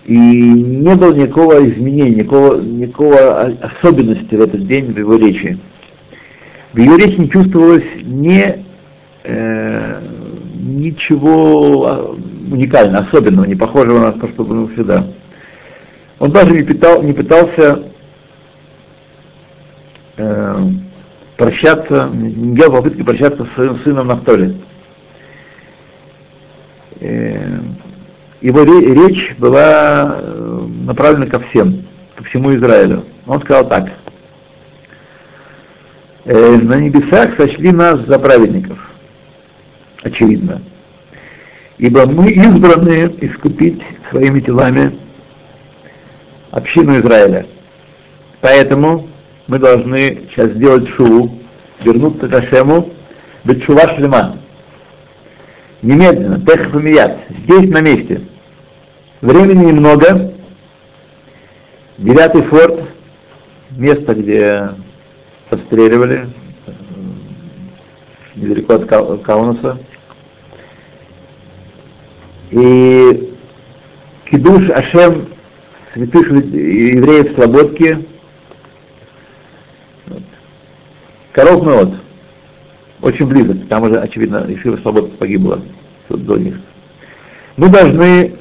и 0.05 0.15
не 0.15 0.95
было 0.95 1.13
никакого 1.13 1.67
изменения, 1.67 2.17
никакого, 2.17 2.61
никакого 2.61 3.41
особенности 3.41 4.35
в 4.35 4.41
этот 4.41 4.67
день 4.67 4.93
в 4.93 4.99
его 4.99 5.15
речи. 5.15 5.57
В 6.73 6.77
ее 6.77 6.95
речи 6.97 7.19
не 7.19 7.29
чувствовалось 7.29 7.85
ни, 8.03 8.63
э, 9.23 10.01
ничего 10.53 11.87
а, 11.87 12.15
уникального, 12.51 13.05
особенного, 13.05 13.45
не 13.45 13.55
похожего 13.55 13.99
на 13.99 14.11
то, 14.11 14.27
что 14.27 14.43
было 14.43 14.67
всегда. 14.69 15.07
Он 16.19 16.31
даже 16.31 16.51
не, 16.51 16.63
питал, 16.63 17.01
не 17.01 17.13
пытался 17.13 17.83
э, 20.17 20.69
прощаться, 21.35 22.09
не 22.13 22.55
делал 22.55 22.73
попытки 22.73 23.01
прощаться 23.01 23.45
с 23.45 23.55
своим 23.55 23.79
сыном 23.79 24.07
Нафтоли. 24.07 24.55
Э, 26.99 27.59
его 28.41 28.63
речь 28.63 29.35
была 29.37 30.17
э, 30.19 30.67
направлена 30.85 31.27
ко 31.27 31.39
всем, 31.39 31.85
ко 32.15 32.23
всему 32.23 32.55
Израилю. 32.55 33.05
Он 33.25 33.41
сказал 33.41 33.67
так. 33.67 33.91
«Э, 36.25 36.55
на 36.57 36.75
небесах 36.75 37.35
сочли 37.37 37.71
нас 37.71 37.99
за 38.01 38.19
праведников, 38.19 38.77
очевидно. 40.03 40.61
Ибо 41.77 42.05
мы 42.05 42.31
избраны 42.31 43.15
искупить 43.21 43.81
своими 44.09 44.39
телами 44.39 44.97
общину 46.51 46.99
Израиля. 46.99 47.45
Поэтому 48.41 49.09
мы 49.47 49.59
должны 49.59 50.27
сейчас 50.29 50.51
сделать 50.51 50.87
шуву, 50.89 51.39
вернуться 51.83 52.27
к 52.27 52.33
Ашему, 52.33 52.93
быть 53.43 53.63
шува 53.63 53.87
шлема. 53.95 54.37
Немедленно, 55.85 56.41
техф 56.41 56.73
здесь 56.73 57.69
на 57.69 57.79
месте. 57.79 58.21
Времени 59.21 59.67
немного. 59.67 60.33
Девятый 61.99 62.41
форт, 62.41 62.89
место, 63.69 64.15
где 64.15 64.71
обстреливали, 65.51 66.27
недалеко 68.33 68.73
от 68.73 69.21
Каунаса. 69.21 69.77
И 72.49 73.37
Кидуш 74.25 74.71
Ашем, 74.71 75.27
святых 75.93 76.31
евреев 76.31 77.35
Слободки, 77.35 78.07
Коров 81.31 81.63
Меот, 81.63 82.04
очень 83.05 83.27
близок, 83.27 83.67
там 83.69 83.83
уже, 83.83 83.99
очевидно, 83.99 84.45
Ишива 84.49 84.77
Слободка 84.77 85.15
погибла 85.17 85.61
до 86.09 86.37
них. 86.37 86.59
Мы 87.55 87.69
должны 87.69 88.33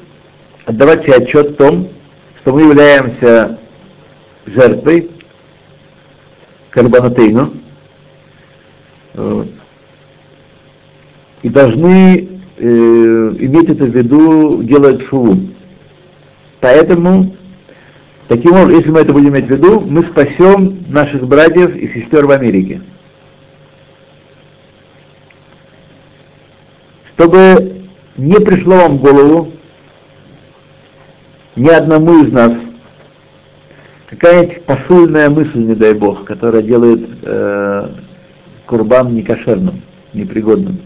отдавать 0.65 1.03
себе 1.03 1.17
отчет 1.17 1.51
в 1.51 1.55
том, 1.55 1.89
что 2.39 2.51
мы 2.51 2.61
являемся 2.61 3.59
жертвой 4.47 5.11
Карбанатейну 6.71 7.53
и 11.43 11.49
должны 11.49 12.27
э, 12.57 12.65
иметь 13.39 13.69
это 13.69 13.85
в 13.85 13.95
виду, 13.95 14.63
делать 14.63 15.03
шуву. 15.03 15.41
Поэтому, 16.59 17.35
таким 18.27 18.53
образом, 18.53 18.77
если 18.79 18.89
мы 18.89 18.99
это 19.01 19.13
будем 19.13 19.29
иметь 19.29 19.45
в 19.45 19.51
виду, 19.51 19.79
мы 19.79 20.03
спасем 20.05 20.85
наших 20.89 21.27
братьев 21.27 21.75
и 21.75 21.87
сестер 21.87 22.25
в 22.25 22.31
Америке. 22.31 22.81
Чтобы 27.15 27.83
не 28.17 28.39
пришло 28.41 28.75
вам 28.75 28.97
в 28.97 29.01
голову, 29.01 29.51
ни 31.55 31.69
одному 31.69 32.23
из 32.23 32.31
нас 32.31 32.51
какая-нибудь 34.07 34.65
посульная 34.65 35.29
мысль, 35.29 35.59
не 35.59 35.75
дай 35.75 35.93
Бог, 35.93 36.25
которая 36.25 36.61
делает 36.61 37.07
э, 37.23 37.89
курбан 38.65 39.15
некошерным, 39.15 39.81
непригодным. 40.13 40.79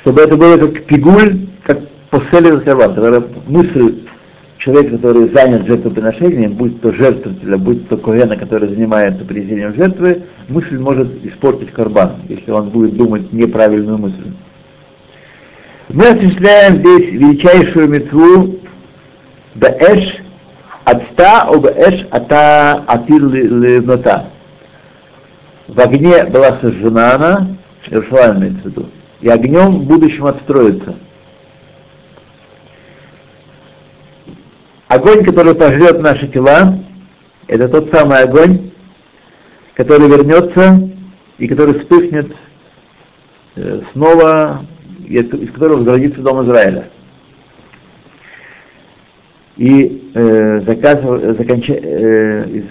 Чтобы 0.00 0.22
это 0.22 0.36
было 0.36 0.58
как 0.58 0.86
пигуль, 0.86 1.46
как 1.62 1.86
поселер 2.10 2.64
курбан, 2.64 2.94
которая 2.94 3.22
мысль 3.46 4.01
человека, 4.62 4.96
который 4.96 5.28
занят 5.30 5.66
жертвоприношением, 5.66 6.52
будь 6.54 6.80
то 6.80 6.92
жертвователя, 6.92 7.58
будь 7.58 7.88
то 7.88 7.96
коэна, 7.96 8.36
который 8.36 8.68
занимается 8.68 9.24
принесением 9.24 9.74
жертвы, 9.74 10.22
мысль 10.48 10.78
может 10.78 11.24
испортить 11.24 11.72
карбан, 11.72 12.16
если 12.28 12.50
он 12.50 12.70
будет 12.70 12.96
думать 12.96 13.32
неправильную 13.32 13.98
мысль. 13.98 14.32
Мы 15.88 16.06
осуществляем 16.06 16.76
здесь 16.76 17.12
величайшую 17.12 17.88
мецву 17.88 18.60
באש 19.54 20.22
הצתה, 20.84 21.42
ובאש 21.42 22.06
אתה 22.10 22.84
עתיד 22.86 23.26
לבנותה. 23.26 24.26
В 25.68 25.78
огне 25.80 26.24
была 26.24 26.58
сожжена 26.60 27.14
она, 27.14 27.48
Иерушалайм 27.90 28.38
имеется 28.38 28.62
в 28.62 28.66
виду, 28.66 28.86
и 29.20 29.28
огнем 29.28 29.80
в 29.80 29.84
будущем 29.84 30.26
отстроится. 30.26 30.94
Огонь, 34.92 35.24
который 35.24 35.54
пожрет 35.54 36.02
наши 36.02 36.28
тела, 36.28 36.78
это 37.46 37.66
тот 37.66 37.90
самый 37.90 38.18
огонь, 38.18 38.72
который 39.72 40.06
вернется 40.06 40.86
и 41.38 41.48
который 41.48 41.80
вспыхнет 41.80 42.36
э, 43.56 43.80
снова, 43.94 44.66
из 45.08 45.50
которого 45.52 45.78
возродится 45.78 46.20
дом 46.20 46.44
Израиля. 46.44 46.90
И 49.56 50.10
э, 50.12 50.60
заказ, 50.60 51.00
законч, 51.38 51.70
э, 51.70 52.62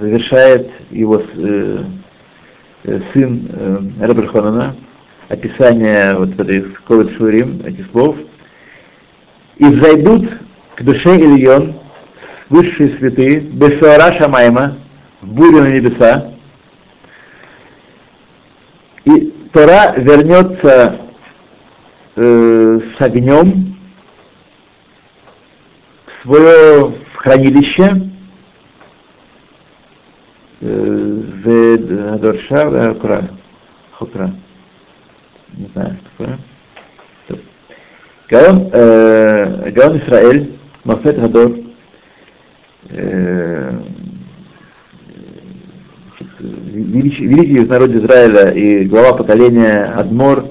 завершает 0.00 0.72
его 0.90 1.22
э, 1.36 1.84
э 2.82 3.00
сын 3.12 3.48
э, 3.52 3.78
Раберхонана, 4.00 4.74
описание 5.28 6.16
вот 6.16 6.40
этой 6.40 6.62
Ковид 6.88 7.12
Шурим, 7.12 7.62
этих 7.64 7.88
слов, 7.92 8.16
и 9.58 9.64
взойдут 9.64 10.28
к 10.78 10.82
душе 10.84 11.16
Ильон, 11.16 11.74
высшие 12.48 12.96
святые, 12.98 13.40
Бесуара 13.40 14.12
Шамайма, 14.12 14.76
в 15.20 15.26
бурю 15.26 15.62
на 15.62 15.72
небеса, 15.72 16.30
и 19.04 19.34
Тора 19.52 19.94
вернется 19.96 21.00
э, 22.14 22.80
с 22.96 23.00
огнем 23.00 23.76
свое 26.22 26.94
хранилище 27.16 28.08
в 30.60 32.18
Дорша 32.18 32.70
Хокра. 32.70 33.30
Хокра. 33.92 34.30
Не 35.54 35.66
знаю, 35.72 35.96
что 36.14 36.24
такое. 36.24 36.38
Гаон, 38.28 38.70
э, 38.72 39.70
Гаон 39.70 39.98
Исраэль, 39.98 40.57
Мафет 40.88 41.20
Гадор, 41.20 41.52
э, 42.88 43.78
великий, 46.40 47.26
великий 47.26 47.60
народ 47.60 47.90
Израиля 47.90 48.52
и 48.52 48.86
глава 48.86 49.12
поколения 49.12 49.92
Адмор, 49.94 50.46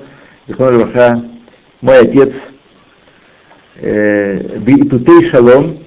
Рваха, 0.48 1.24
мой 1.82 2.02
отец, 2.02 2.34
Битутей 3.82 5.28
Шалом 5.32 5.80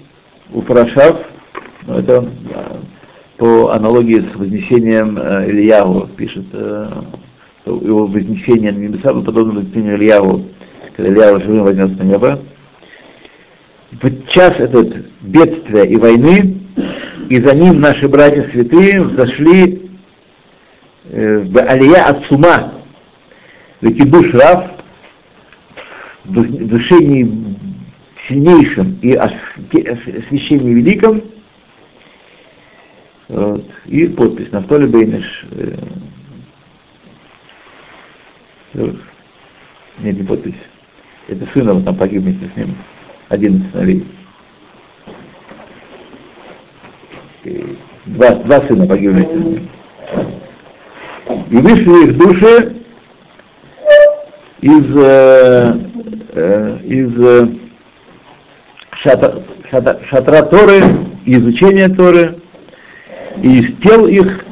у 0.53 0.63
Парашав, 0.63 1.21
ну, 1.87 1.99
это 1.99 2.29
по 3.37 3.71
аналогии 3.71 4.27
с 4.33 4.35
вознесением 4.35 5.17
Ильяву, 5.17 6.09
пишет, 6.17 6.47
его 7.67 8.07
вознесение 8.07 8.73
на 8.73 8.79
небеса 8.79 9.15
подобно 9.15 9.61
вознесению 9.61 9.97
Ильяву. 9.97 10.45
когда 10.97 11.13
Илья 11.13 11.39
живым 11.39 11.63
вознес 11.63 11.97
на 11.97 12.03
небо. 12.03 12.41
В 13.93 14.27
час 14.29 14.55
этот 14.61 15.07
бедствия 15.21 15.85
и 15.85 15.97
войны, 15.97 16.61
и 17.29 17.41
за 17.41 17.55
ним 17.55 17.81
наши 17.81 18.09
братья 18.09 18.49
святые 18.51 19.09
зашли 19.17 19.91
э, 21.07 21.39
в 21.41 21.59
Алия 21.59 22.05
от 22.07 22.25
Сума, 22.27 22.75
в 23.81 23.93
Кидуш 23.93 24.33
Рав, 24.35 24.71
в 26.25 26.67
душении 26.69 27.57
сильнейшем 28.29 28.97
и 29.03 29.15
освящении 29.15 30.75
великом, 30.75 31.23
вот, 33.29 33.65
и 33.87 34.07
подпись 34.07 34.53
Нафтоли 34.53 34.87
Бейниш. 34.87 35.47
Э, 35.51 35.77
нет, 39.99 40.17
не 40.17 40.23
подпись. 40.23 40.55
Это 41.27 41.45
сын 41.53 41.69
его 41.69 41.81
там 41.81 41.97
погиб 41.97 42.23
вместе 42.23 42.51
с 42.55 42.57
ним. 42.57 42.77
Один 43.31 43.59
из 43.59 43.71
сыновей. 43.71 44.07
Два, 48.07 48.31
два 48.31 48.61
сына 48.63 48.87
погибли. 48.87 49.69
И 51.49 51.57
вышли 51.57 52.07
их 52.07 52.19
души 52.19 52.77
из, 54.61 54.97
э, 54.97 55.79
э, 56.33 56.79
из 56.85 57.25
э, 57.25 57.49
шата, 58.95 59.45
шата, 59.71 60.01
шатра 60.07 60.43
Торы, 60.43 60.83
изучения 61.25 61.89
Торы, 61.89 62.37
и 63.43 63.61
из 63.61 63.81
тел 63.81 64.09
их 64.09 64.45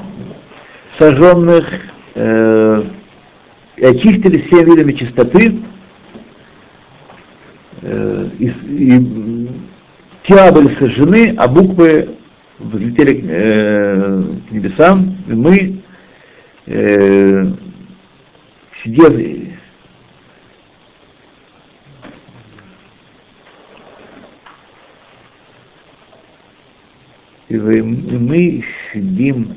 сожженных 0.99 1.66
э, 2.14 2.85
очистили 3.83 4.39
всеми 4.39 4.70
видами 4.70 4.93
чистоты, 4.93 5.59
э, 7.83 8.29
и, 8.39 8.49
и 8.49 9.49
тела 10.24 10.53
были 10.53 10.74
сожжены, 10.74 11.35
а 11.37 11.49
буквы 11.49 12.16
взлетели 12.59 13.24
э, 13.29 14.22
к 14.49 14.53
небесам, 14.53 15.16
и 15.26 15.33
мы, 15.33 15.83
э, 16.66 17.53
сидев 18.83 19.18
и, 27.49 27.83
мы 27.83 28.64
сидим 28.93 29.55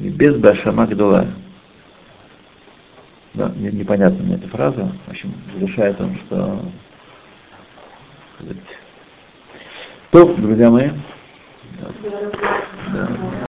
небес 0.00 0.36
Башама 0.36 0.86
Гдула. 0.86 1.26
Да, 3.34 3.52
непонятна 3.56 4.24
мне 4.24 4.34
эта 4.34 4.48
фраза. 4.48 4.92
В 5.06 5.10
общем, 5.10 5.32
завершает 5.54 6.00
он, 6.00 6.16
что... 6.16 6.60
То, 10.10 10.34
друзья 10.34 10.70
мои, 10.70 10.90
да. 11.80 11.88
Да. 12.92 13.46